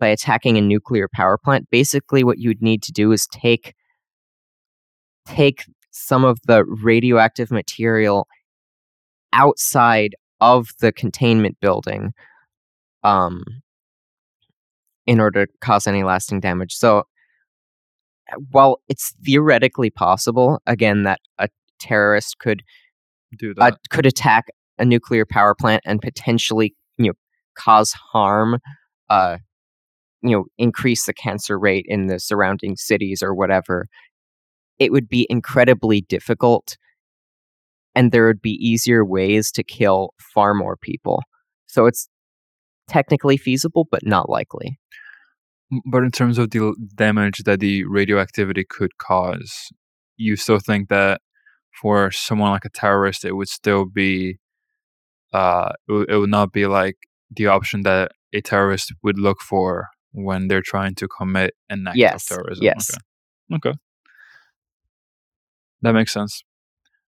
by 0.00 0.08
attacking 0.08 0.56
a 0.58 0.60
nuclear 0.60 1.08
power 1.12 1.38
plant, 1.38 1.68
basically 1.70 2.24
what 2.24 2.38
you'd 2.38 2.62
need 2.62 2.82
to 2.82 2.92
do 2.92 3.12
is 3.12 3.26
take 3.26 3.74
take 5.26 5.64
some 5.90 6.24
of 6.24 6.38
the 6.46 6.64
radioactive 6.64 7.50
material 7.50 8.26
outside 9.32 10.14
of 10.40 10.68
the 10.80 10.92
containment 10.92 11.58
building 11.60 12.12
um, 13.04 13.42
in 15.06 15.20
order 15.20 15.46
to 15.46 15.52
cause 15.60 15.86
any 15.86 16.02
lasting 16.02 16.40
damage. 16.40 16.74
So 16.74 17.04
while 18.50 18.80
it's 18.88 19.14
theoretically 19.24 19.90
possible, 19.90 20.60
again, 20.66 21.04
that 21.04 21.20
a 21.38 21.48
terrorist 21.78 22.38
could 22.38 22.62
Do 23.38 23.54
uh, 23.58 23.72
could 23.90 24.06
attack 24.06 24.46
a 24.78 24.84
nuclear 24.84 25.24
power 25.26 25.54
plant 25.54 25.82
and 25.84 26.00
potentially, 26.00 26.74
you 26.98 27.06
know, 27.06 27.12
cause 27.56 27.92
harm, 27.92 28.58
uh, 29.08 29.38
you 30.24 30.30
know, 30.30 30.44
increase 30.56 31.04
the 31.04 31.12
cancer 31.12 31.58
rate 31.58 31.84
in 31.86 32.06
the 32.06 32.18
surrounding 32.18 32.76
cities 32.76 33.22
or 33.22 33.34
whatever. 33.34 33.86
It 34.78 34.90
would 34.90 35.08
be 35.08 35.26
incredibly 35.28 36.00
difficult, 36.00 36.76
and 37.94 38.10
there 38.10 38.26
would 38.26 38.40
be 38.40 38.52
easier 38.52 39.04
ways 39.04 39.52
to 39.52 39.62
kill 39.62 40.14
far 40.34 40.54
more 40.54 40.76
people. 40.76 41.22
So 41.66 41.84
it's 41.86 42.08
technically 42.88 43.36
feasible, 43.36 43.86
but 43.90 44.04
not 44.04 44.30
likely. 44.30 44.78
But 45.84 46.04
in 46.04 46.10
terms 46.10 46.38
of 46.38 46.50
the 46.50 46.74
damage 46.94 47.42
that 47.44 47.60
the 47.60 47.84
radioactivity 47.84 48.64
could 48.68 48.96
cause, 48.98 49.70
you 50.16 50.36
still 50.36 50.58
think 50.58 50.88
that 50.88 51.20
for 51.80 52.10
someone 52.10 52.50
like 52.50 52.64
a 52.64 52.70
terrorist, 52.70 53.24
it 53.24 53.32
would 53.32 53.48
still 53.48 53.84
be, 53.84 54.38
uh, 55.32 55.72
it 55.88 55.92
would, 55.92 56.10
it 56.10 56.16
would 56.16 56.30
not 56.30 56.52
be 56.52 56.66
like 56.66 56.96
the 57.30 57.48
option 57.48 57.82
that 57.82 58.12
a 58.32 58.40
terrorist 58.40 58.92
would 59.02 59.18
look 59.18 59.40
for 59.40 59.88
when 60.14 60.48
they're 60.48 60.62
trying 60.62 60.94
to 60.94 61.08
commit 61.08 61.54
an 61.68 61.86
act 61.86 61.98
Yes, 61.98 62.30
of 62.30 62.36
terrorism. 62.36 62.64
yes. 62.64 62.90
Okay. 62.90 63.68
Okay. 63.70 63.78
That 65.82 65.92
makes 65.92 66.12
sense. 66.12 66.42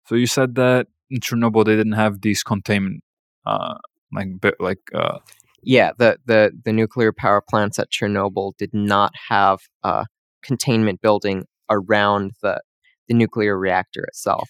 So 0.07 0.17
you 0.17 0.27
said 0.27 0.55
that 0.57 0.89
in 1.11 1.21
Chernobyl 1.21 1.65
they 1.65 1.77
didn't 1.77 1.93
have 1.93 2.23
these 2.23 2.43
containment, 2.43 3.03
uh, 3.47 3.75
like 4.13 4.29
like 4.59 4.81
uh, 4.93 5.19
Yeah, 5.63 5.93
the, 5.99 6.19
the, 6.27 6.51
the 6.65 6.73
nuclear 6.73 7.13
power 7.13 7.41
plants 7.41 7.79
at 7.79 7.91
Chernobyl 7.91 8.57
did 8.59 8.75
not 8.75 9.13
have 9.29 9.61
a 9.83 10.07
containment 10.43 11.01
building 11.01 11.45
around 11.71 12.33
the, 12.43 12.61
the 13.09 13.15
nuclear 13.15 13.59
reactor 13.59 14.03
itself. 14.05 14.49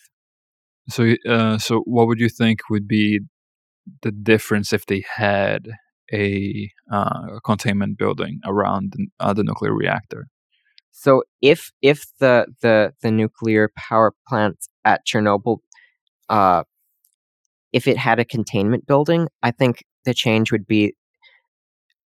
So, 0.89 1.15
uh, 1.29 1.59
so 1.59 1.81
what 1.81 2.07
would 2.09 2.21
you 2.21 2.29
think 2.29 2.61
would 2.71 2.87
be 2.89 3.21
the 4.03 4.11
difference 4.13 4.73
if 4.73 4.87
they 4.87 5.05
had 5.17 5.69
a 6.13 6.71
uh, 6.91 7.41
containment 7.45 7.99
building 7.99 8.41
around 8.45 8.95
the, 8.97 9.07
uh, 9.21 9.33
the 9.33 9.45
nuclear 9.45 9.75
reactor? 9.75 10.29
So 10.91 11.25
if 11.43 11.73
if 11.83 12.05
the 12.21 12.47
the, 12.61 12.93
the 13.03 13.11
nuclear 13.11 13.71
power 13.77 14.13
plant 14.29 14.57
at 14.85 15.07
Chernobyl, 15.07 15.59
uh, 16.29 16.65
if 17.73 17.89
it 17.89 17.97
had 17.97 18.19
a 18.21 18.25
containment 18.25 18.87
building, 18.87 19.29
I 19.43 19.51
think 19.51 19.85
the 20.05 20.15
change 20.15 20.53
would 20.53 20.67
be 20.67 20.95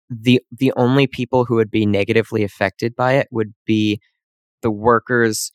the 0.10 0.42
the 0.52 0.74
only 0.78 1.08
people 1.08 1.46
who 1.46 1.56
would 1.56 1.72
be 1.72 1.86
negatively 1.86 2.44
affected 2.44 2.96
by 2.96 3.14
it 3.14 3.28
would 3.32 3.54
be 3.66 4.00
the 4.62 4.72
workers 4.72 5.52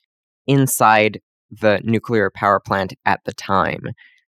inside 0.46 1.20
the 1.50 1.80
nuclear 1.84 2.30
power 2.30 2.60
plant 2.60 2.94
at 3.04 3.20
the 3.24 3.32
time. 3.32 3.82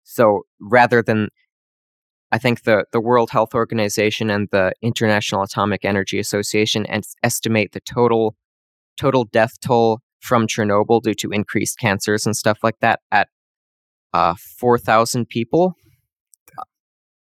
So 0.04 0.44
rather 0.60 1.02
than 1.02 1.30
I 2.32 2.38
think 2.38 2.64
the, 2.64 2.86
the 2.92 3.02
World 3.02 3.30
Health 3.30 3.54
Organization 3.54 4.30
and 4.30 4.48
the 4.52 4.74
International 4.82 5.44
Atomic 5.44 5.84
Energy 5.84 6.18
Association 6.18 6.86
es- 6.88 7.16
estimate 7.24 7.74
the 7.74 7.82
total 7.82 8.36
total 9.00 9.26
death 9.26 9.60
toll 9.62 10.00
from 10.20 10.48
Chernobyl 10.48 11.02
due 11.02 11.16
to 11.16 11.32
increased 11.32 11.80
cancers 11.80 12.26
and 12.26 12.36
stuff 12.36 12.60
like 12.62 12.80
that 12.82 13.00
at 13.12 13.28
uh, 14.14 14.36
4,000 14.60 15.28
people. 15.28 15.76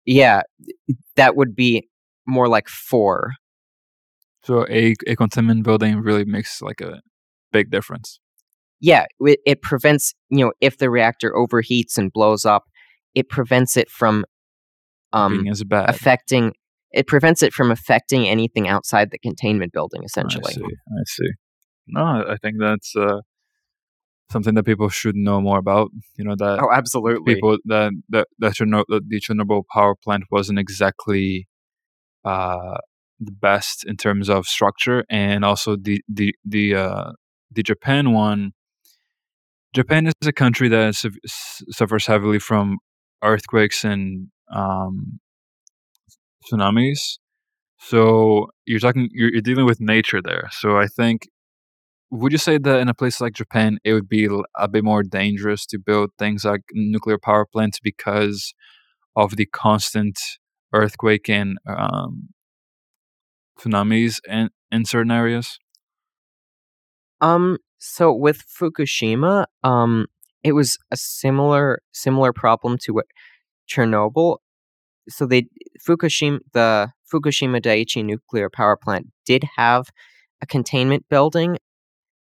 Yeah, 0.04 0.42
that 1.16 1.36
would 1.36 1.54
be 1.54 1.88
more 2.26 2.48
like 2.48 2.68
four. 2.68 3.32
So 4.42 4.66
a 4.68 4.94
a 5.06 5.14
containment 5.14 5.62
building 5.62 6.00
really 6.00 6.24
makes 6.24 6.60
like 6.60 6.80
a 6.80 7.00
big 7.52 7.70
difference. 7.70 8.18
Yeah, 8.80 9.06
it, 9.20 9.38
it 9.46 9.62
prevents, 9.62 10.12
you 10.28 10.44
know, 10.44 10.52
if 10.60 10.78
the 10.78 10.90
reactor 10.90 11.32
overheats 11.32 11.96
and 11.96 12.12
blows 12.12 12.44
up, 12.44 12.64
it 13.14 13.28
prevents 13.28 13.76
it 13.76 13.88
from 13.88 14.24
um, 15.12 15.46
as 15.48 15.62
bad. 15.64 15.88
affecting, 15.90 16.52
it 16.92 17.06
prevents 17.06 17.42
it 17.42 17.52
from 17.52 17.70
affecting 17.70 18.28
anything 18.28 18.68
outside 18.68 19.10
the 19.10 19.18
containment 19.18 19.72
building, 19.72 20.02
I 20.02 20.06
essentially. 20.06 20.52
see. 20.52 20.62
I 20.62 21.02
see. 21.06 21.30
No, 21.88 22.24
I 22.28 22.36
think 22.40 22.56
that's 22.60 22.94
uh, 22.96 23.20
something 24.30 24.54
that 24.54 24.64
people 24.64 24.88
should 24.88 25.16
know 25.16 25.40
more 25.40 25.58
about. 25.58 25.90
You 26.16 26.24
know 26.24 26.34
that 26.36 26.60
Oh, 26.62 26.70
absolutely. 26.72 27.34
people 27.34 27.58
that 27.66 27.92
that 28.08 28.28
that, 28.38 28.52
Cherno- 28.54 28.84
that 28.88 29.08
the 29.08 29.20
Chernobyl 29.20 29.62
power 29.72 29.94
plant 29.94 30.24
wasn't 30.30 30.58
exactly 30.58 31.48
uh, 32.24 32.78
the 33.20 33.32
best 33.32 33.84
in 33.84 33.96
terms 33.96 34.28
of 34.28 34.46
structure, 34.46 35.04
and 35.10 35.44
also 35.44 35.76
the 35.76 36.02
the 36.08 36.34
the 36.44 36.74
uh, 36.74 37.12
the 37.50 37.62
Japan 37.62 38.12
one. 38.12 38.52
Japan 39.74 40.06
is 40.06 40.12
a 40.26 40.32
country 40.32 40.68
that 40.68 40.94
su- 40.94 41.10
suffers 41.70 42.06
heavily 42.06 42.38
from 42.38 42.78
earthquakes 43.24 43.84
and 43.84 44.28
um, 44.52 45.20
tsunamis. 46.44 47.18
So 47.78 48.48
you're 48.66 48.80
talking, 48.80 49.08
you're, 49.12 49.32
you're 49.32 49.40
dealing 49.40 49.66
with 49.66 49.80
nature 49.80 50.20
there. 50.22 50.48
So 50.52 50.78
I 50.78 50.86
think, 50.86 51.28
would 52.10 52.32
you 52.32 52.38
say 52.38 52.58
that 52.58 52.80
in 52.80 52.88
a 52.88 52.94
place 52.94 53.20
like 53.20 53.32
Japan, 53.32 53.78
it 53.84 53.94
would 53.94 54.08
be 54.08 54.28
a 54.56 54.68
bit 54.68 54.84
more 54.84 55.02
dangerous 55.02 55.66
to 55.66 55.78
build 55.78 56.10
things 56.18 56.44
like 56.44 56.60
nuclear 56.72 57.18
power 57.18 57.46
plants 57.46 57.80
because 57.82 58.52
of 59.16 59.36
the 59.36 59.46
constant 59.46 60.18
earthquake 60.72 61.28
and 61.28 61.58
um, 61.66 62.28
tsunamis 63.58 64.20
in, 64.28 64.50
in 64.70 64.84
certain 64.84 65.10
areas? 65.10 65.58
Um, 67.20 67.58
so 67.78 68.12
with 68.12 68.44
Fukushima, 68.46 69.46
um, 69.62 70.06
it 70.42 70.52
was 70.52 70.76
a 70.90 70.96
similar 70.96 71.82
similar 71.92 72.32
problem 72.32 72.78
to 72.82 72.92
what 72.92 73.06
Chernobyl. 73.68 74.38
So 75.08 75.26
they 75.26 75.46
Fukushima 75.86 76.38
the 76.52 76.92
Fukushima 77.12 77.60
Daiichi 77.60 78.04
nuclear 78.04 78.48
power 78.50 78.76
plant 78.76 79.08
did 79.26 79.44
have 79.56 79.86
a 80.40 80.46
containment 80.46 81.08
building. 81.08 81.58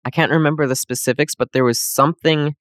I 0.05 0.11
can't 0.11 0.33
remember 0.33 0.67
the 0.67 0.77
specifics, 0.77 1.35
but 1.35 1.53
there 1.53 1.65
was 1.65 1.81
something 1.81 2.55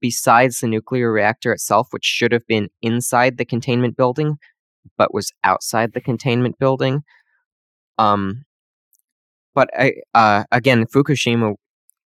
besides 0.00 0.60
the 0.60 0.66
nuclear 0.66 1.10
reactor 1.10 1.52
itself 1.52 1.88
which 1.90 2.04
should 2.04 2.32
have 2.32 2.46
been 2.46 2.68
inside 2.82 3.38
the 3.38 3.44
containment 3.44 3.96
building 3.96 4.36
but 4.98 5.14
was 5.14 5.32
outside 5.42 5.92
the 5.94 6.00
containment 6.00 6.58
building. 6.58 7.02
Um 7.96 8.44
but 9.54 9.70
I, 9.78 9.92
uh, 10.14 10.44
again, 10.50 10.84
Fukushima, 10.86 11.54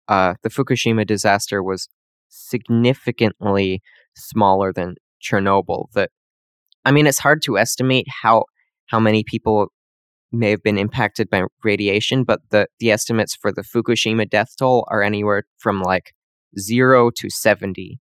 uh, 0.09 0.35
the 0.43 0.51
Fukushima 0.51 1.07
disaster 1.07 1.62
was 1.62 1.89
significantly 2.29 3.83
smaller 4.15 4.73
than 4.73 4.97
Chernobyl. 5.23 5.87
That, 5.95 6.11
I 6.85 6.93
mean, 6.93 7.07
it's 7.07 7.19
hard 7.19 7.43
to 7.43 7.59
estimate 7.59 8.07
how 8.23 8.44
how 8.86 8.98
many 9.01 9.23
people 9.24 9.69
may 10.32 10.51
have 10.51 10.62
been 10.62 10.78
impacted 10.78 11.28
by 11.28 11.43
radiation, 11.65 12.24
but 12.24 12.40
the 12.51 12.66
the 12.78 12.90
estimates 12.90 13.35
for 13.36 13.52
the 13.52 13.62
Fukushima 13.62 14.28
death 14.28 14.55
toll 14.59 14.86
are 14.90 15.02
anywhere 15.02 15.44
from 15.59 15.81
like 15.82 16.12
zero 16.59 17.11
to 17.16 17.28
seventy. 17.31 17.98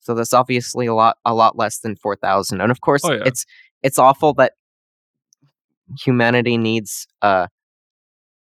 So 0.00 0.14
that's 0.14 0.32
obviously 0.34 0.86
a 0.86 0.94
lot 0.94 1.16
a 1.24 1.34
lot 1.34 1.56
less 1.56 1.78
than 1.80 1.96
four 1.96 2.16
thousand. 2.16 2.60
And 2.60 2.70
of 2.70 2.80
course, 2.80 3.02
Oh, 3.04 3.12
yeah. 3.12 3.22
it's 3.26 3.44
it's 3.82 3.98
awful 3.98 4.34
that 4.34 4.52
humanity 6.04 6.58
needs 6.58 7.06
uh 7.22 7.46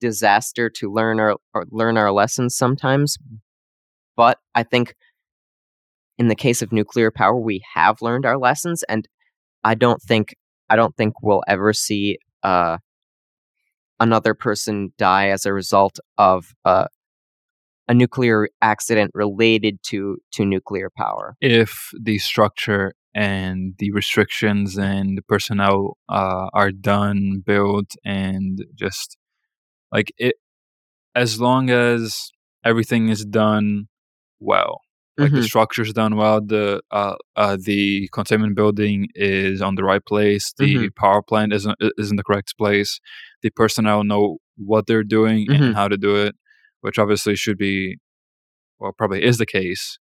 disaster 0.01 0.69
to 0.69 0.91
learn 0.91 1.19
our 1.19 1.35
or 1.53 1.65
learn 1.71 1.97
our 1.97 2.11
lessons 2.11 2.55
sometimes. 2.55 3.17
But 4.15 4.37
I 4.53 4.63
think 4.63 4.95
in 6.17 6.27
the 6.29 6.35
case 6.35 6.61
of 6.61 6.71
nuclear 6.71 7.11
power, 7.11 7.37
we 7.37 7.61
have 7.73 8.01
learned 8.01 8.25
our 8.25 8.37
lessons, 8.37 8.83
and 8.87 9.07
I 9.65 9.73
don't 9.73 10.01
think 10.01 10.35
I 10.69 10.75
don't 10.75 10.95
think 10.95 11.21
we'll 11.21 11.43
ever 11.47 11.73
see 11.73 12.19
uh, 12.43 12.77
another 13.99 14.35
person 14.35 14.93
die 14.97 15.29
as 15.29 15.45
a 15.45 15.53
result 15.53 15.99
of 16.17 16.53
uh, 16.63 16.85
a 17.87 17.93
nuclear 17.93 18.47
accident 18.61 19.11
related 19.15 19.79
to 19.87 20.17
to 20.33 20.45
nuclear 20.45 20.89
power. 20.95 21.35
If 21.41 21.89
the 21.99 22.19
structure 22.19 22.93
and 23.15 23.73
the 23.79 23.91
restrictions 23.91 24.77
and 24.77 25.17
the 25.17 25.23
personnel 25.23 25.97
uh, 26.09 26.47
are 26.53 26.71
done, 26.71 27.41
built, 27.43 27.95
and 28.05 28.63
just 28.75 29.17
like 29.91 30.11
it, 30.17 30.35
as 31.15 31.39
long 31.41 31.71
as 31.71 32.31
everything 32.63 33.09
is 33.09 33.25
done 33.25 33.87
well, 34.39 34.81
like 35.17 35.33
the 35.33 35.41
Mhm. 35.41 35.43
structure's 35.43 35.93
done 35.93 36.15
well, 36.17 36.41
the 36.41 36.81
uh, 36.91 37.15
uh, 37.35 37.57
the 37.59 38.09
containment 38.13 38.55
building 38.55 39.07
is 39.15 39.61
on 39.61 39.75
the 39.75 39.83
right 39.83 40.05
place, 40.05 40.53
the 40.57 40.89
Mhm. 40.89 40.95
power 40.95 41.21
plant 41.21 41.53
is 41.53 41.65
in- 41.65 41.75
is 41.97 42.11
in 42.11 42.17
the 42.17 42.23
correct 42.23 42.57
place, 42.57 42.99
the 43.41 43.49
personnel 43.51 44.03
know 44.03 44.37
what 44.57 44.87
they're 44.87 45.03
doing 45.03 45.47
Mhm. 45.49 45.61
and 45.67 45.75
how 45.75 45.87
to 45.87 45.97
do 45.97 46.15
it, 46.15 46.35
which 46.81 46.99
obviously 46.99 47.35
should 47.35 47.57
be, 47.57 47.97
well, 48.79 48.93
probably 48.97 49.23
is 49.23 49.37
the 49.39 49.45
case, 49.45 49.99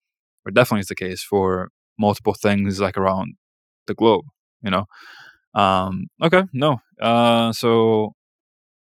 or 0.46 0.52
definitely 0.52 0.82
is 0.82 0.88
the 0.88 0.96
case 0.96 1.24
for 1.24 1.70
multiple 2.00 2.34
things 2.36 2.80
like 2.82 2.98
around 2.98 3.36
the 3.88 3.94
globe. 3.96 4.26
You 4.64 4.72
know. 4.72 4.86
Um, 5.56 6.08
okay, 6.24 6.44
no. 6.54 6.80
Uh, 7.02 7.52
so 7.54 8.14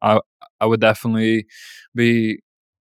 I 0.02 0.20
I 0.60 0.66
would 0.66 0.80
definitely 0.80 1.46
be 1.94 2.40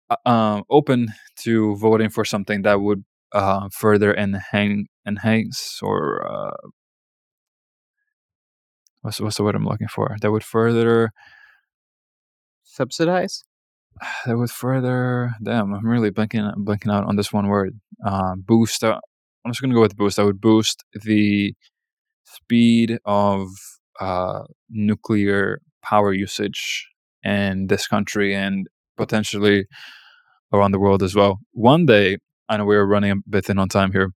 uh, 0.09 0.17
um, 0.29 0.63
open 0.69 1.09
to 1.43 1.75
voting 1.77 2.09
for 2.09 2.25
something 2.25 2.61
that 2.63 2.81
would 2.81 3.03
uh, 3.35 3.69
further 3.71 4.15
enhance 4.15 4.87
enhance 5.07 5.79
or 5.83 6.25
uh, 6.27 6.57
what's 9.01 9.19
what's 9.21 9.37
the 9.37 9.43
word 9.43 9.55
I'm 9.55 9.65
looking 9.65 9.87
for? 9.87 10.15
That 10.21 10.31
would 10.31 10.43
further 10.43 11.11
Subsidize? 12.75 13.43
that 14.25 14.37
would 14.37 14.51
further. 14.51 15.33
Damn, 15.41 15.73
I'm 15.73 15.87
really 15.87 16.09
blinking 16.09 16.51
blinking 16.57 16.91
out 16.91 17.05
on 17.05 17.15
this 17.15 17.31
one 17.31 17.47
word. 17.47 17.79
Uh, 18.05 18.35
boost. 18.35 18.83
Uh, 18.83 18.99
I'm 19.45 19.51
just 19.51 19.61
gonna 19.61 19.73
go 19.73 19.81
with 19.81 19.95
boost. 19.95 20.17
That 20.17 20.25
would 20.25 20.41
boost 20.41 20.83
the 20.93 21.53
speed 22.25 22.99
of 23.05 23.47
uh, 24.01 24.41
nuclear 24.69 25.61
power 25.83 26.11
usage 26.11 26.89
in 27.23 27.67
this 27.67 27.87
country 27.87 28.35
and 28.35 28.67
potentially 28.97 29.67
around 30.51 30.71
the 30.71 30.79
world 30.79 31.01
as 31.01 31.15
well. 31.15 31.39
One 31.53 31.85
day, 31.85 32.17
I 32.47 32.57
know 32.57 32.65
we 32.65 32.75
are 32.75 32.85
running 32.85 33.11
a 33.11 33.15
bit 33.27 33.45
thin 33.45 33.59
on 33.59 33.69
time 33.69 33.91
here, 33.91 34.11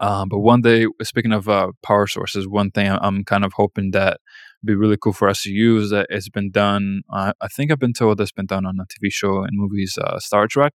um, 0.00 0.28
but 0.28 0.40
one 0.40 0.60
day, 0.60 0.86
speaking 1.02 1.32
of 1.32 1.48
uh, 1.48 1.68
power 1.82 2.06
sources, 2.06 2.48
one 2.48 2.70
thing 2.70 2.88
I'm, 2.88 2.98
I'm 3.00 3.24
kind 3.24 3.44
of 3.44 3.52
hoping 3.54 3.92
that 3.92 4.20
would 4.62 4.66
be 4.66 4.74
really 4.74 4.96
cool 4.96 5.12
for 5.12 5.28
us 5.28 5.42
to 5.42 5.50
use 5.50 5.90
that 5.90 6.06
it's 6.10 6.28
been 6.28 6.50
done. 6.50 7.02
Uh, 7.12 7.32
I 7.40 7.48
think 7.48 7.70
I've 7.70 7.78
been 7.78 7.92
told 7.92 8.18
that's 8.18 8.32
been 8.32 8.46
done 8.46 8.66
on 8.66 8.78
a 8.80 8.84
TV 8.84 9.10
show 9.10 9.42
and 9.42 9.52
movies, 9.52 9.96
uh, 10.02 10.18
Star 10.18 10.46
Trek, 10.46 10.74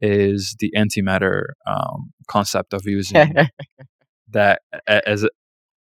is 0.00 0.56
the 0.58 0.72
antimatter 0.76 1.44
um, 1.66 2.12
concept 2.28 2.72
of 2.72 2.86
using 2.86 3.34
that 4.30 4.62
as 4.86 5.26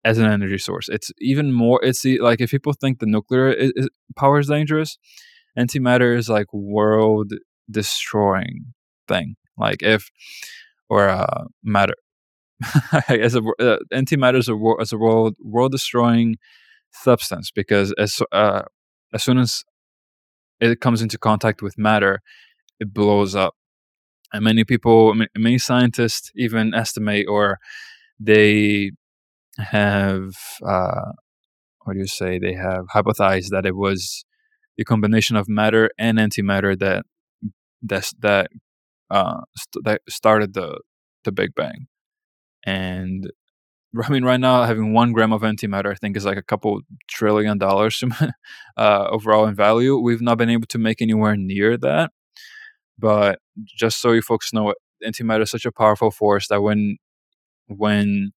as 0.04 0.18
an 0.18 0.30
energy 0.30 0.58
source. 0.58 0.88
It's 0.88 1.10
even 1.20 1.52
more. 1.52 1.80
It's 1.82 2.02
the, 2.02 2.20
like 2.20 2.40
if 2.40 2.52
people 2.52 2.72
think 2.72 3.00
the 3.00 3.06
nuclear 3.06 3.50
is, 3.50 3.72
is, 3.74 3.88
power 4.16 4.38
is 4.38 4.46
dangerous, 4.46 4.98
antimatter 5.58 6.16
is 6.16 6.28
like 6.28 6.46
world 6.52 7.32
destroying 7.68 8.72
thing. 9.08 9.34
Like 9.58 9.82
if 9.82 10.10
or 10.88 11.08
uh, 11.08 11.44
matter 11.62 11.94
as 13.08 13.34
a 13.34 13.40
uh, 13.60 13.78
antimatter 13.92 14.38
is 14.38 14.48
a 14.48 14.56
as 14.80 14.92
a 14.92 14.98
world 14.98 15.36
world 15.42 15.72
destroying 15.72 16.36
substance 16.92 17.50
because 17.50 17.92
as 17.98 18.20
uh, 18.32 18.62
as 19.12 19.22
soon 19.22 19.38
as 19.38 19.64
it 20.60 20.80
comes 20.80 21.02
into 21.02 21.18
contact 21.18 21.60
with 21.62 21.76
matter, 21.76 22.20
it 22.80 22.92
blows 22.92 23.34
up. 23.34 23.54
And 24.32 24.42
many 24.42 24.64
people, 24.64 25.14
many 25.36 25.58
scientists 25.58 26.30
even 26.34 26.74
estimate 26.74 27.26
or 27.28 27.58
they 28.18 28.92
have 29.58 30.32
uh, 30.66 31.12
what 31.84 31.94
do 31.94 32.00
you 32.00 32.06
say? 32.06 32.38
They 32.38 32.54
have 32.54 32.86
hypothesized 32.94 33.50
that 33.50 33.64
it 33.64 33.76
was 33.76 34.24
the 34.76 34.84
combination 34.84 35.36
of 35.36 35.48
matter 35.48 35.90
and 35.98 36.18
antimatter 36.18 36.78
that 36.78 37.04
that 37.82 38.10
that 38.18 38.50
uh, 39.10 39.42
st- 39.56 39.84
that 39.84 40.00
started 40.08 40.54
the 40.54 40.80
the 41.24 41.32
Big 41.32 41.54
Bang. 41.54 41.86
And 42.64 43.30
I 44.02 44.10
mean, 44.10 44.24
right 44.24 44.40
now 44.40 44.64
having 44.64 44.92
one 44.92 45.12
gram 45.12 45.32
of 45.32 45.42
antimatter, 45.42 45.90
I 45.90 45.94
think, 45.94 46.16
is 46.16 46.24
like 46.24 46.36
a 46.38 46.42
couple 46.42 46.80
trillion 47.08 47.58
dollars 47.58 48.02
uh, 48.76 49.08
overall 49.10 49.46
in 49.46 49.54
value. 49.54 49.98
We've 49.98 50.20
not 50.20 50.38
been 50.38 50.50
able 50.50 50.66
to 50.68 50.78
make 50.78 51.00
anywhere 51.02 51.36
near 51.36 51.76
that. 51.78 52.10
But 52.98 53.40
just 53.66 54.00
so 54.00 54.12
you 54.12 54.22
folks 54.22 54.52
know, 54.52 54.74
antimatter 55.04 55.42
is 55.42 55.50
such 55.50 55.66
a 55.66 55.72
powerful 55.72 56.10
force 56.10 56.48
that 56.48 56.62
when 56.62 56.98
when 57.68 58.32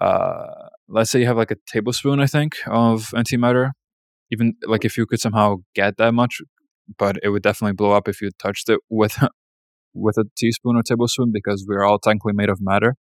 uh, 0.00 0.68
let's 0.88 1.10
say 1.10 1.20
you 1.20 1.26
have 1.26 1.36
like 1.36 1.50
a 1.50 1.56
tablespoon, 1.66 2.20
I 2.20 2.26
think, 2.26 2.56
of 2.66 3.10
antimatter, 3.14 3.70
even 4.30 4.54
like 4.66 4.84
if 4.84 4.96
you 4.96 5.06
could 5.06 5.20
somehow 5.20 5.56
get 5.74 5.96
that 5.98 6.12
much, 6.14 6.40
but 6.98 7.16
it 7.22 7.30
would 7.30 7.42
definitely 7.42 7.74
blow 7.74 7.92
up 7.92 8.08
if 8.08 8.20
you 8.20 8.30
touched 8.38 8.68
it 8.68 8.80
with 8.88 9.18
with 9.94 10.18
a 10.18 10.24
teaspoon 10.36 10.76
or 10.76 10.82
tablespoon 10.82 11.30
because 11.32 11.64
we're 11.68 11.84
all 11.84 11.98
technically 11.98 12.32
made 12.32 12.48
of 12.48 12.58
matter. 12.60 12.96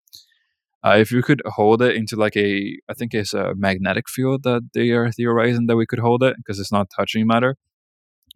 Uh, 0.84 0.96
if 0.98 1.12
you 1.12 1.22
could 1.22 1.42
hold 1.44 1.82
it 1.82 1.94
into 1.94 2.16
like 2.16 2.36
a, 2.36 2.76
I 2.88 2.94
think 2.94 3.12
it's 3.12 3.34
a 3.34 3.52
magnetic 3.54 4.08
field 4.08 4.42
that 4.44 4.70
they 4.72 4.90
are 4.90 5.12
theorizing 5.12 5.66
that 5.66 5.76
we 5.76 5.86
could 5.86 5.98
hold 5.98 6.22
it 6.22 6.34
because 6.38 6.58
it's 6.58 6.72
not 6.72 6.88
touching 6.96 7.26
matter, 7.26 7.56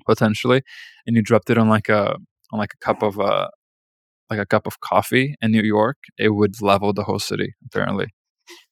potentially, 0.06 0.62
and 1.06 1.16
you 1.16 1.22
dropped 1.22 1.48
it 1.50 1.58
on 1.58 1.68
like 1.68 1.88
a 1.88 2.16
on 2.52 2.58
like 2.58 2.74
a 2.74 2.84
cup 2.84 3.02
of 3.02 3.18
uh 3.18 3.48
like 4.30 4.38
a 4.38 4.46
cup 4.46 4.66
of 4.66 4.80
coffee 4.80 5.36
in 5.40 5.52
New 5.52 5.62
York, 5.62 5.96
it 6.18 6.30
would 6.30 6.60
level 6.62 6.92
the 6.92 7.04
whole 7.04 7.18
city 7.18 7.54
apparently. 7.66 8.08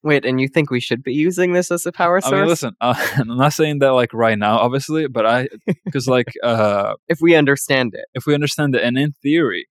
Wait, 0.02 0.24
and 0.24 0.40
you 0.40 0.48
think 0.48 0.70
we 0.70 0.80
should 0.80 1.02
be 1.02 1.12
using 1.12 1.52
this 1.52 1.70
as 1.70 1.86
a 1.86 1.92
power 1.92 2.20
source? 2.20 2.32
I 2.32 2.36
mean, 2.36 2.48
listen, 2.48 2.74
uh, 2.80 2.94
I'm 3.16 3.36
not 3.36 3.52
saying 3.52 3.78
that 3.80 3.90
like 3.90 4.12
right 4.12 4.38
now, 4.38 4.58
obviously, 4.58 5.06
but 5.08 5.26
I 5.26 5.48
because 5.84 6.08
like 6.08 6.32
uh 6.42 6.94
if 7.08 7.18
we 7.20 7.34
understand 7.34 7.94
it. 7.94 8.06
if 8.14 8.26
we 8.26 8.34
understand 8.34 8.74
it, 8.74 8.82
and 8.82 8.98
in 8.98 9.12
theory, 9.22 9.68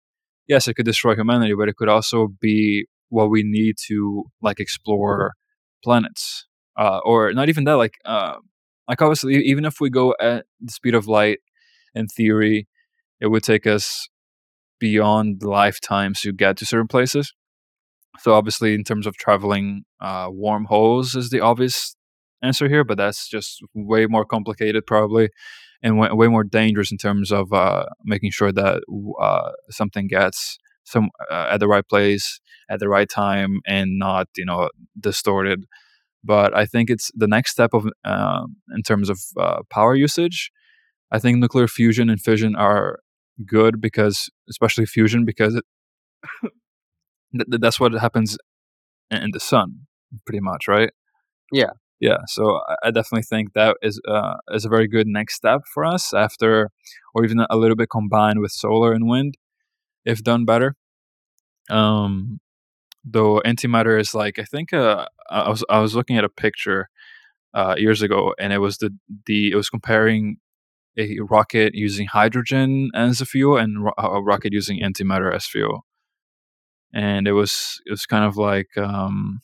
yes, 0.48 0.68
it 0.68 0.76
could 0.76 0.86
destroy 0.86 1.16
humanity, 1.16 1.54
but 1.54 1.70
it 1.70 1.76
could 1.76 1.90
also 1.90 2.30
be 2.40 2.86
what 3.10 3.30
we 3.30 3.44
need 3.44 3.76
to 3.88 4.24
like 4.42 4.60
explore 4.60 5.34
planets, 5.84 6.48
uh, 6.78 7.00
or 7.04 7.34
not 7.34 7.50
even 7.50 7.66
that. 7.66 7.74
Like, 7.74 7.96
uh, 8.06 8.36
like 8.88 9.02
obviously, 9.02 9.36
even 9.36 9.66
if 9.66 9.80
we 9.80 9.90
go 9.90 10.16
at 10.20 10.46
the 10.60 10.72
speed 10.72 10.96
of 10.96 11.08
light, 11.08 11.40
in 11.94 12.08
theory, 12.08 12.68
it 13.20 13.28
would 13.28 13.44
take 13.44 13.68
us 13.68 14.08
beyond 14.80 15.44
lifetimes 15.44 16.22
to 16.22 16.32
get 16.32 16.58
to 16.58 16.66
certain 16.66 16.88
places. 16.88 17.34
So 18.22 18.34
obviously, 18.34 18.74
in 18.76 18.84
terms 18.84 19.08
of 19.08 19.18
traveling, 19.18 19.84
uh, 20.00 20.30
wormholes 20.32 21.16
is 21.16 21.30
the 21.30 21.40
obvious 21.42 21.96
answer 22.42 22.68
here, 22.70 22.84
but 22.84 22.98
that's 22.98 23.28
just 23.30 23.62
way 23.74 24.06
more 24.06 24.26
complicated, 24.26 24.86
probably, 24.86 25.30
and 25.84 25.98
way, 26.00 26.10
way 26.12 26.28
more 26.28 26.44
dangerous 26.44 26.92
in 26.92 26.98
terms 26.98 27.32
of 27.32 27.52
uh, 27.54 27.86
making 28.04 28.32
sure 28.32 28.52
that 28.52 28.84
uh, 29.22 29.52
something 29.70 30.08
gets 30.08 30.58
some 30.84 31.10
uh, 31.32 31.48
at 31.52 31.60
the 31.60 31.68
right 31.68 31.88
place 31.88 32.40
at 32.70 32.80
the 32.80 32.90
right 32.90 33.10
time 33.10 33.60
and 33.68 34.00
not, 34.00 34.28
you 34.38 34.46
know, 34.46 34.70
distorted. 35.00 35.66
But 36.24 36.56
I 36.56 36.66
think 36.66 36.90
it's 36.90 37.12
the 37.16 37.28
next 37.28 37.52
step 37.52 37.72
of 37.74 37.88
um 38.06 38.58
in 38.76 38.84
terms 38.84 39.10
of 39.10 39.20
uh, 39.38 39.62
power 39.70 39.96
usage. 39.96 40.52
I 41.12 41.20
think 41.20 41.38
nuclear 41.40 41.68
fusion 41.68 42.10
and 42.10 42.22
fission 42.22 42.56
are 42.56 43.00
good 43.46 43.82
because, 43.82 44.30
especially 44.50 44.86
fusion, 44.86 45.26
because 45.26 45.56
it, 45.56 45.66
th- 47.34 47.48
th- 47.50 47.62
that's 47.62 47.80
what 47.80 47.94
happens 47.94 48.38
in 49.12 49.24
in 49.24 49.32
the 49.34 49.40
sun, 49.40 49.88
pretty 50.26 50.42
much, 50.42 50.68
right? 50.68 50.92
Yeah. 51.52 51.72
Yeah, 52.02 52.18
so 52.28 52.62
I- 52.70 52.88
I 52.88 52.92
definitely 52.92 53.24
think 53.24 53.54
that 53.54 53.78
is 53.84 54.02
uh, 54.08 54.36
is 54.54 54.66
a 54.66 54.70
very 54.70 54.88
good 54.88 55.08
next 55.08 55.36
step 55.36 55.62
for 55.74 55.86
us 55.86 56.14
after, 56.14 56.72
or 57.16 57.24
even 57.26 57.40
a 57.50 57.58
little 57.58 57.76
bit 57.78 57.90
combined 57.92 58.40
with 58.42 58.52
solar 58.52 58.94
and 58.94 59.08
wind, 59.08 59.36
if 60.06 60.24
done 60.24 60.46
better. 60.46 60.76
Um, 61.70 62.40
though 63.06 63.42
antimatter 63.46 64.00
is 64.00 64.14
like 64.16 64.40
I 64.40 64.44
think 64.46 64.74
uh, 64.74 65.06
I 65.30 65.50
was 65.50 65.64
I 65.70 65.80
was 65.80 65.96
looking 65.96 66.18
at 66.18 66.24
a 66.26 66.30
picture 66.30 66.90
uh, 67.54 67.76
years 67.78 68.02
ago, 68.02 68.36
and 68.40 68.54
it 68.54 68.60
was 68.60 68.78
the 68.80 68.92
the 69.28 69.52
it 69.52 69.56
was 69.56 69.70
comparing 69.70 70.38
a 70.98 71.20
rocket 71.30 71.74
using 71.76 72.08
hydrogen 72.08 72.92
as 72.96 73.22
a 73.22 73.26
fuel 73.26 73.58
and 73.58 73.86
ro- 73.86 73.94
a 73.98 74.22
rocket 74.24 74.54
using 74.54 74.82
antimatter 74.82 75.34
as 75.36 75.46
fuel, 75.48 75.86
and 76.94 77.28
it 77.28 77.34
was 77.34 77.82
it 77.86 77.92
was 77.92 78.06
kind 78.06 78.26
of 78.26 78.38
like 78.38 78.78
um, 78.78 79.42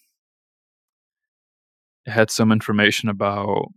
it 2.06 2.11
had 2.11 2.32
some 2.32 2.52
information 2.52 3.10
about 3.10 3.68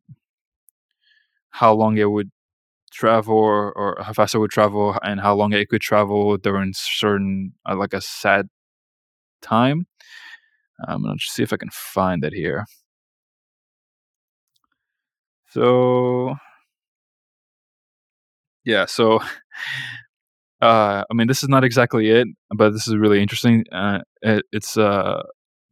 how 1.51 1.73
long 1.73 1.97
it 1.99 2.11
would 2.11 2.31
travel 2.93 3.37
or, 3.37 3.97
how 4.03 4.13
fast 4.15 4.35
it 4.35 4.39
would 4.39 4.51
travel 4.53 4.99
and 5.03 5.21
how 5.21 5.35
long 5.35 5.53
it 5.53 5.69
could 5.69 5.81
travel 5.83 6.37
during 6.39 6.73
certain 6.75 7.53
uh, 7.69 7.77
like 7.77 7.95
a 7.95 8.01
set 8.01 8.47
time. 9.43 9.87
I'm 10.89 11.03
gonna 11.03 11.17
see 11.21 11.43
if 11.43 11.53
I 11.53 11.57
can 11.57 11.71
find 11.73 12.25
it 12.25 12.33
here. 12.33 12.67
So 15.51 16.37
yeah, 18.65 18.87
so 18.87 19.21
uh, 20.61 21.05
I 21.11 21.15
mean, 21.15 21.27
this 21.27 21.43
is 21.43 21.49
not 21.49 21.65
exactly 21.65 22.11
it, 22.11 22.29
but 22.55 22.71
this 22.71 22.87
is 22.87 22.97
really 22.97 23.23
interesting. 23.23 23.65
Uh, 23.73 24.01
it, 24.23 24.45
it's 24.53 24.77
uh, 24.77 25.23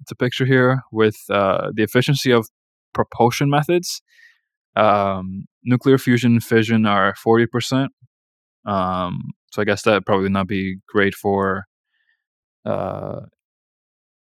it's 0.00 0.10
a 0.10 0.16
picture 0.16 0.46
here 0.46 0.82
with 0.92 1.16
uh, 1.30 1.70
the 1.74 1.82
efficiency 1.82 2.30
of 2.30 2.48
propulsion 2.94 3.50
methods. 3.50 4.00
Um, 4.76 5.44
nuclear 5.64 5.98
fusion 5.98 6.32
and 6.32 6.44
fission 6.44 6.86
are 6.86 7.14
forty 7.16 7.46
percent. 7.46 7.92
Um, 8.64 9.30
so 9.52 9.62
I 9.62 9.64
guess 9.64 9.82
that 9.82 10.06
probably 10.06 10.24
would 10.24 10.32
not 10.32 10.46
be 10.46 10.78
great 10.88 11.14
for 11.14 11.64
uh, 12.64 13.20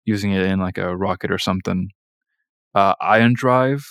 using 0.05 0.33
it 0.33 0.43
in 0.43 0.61
like 0.61 0.79
a 0.79 0.97
rocket 0.97 1.31
or 1.31 1.39
something. 1.39 1.91
Uh, 2.75 2.95
ion 3.01 3.35
drive 3.35 3.85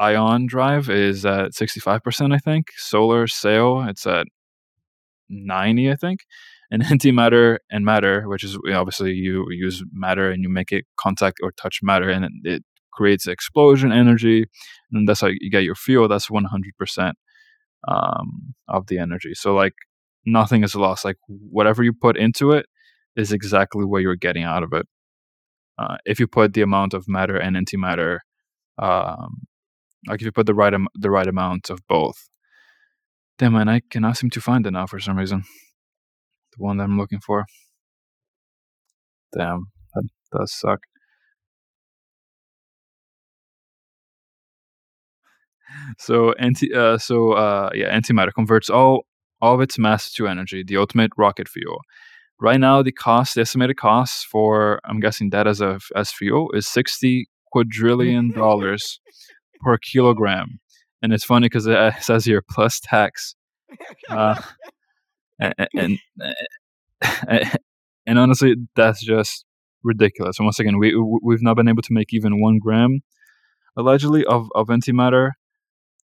ion 0.00 0.46
drive 0.46 0.88
is 0.88 1.26
at 1.26 1.52
65%, 1.52 2.34
I 2.34 2.38
think. 2.38 2.68
Solar 2.76 3.26
sail, 3.26 3.84
it's 3.86 4.06
at 4.06 4.26
90, 5.30 5.90
I 5.90 5.96
think. 5.96 6.20
And 6.70 6.82
antimatter 6.84 7.58
and 7.70 7.84
matter, 7.84 8.28
which 8.28 8.44
is 8.44 8.58
obviously 8.72 9.12
you 9.12 9.46
use 9.50 9.82
matter 9.92 10.30
and 10.30 10.42
you 10.42 10.48
make 10.48 10.72
it 10.72 10.84
contact 10.98 11.38
or 11.42 11.52
touch 11.52 11.80
matter 11.82 12.10
and 12.10 12.26
it 12.44 12.62
creates 12.92 13.26
explosion 13.26 13.92
energy. 13.92 14.46
And 14.92 15.08
that's 15.08 15.20
how 15.20 15.28
you 15.28 15.50
get 15.50 15.64
your 15.64 15.74
fuel. 15.74 16.08
That's 16.08 16.28
100% 16.28 17.12
um, 17.88 18.54
of 18.68 18.86
the 18.88 18.98
energy. 18.98 19.32
So, 19.34 19.54
like, 19.54 19.74
nothing 20.26 20.64
is 20.64 20.74
lost. 20.74 21.04
Like, 21.04 21.16
whatever 21.28 21.82
you 21.82 21.92
put 21.92 22.16
into 22.16 22.52
it 22.52 22.66
is 23.16 23.32
exactly 23.32 23.84
what 23.84 24.02
you're 24.02 24.16
getting 24.16 24.44
out 24.44 24.62
of 24.62 24.72
it. 24.72 24.86
Uh, 25.78 25.96
if 26.04 26.20
you 26.20 26.26
put 26.26 26.52
the 26.52 26.60
amount 26.60 26.92
of 26.92 27.08
matter 27.08 27.36
and 27.36 27.56
antimatter, 27.56 28.18
um, 28.78 29.42
like 30.06 30.20
if 30.20 30.24
you 30.26 30.32
put 30.32 30.46
the 30.46 30.54
right 30.54 30.74
am- 30.74 30.88
the 30.94 31.10
right 31.10 31.26
amount 31.26 31.70
of 31.70 31.80
both, 31.88 32.28
damn 33.40 33.54
man, 33.54 33.70
I 33.70 33.80
cannot 33.80 34.18
seem 34.18 34.28
to 34.30 34.40
find 34.40 34.66
it 34.66 34.70
now 34.72 34.86
for 34.86 35.00
some 35.00 35.16
reason. 35.16 35.44
The 36.52 36.62
one 36.62 36.76
that 36.76 36.84
I'm 36.84 36.98
looking 36.98 37.20
for. 37.20 37.46
Damn, 39.34 39.68
that 39.94 40.04
does 40.30 40.52
suck. 40.52 40.80
So 45.98 46.32
anti, 46.32 46.74
uh, 46.74 46.98
so 46.98 47.32
uh, 47.32 47.70
yeah, 47.74 47.98
antimatter 47.98 48.32
converts 48.34 48.68
all 48.68 49.06
all 49.40 49.54
of 49.54 49.62
its 49.62 49.78
mass 49.78 50.12
to 50.12 50.28
energy, 50.28 50.62
the 50.62 50.76
ultimate 50.76 51.12
rocket 51.16 51.48
fuel. 51.48 51.80
Right 52.38 52.60
now, 52.60 52.82
the 52.82 52.92
cost, 52.92 53.36
the 53.36 53.42
estimated 53.42 53.78
cost 53.78 54.26
for, 54.26 54.80
I'm 54.84 55.00
guessing 55.00 55.30
that 55.30 55.46
as 55.46 55.62
a 55.62 55.78
as 55.96 56.12
fuel 56.12 56.50
is 56.52 56.66
sixty 56.66 57.30
quadrillion 57.52 58.32
dollars 58.32 59.00
per 59.62 59.78
kilogram, 59.78 60.59
and 61.02 61.12
it's 61.12 61.24
funny 61.24 61.46
because 61.46 61.66
it 61.66 61.94
says 62.00 62.24
here 62.24 62.42
plus 62.48 62.80
tax, 62.80 63.34
uh, 64.08 64.40
and, 65.38 65.54
and 65.74 65.98
and 68.06 68.18
honestly, 68.18 68.56
that's 68.76 69.04
just 69.04 69.44
ridiculous. 69.82 70.38
And 70.38 70.46
once 70.46 70.58
again, 70.58 70.78
we 70.78 70.94
we've 71.22 71.42
not 71.42 71.56
been 71.56 71.68
able 71.68 71.82
to 71.82 71.92
make 71.92 72.12
even 72.12 72.40
one 72.40 72.58
gram, 72.58 73.00
allegedly, 73.76 74.24
of 74.24 74.48
of 74.54 74.68
antimatter. 74.68 75.32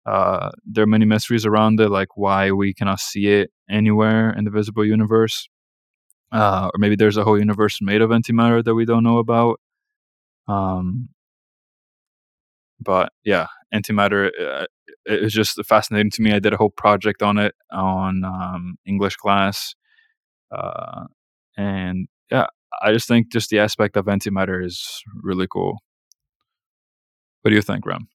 Uh, 0.06 0.52
there 0.66 0.84
are 0.84 0.88
many 0.88 1.06
mysteries 1.06 1.46
around 1.46 1.80
it, 1.80 1.90
like 1.90 2.18
why 2.18 2.52
we 2.52 2.74
cannot 2.74 3.00
see 3.00 3.28
it 3.28 3.52
anywhere 3.70 4.32
in 4.32 4.44
the 4.44 4.52
visible 4.52 4.84
universe 4.84 5.48
uh, 6.34 6.72
or 6.74 6.78
maybe 6.80 6.96
there's 6.96 7.16
a 7.16 7.24
whole 7.24 7.38
universe 7.38 7.78
made 7.80 8.02
of 8.02 8.10
antimatter 8.10 8.64
that 8.64 8.74
we 8.74 8.86
don't 8.86 9.04
know 9.04 9.20
about. 9.20 9.62
Um, 10.48 11.10
but 12.80 13.14
yeah, 13.24 13.46
antimatter 13.74 14.30
uh, 14.40 14.66
it 15.06 15.22
was 15.22 15.34
just 15.34 15.60
fascinating 15.66 16.12
to 16.12 16.22
me. 16.22 16.32
I 16.32 16.40
did 16.40 16.54
a 16.54 16.58
whole 16.58 16.70
project 16.70 17.22
on 17.22 17.38
it 17.38 17.56
on 17.72 18.24
um, 18.24 18.78
English 18.86 19.16
class, 19.18 19.76
uh, 20.52 21.06
and 21.58 22.08
yeah, 22.32 22.48
I 22.82 22.94
just 22.94 23.08
think 23.08 23.32
just 23.32 23.50
the 23.50 23.60
aspect 23.60 23.98
of 23.98 24.06
antimatter 24.06 24.64
is 24.64 25.04
really 25.22 25.48
cool. 25.52 25.80
What 27.42 27.50
do 27.50 27.56
you 27.56 27.62
think, 27.62 27.86
Rem 27.86 28.08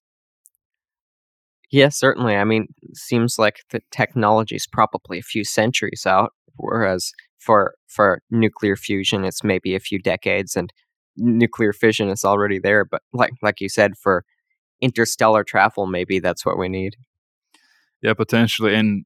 Yeah, 1.71 1.91
certainly. 1.91 2.37
I 2.37 2.45
mean, 2.45 2.69
seems 2.95 3.39
like 3.39 3.61
the 3.71 3.81
technology 3.91 4.57
is 4.57 4.67
probably 4.67 5.19
a 5.19 5.23
few 5.23 5.45
centuries 5.45 6.07
out, 6.07 6.33
whereas 6.57 7.13
for 7.39 7.75
for 7.87 8.21
nuclear 8.31 8.77
fusion 8.77 9.25
it's 9.25 9.45
maybe 9.45 9.75
a 9.75 9.81
few 9.81 9.99
decades 9.99 10.57
and 10.57 10.73
nuclear 11.17 11.73
fission 11.73 12.09
is 12.09 12.25
already 12.25 12.59
there 12.59 12.85
but 12.85 13.03
like 13.13 13.33
like 13.43 13.61
you 13.61 13.69
said 13.69 13.93
for 13.97 14.25
interstellar 14.81 15.45
travel 15.45 15.87
maybe 15.87 16.19
that's 16.19 16.45
what 16.45 16.59
we 16.59 16.69
need 16.69 16.97
yeah 18.03 18.15
potentially 18.15 18.75
and 18.75 19.05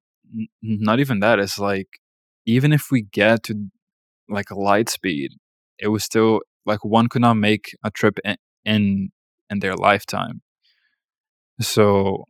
not 0.63 1.01
even 1.01 1.21
that 1.21 1.39
it's 1.39 1.59
like 1.59 1.89
even 2.47 2.73
if 2.73 2.89
we 2.91 3.03
get 3.03 3.43
to 3.43 3.69
like 4.29 4.51
light 4.51 4.89
speed 4.89 5.33
it 5.79 5.89
was 5.89 6.05
still 6.05 6.41
like 6.67 6.85
one 6.85 7.09
could 7.09 7.23
not 7.23 7.35
make 7.35 7.77
a 7.85 7.91
trip 7.91 8.19
in 8.25 8.37
in, 8.65 9.11
in 9.51 9.59
their 9.59 9.75
lifetime 9.75 10.41
so 11.61 12.25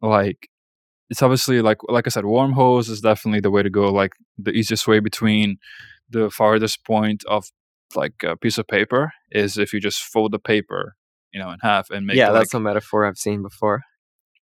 like 0.00 0.48
it's 1.12 1.22
obviously 1.22 1.60
like 1.60 1.78
like 1.88 2.06
I 2.06 2.10
said, 2.10 2.24
wormholes 2.24 2.88
is 2.88 3.02
definitely 3.02 3.40
the 3.40 3.50
way 3.50 3.62
to 3.62 3.68
go. 3.68 3.92
Like 3.92 4.12
the 4.38 4.52
easiest 4.52 4.88
way 4.88 4.98
between 4.98 5.58
the 6.08 6.30
farthest 6.30 6.86
point 6.86 7.22
of 7.28 7.44
like 7.94 8.14
a 8.24 8.34
piece 8.34 8.56
of 8.56 8.66
paper 8.66 9.12
is 9.30 9.58
if 9.58 9.74
you 9.74 9.80
just 9.80 10.02
fold 10.02 10.32
the 10.32 10.38
paper, 10.38 10.96
you 11.32 11.40
know, 11.40 11.50
in 11.50 11.58
half 11.60 11.90
and 11.90 12.06
make. 12.06 12.16
Yeah, 12.16 12.30
it, 12.30 12.34
that's 12.34 12.54
a 12.54 12.60
metaphor 12.60 13.06
I've 13.06 13.18
seen 13.18 13.42
before. 13.42 13.82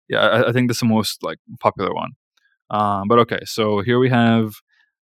Yeah, 0.09 0.19
I, 0.19 0.49
I 0.49 0.51
think 0.51 0.67
that's 0.67 0.79
the 0.79 0.85
most 0.85 1.23
like 1.23 1.39
popular 1.59 1.93
one. 1.93 2.11
Um, 2.69 3.07
but 3.07 3.19
okay, 3.19 3.39
so 3.45 3.81
here 3.81 3.99
we 3.99 4.09
have. 4.09 4.53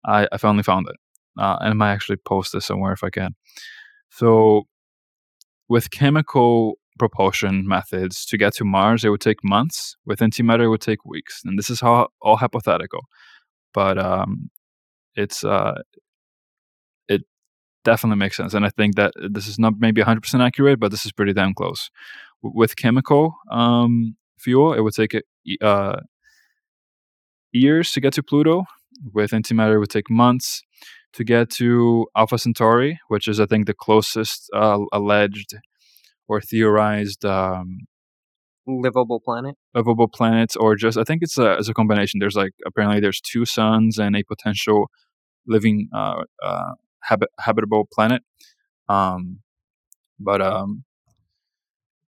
I, 0.05 0.27
I 0.31 0.37
finally 0.37 0.63
found 0.63 0.87
it, 0.87 0.95
uh, 1.39 1.57
and 1.59 1.71
I 1.71 1.73
might 1.73 1.91
actually 1.91 2.17
post 2.17 2.53
this 2.53 2.65
somewhere 2.65 2.93
if 2.93 3.03
I 3.03 3.09
can. 3.09 3.35
So, 4.11 4.63
with 5.67 5.91
chemical 5.91 6.77
propulsion 6.97 7.67
methods 7.67 8.25
to 8.25 8.37
get 8.37 8.53
to 8.55 8.65
Mars, 8.65 9.03
it 9.03 9.09
would 9.09 9.21
take 9.21 9.43
months. 9.43 9.95
With 10.05 10.19
antimatter, 10.19 10.65
it 10.65 10.69
would 10.69 10.81
take 10.81 11.05
weeks. 11.05 11.41
And 11.45 11.57
this 11.57 11.69
is 11.69 11.81
all, 11.81 12.07
all 12.21 12.37
hypothetical, 12.37 13.01
but 13.73 13.97
um, 13.97 14.49
it's 15.15 15.43
uh, 15.43 15.81
definitely 17.87 18.17
makes 18.17 18.35
sense. 18.35 18.53
And 18.53 18.65
I 18.65 18.69
think 18.69 18.95
that 18.95 19.13
this 19.37 19.47
is 19.47 19.57
not 19.57 19.73
maybe 19.79 20.01
100% 20.01 20.45
accurate, 20.45 20.79
but 20.79 20.91
this 20.91 21.05
is 21.05 21.13
pretty 21.13 21.33
damn 21.33 21.53
close. 21.53 21.89
W- 22.43 22.57
with 22.59 22.75
chemical 22.75 23.23
um, 23.49 24.17
fuel, 24.37 24.73
it 24.73 24.81
would 24.81 24.93
take 24.93 25.13
uh, 25.61 25.99
years 27.53 27.91
to 27.93 28.01
get 28.01 28.13
to 28.13 28.23
Pluto. 28.23 28.65
With 29.13 29.31
antimatter, 29.31 29.75
it 29.75 29.79
would 29.79 29.97
take 29.97 30.09
months 30.09 30.63
to 31.13 31.23
get 31.23 31.49
to 31.59 32.07
Alpha 32.15 32.37
Centauri, 32.37 32.99
which 33.07 33.27
is, 33.31 33.39
I 33.39 33.45
think, 33.45 33.67
the 33.67 33.73
closest 33.85 34.49
uh, 34.53 34.79
alleged 34.91 35.51
or 36.27 36.41
theorized 36.41 37.23
um, 37.23 37.87
livable 38.67 39.21
planet 39.21 39.55
livable 39.73 40.09
planets 40.09 40.53
or 40.57 40.75
just 40.75 40.97
i 40.97 41.03
think 41.05 41.23
it's 41.23 41.37
a, 41.37 41.53
it's 41.53 41.69
a 41.69 41.73
combination 41.73 42.19
there's 42.19 42.35
like 42.35 42.51
apparently 42.65 42.99
there's 42.99 43.21
two 43.21 43.45
suns 43.45 43.97
and 43.97 44.13
a 44.13 44.23
potential 44.23 44.87
living 45.47 45.87
uh, 45.95 46.23
uh, 46.43 46.73
habit, 47.07 47.29
habitable 47.39 47.87
planet 47.91 48.21
um, 48.89 49.39
but 50.19 50.41
um 50.41 50.83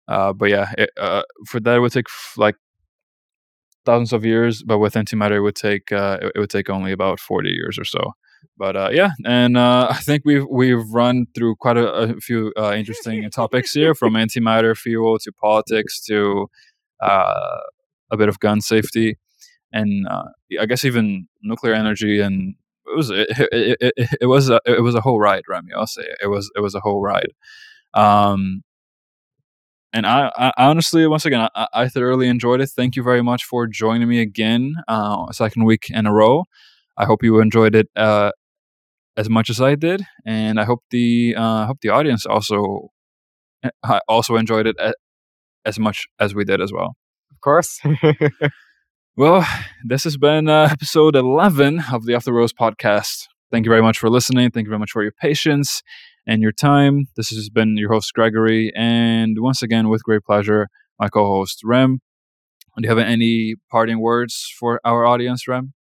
uh, 0.08 0.34
but 0.34 0.50
yeah 0.50 0.72
it, 0.78 0.90
uh, 0.98 1.24
for 1.48 1.60
that 1.60 1.78
it 1.78 1.80
would 1.80 1.92
take 1.92 2.08
f- 2.10 2.34
like 2.38 2.56
thousands 3.86 4.14
of 4.14 4.26
years 4.26 4.64
but 4.64 4.80
with 4.80 4.94
antimatter 4.94 5.38
it 5.38 5.42
would 5.42 5.56
take 5.56 5.92
uh, 5.92 6.18
it, 6.22 6.32
it 6.36 6.40
would 6.40 6.50
take 6.50 6.70
only 6.70 6.92
about 6.92 7.20
40 7.20 7.50
years 7.50 7.78
or 7.78 7.86
so 7.86 8.14
but 8.58 8.76
uh, 8.76 8.90
yeah, 8.92 9.12
and 9.26 9.58
uh, 9.58 9.88
I 9.92 9.96
think 9.96 10.24
we've 10.26 10.46
we've 10.50 10.88
run 10.92 11.26
through 11.34 11.56
quite 11.56 11.78
a, 11.78 11.88
a 11.92 12.20
few 12.20 12.54
uh, 12.58 12.74
interesting 12.74 13.28
topics 13.32 13.72
here, 13.74 13.96
from 13.96 14.14
antimatter 14.14 14.78
fuel 14.78 15.18
to 15.20 15.32
politics 15.32 16.02
to 16.06 16.48
uh, 17.02 17.58
a 18.12 18.18
bit 18.18 18.30
of 18.30 18.40
gun 18.40 18.62
safety, 18.62 19.18
and 19.72 20.08
uh, 20.08 20.26
I 20.60 20.66
guess 20.66 20.86
even 20.86 21.28
nuclear 21.42 21.74
energy. 21.74 22.20
And 22.20 22.56
it 22.91 22.95
was 22.95 23.10
it, 23.10 23.28
it, 23.52 23.78
it, 23.98 24.10
it 24.22 24.26
was 24.26 24.49
a, 24.49 24.60
it 24.66 24.82
was 24.82 24.95
a 24.95 25.02
whole 25.02 25.20
ride, 25.20 25.44
Remy. 25.48 25.72
I'll 25.76 25.88
say 25.88 26.03
it, 26.03 26.18
it 26.24 26.28
was 26.28 26.52
it 26.56 26.61
was 26.61 26.76
a 26.76 26.80
whole 26.80 27.02
ride. 27.02 27.32
Um, 27.94 28.64
and 29.91 30.06
I, 30.06 30.32
I, 30.38 30.52
honestly, 30.57 31.07
once 31.07 31.26
again, 31.26 31.49
I, 31.56 31.68
I, 31.74 31.88
thoroughly 31.88 32.28
enjoyed 32.28 32.61
it. 32.61 32.70
Thank 32.70 32.95
you 32.95 33.02
very 33.02 33.24
much 33.24 33.44
for 33.44 33.66
joining 33.66 34.07
me 34.07 34.22
again, 34.22 34.76
uh, 34.88 35.32
second 35.32 35.66
week 35.66 35.88
in 35.90 36.06
a 36.06 36.14
row. 36.14 36.45
I 36.95 37.06
hope 37.06 37.24
you 37.24 37.40
enjoyed 37.40 37.74
it 37.74 37.88
uh, 37.95 38.32
as 39.18 39.30
much 39.30 39.49
as 39.49 39.60
I 39.60 39.76
did, 39.76 40.03
and 40.26 40.60
I 40.60 40.66
hope 40.66 40.84
the 40.91 41.36
uh, 41.36 41.66
hope 41.66 41.80
the 41.82 41.90
audience 41.90 42.26
also 42.26 42.90
uh, 43.64 43.99
also 44.07 44.36
enjoyed 44.36 44.68
it 44.68 44.76
as 45.66 45.80
much 45.80 46.07
as 46.20 46.36
we 46.36 46.45
did 46.45 46.61
as 46.61 46.72
well. 46.72 46.95
Of 47.32 47.41
course. 47.41 47.80
well, 49.20 49.46
this 49.84 50.06
has 50.06 50.16
been 50.16 50.48
uh, 50.48 50.70
episode 50.72 51.14
eleven 51.14 51.84
of 51.91 52.06
the 52.06 52.16
Off 52.16 52.24
the 52.24 52.32
Rails 52.32 52.54
podcast. 52.54 53.26
Thank 53.52 53.66
you 53.66 53.70
very 53.70 53.82
much 53.82 54.00
for 54.00 54.10
listening. 54.10 54.50
Thank 54.50 54.64
you 54.64 54.70
very 54.70 54.80
much 54.80 54.91
for 54.91 55.04
your 55.04 55.12
patience 55.12 55.84
and 56.26 56.41
your 56.41 56.54
time. 56.54 57.08
This 57.18 57.28
has 57.28 57.50
been 57.50 57.76
your 57.76 57.91
host 57.91 58.14
Gregory, 58.14 58.72
and 58.78 59.36
once 59.41 59.62
again, 59.62 59.90
with 59.90 60.04
great 60.04 60.24
pleasure, 60.24 60.70
my 60.98 61.10
co-host 61.10 61.60
Rem. 61.66 62.00
Do 62.78 62.84
you 62.84 62.90
have 62.90 62.98
any 62.98 63.56
parting 63.70 64.00
words 64.00 64.50
for 64.58 64.80
our 64.86 65.06
audience, 65.06 65.50
Rem? 65.50 65.74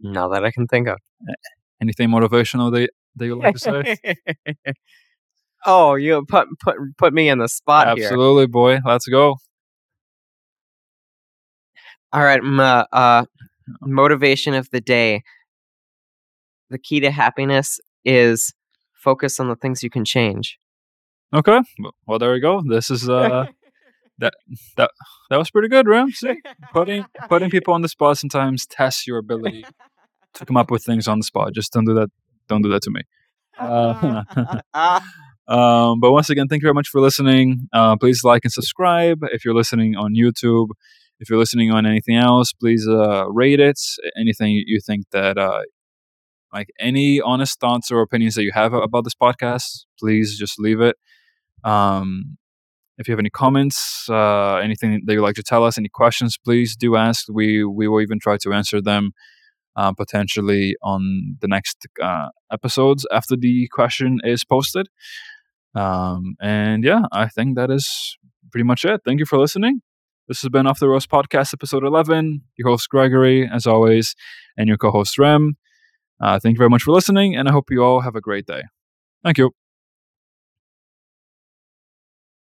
Not 0.00 0.32
that 0.32 0.44
I 0.44 0.50
can 0.50 0.66
think 0.66 0.88
of. 0.88 0.98
Anything 1.80 2.08
motivational 2.08 2.72
that, 2.72 2.90
that 3.14 3.26
you 3.26 3.36
like 3.36 3.54
to 3.54 3.60
say? 3.60 4.16
oh, 5.64 5.94
you 5.94 6.24
put 6.26 6.48
put 6.58 6.74
put 6.98 7.14
me 7.14 7.28
in 7.28 7.38
the 7.38 7.48
spot 7.48 7.86
Absolutely, 7.86 8.40
here. 8.42 8.48
boy. 8.48 8.78
Let's 8.84 9.06
go. 9.06 9.36
All 12.14 12.22
right, 12.22 12.40
uh, 12.40 12.86
uh, 12.92 13.24
motivation 13.82 14.54
of 14.54 14.70
the 14.70 14.80
day. 14.80 15.24
The 16.70 16.78
key 16.78 17.00
to 17.00 17.10
happiness 17.10 17.80
is 18.04 18.54
focus 18.92 19.40
on 19.40 19.48
the 19.48 19.56
things 19.56 19.82
you 19.82 19.90
can 19.90 20.04
change. 20.04 20.58
Okay. 21.34 21.60
Well, 22.06 22.20
there 22.20 22.32
we 22.32 22.38
go. 22.38 22.62
This 22.64 22.88
is 22.88 23.08
uh 23.08 23.46
that 24.18 24.34
that 24.76 24.90
that 25.30 25.36
was 25.36 25.50
pretty 25.50 25.68
good, 25.68 25.88
Rem. 25.88 26.10
See, 26.12 26.40
putting 26.72 27.04
putting 27.28 27.50
people 27.56 27.74
on 27.74 27.82
the 27.82 27.88
spot 27.88 28.16
sometimes 28.16 28.64
tests 28.66 29.08
your 29.08 29.18
ability 29.18 29.64
to 30.34 30.46
come 30.46 30.56
up 30.56 30.70
with 30.70 30.84
things 30.84 31.08
on 31.08 31.18
the 31.18 31.24
spot. 31.24 31.52
Just 31.52 31.72
don't 31.72 31.84
do 31.84 31.94
that. 31.94 32.10
Don't 32.48 32.62
do 32.62 32.70
that 32.70 32.82
to 32.82 32.90
me. 32.92 33.02
Uh, 33.58 34.22
um, 35.52 35.98
but 35.98 36.12
once 36.12 36.30
again, 36.30 36.46
thank 36.46 36.62
you 36.62 36.66
very 36.66 36.74
much 36.74 36.88
for 36.88 37.00
listening. 37.00 37.68
Uh, 37.72 37.96
please 37.96 38.22
like 38.22 38.44
and 38.44 38.52
subscribe 38.52 39.18
if 39.32 39.44
you're 39.44 39.54
listening 39.54 39.96
on 39.96 40.14
YouTube. 40.14 40.68
If 41.24 41.30
you're 41.30 41.38
listening 41.38 41.70
on 41.70 41.86
anything 41.86 42.16
else, 42.16 42.52
please 42.52 42.86
uh, 42.86 43.24
rate 43.30 43.58
it. 43.58 43.80
Anything 44.20 44.62
you 44.66 44.78
think 44.84 45.06
that, 45.12 45.38
uh, 45.38 45.62
like 46.52 46.68
any 46.78 47.18
honest 47.18 47.58
thoughts 47.58 47.90
or 47.90 48.02
opinions 48.02 48.34
that 48.34 48.42
you 48.42 48.52
have 48.52 48.74
about 48.74 49.04
this 49.04 49.14
podcast, 49.14 49.86
please 49.98 50.38
just 50.38 50.58
leave 50.58 50.82
it. 50.82 50.96
Um, 51.64 52.36
if 52.98 53.08
you 53.08 53.12
have 53.12 53.18
any 53.18 53.30
comments, 53.30 54.06
uh, 54.10 54.56
anything 54.56 55.00
that 55.06 55.14
you'd 55.14 55.22
like 55.22 55.36
to 55.36 55.42
tell 55.42 55.64
us, 55.64 55.78
any 55.78 55.88
questions, 55.88 56.36
please 56.36 56.76
do 56.76 56.94
ask. 56.94 57.24
We 57.32 57.64
we 57.64 57.88
will 57.88 58.02
even 58.02 58.18
try 58.18 58.36
to 58.42 58.52
answer 58.52 58.82
them 58.82 59.12
uh, 59.74 59.94
potentially 59.94 60.76
on 60.82 61.38
the 61.40 61.48
next 61.48 61.86
uh, 62.02 62.28
episodes 62.52 63.06
after 63.10 63.34
the 63.34 63.66
question 63.72 64.20
is 64.24 64.44
posted. 64.44 64.88
Um, 65.74 66.36
and 66.42 66.84
yeah, 66.84 67.04
I 67.12 67.28
think 67.28 67.56
that 67.56 67.70
is 67.70 68.18
pretty 68.52 68.64
much 68.64 68.84
it. 68.84 69.00
Thank 69.06 69.20
you 69.20 69.26
for 69.26 69.38
listening. 69.38 69.80
This 70.26 70.40
has 70.40 70.48
been 70.48 70.66
Off 70.66 70.78
the 70.80 70.88
Rails 70.88 71.06
Podcast, 71.06 71.52
episode 71.52 71.84
11. 71.84 72.42
Your 72.56 72.70
host, 72.70 72.88
Gregory, 72.88 73.46
as 73.46 73.66
always, 73.66 74.14
and 74.56 74.68
your 74.68 74.78
co 74.78 74.90
host, 74.90 75.18
Rem. 75.18 75.56
Uh, 76.20 76.38
thank 76.38 76.54
you 76.54 76.58
very 76.58 76.70
much 76.70 76.82
for 76.82 76.92
listening, 76.92 77.36
and 77.36 77.48
I 77.48 77.52
hope 77.52 77.70
you 77.70 77.82
all 77.84 78.00
have 78.00 78.16
a 78.16 78.22
great 78.22 78.46
day. 78.46 78.62
Thank 79.22 79.36
you. 79.38 79.52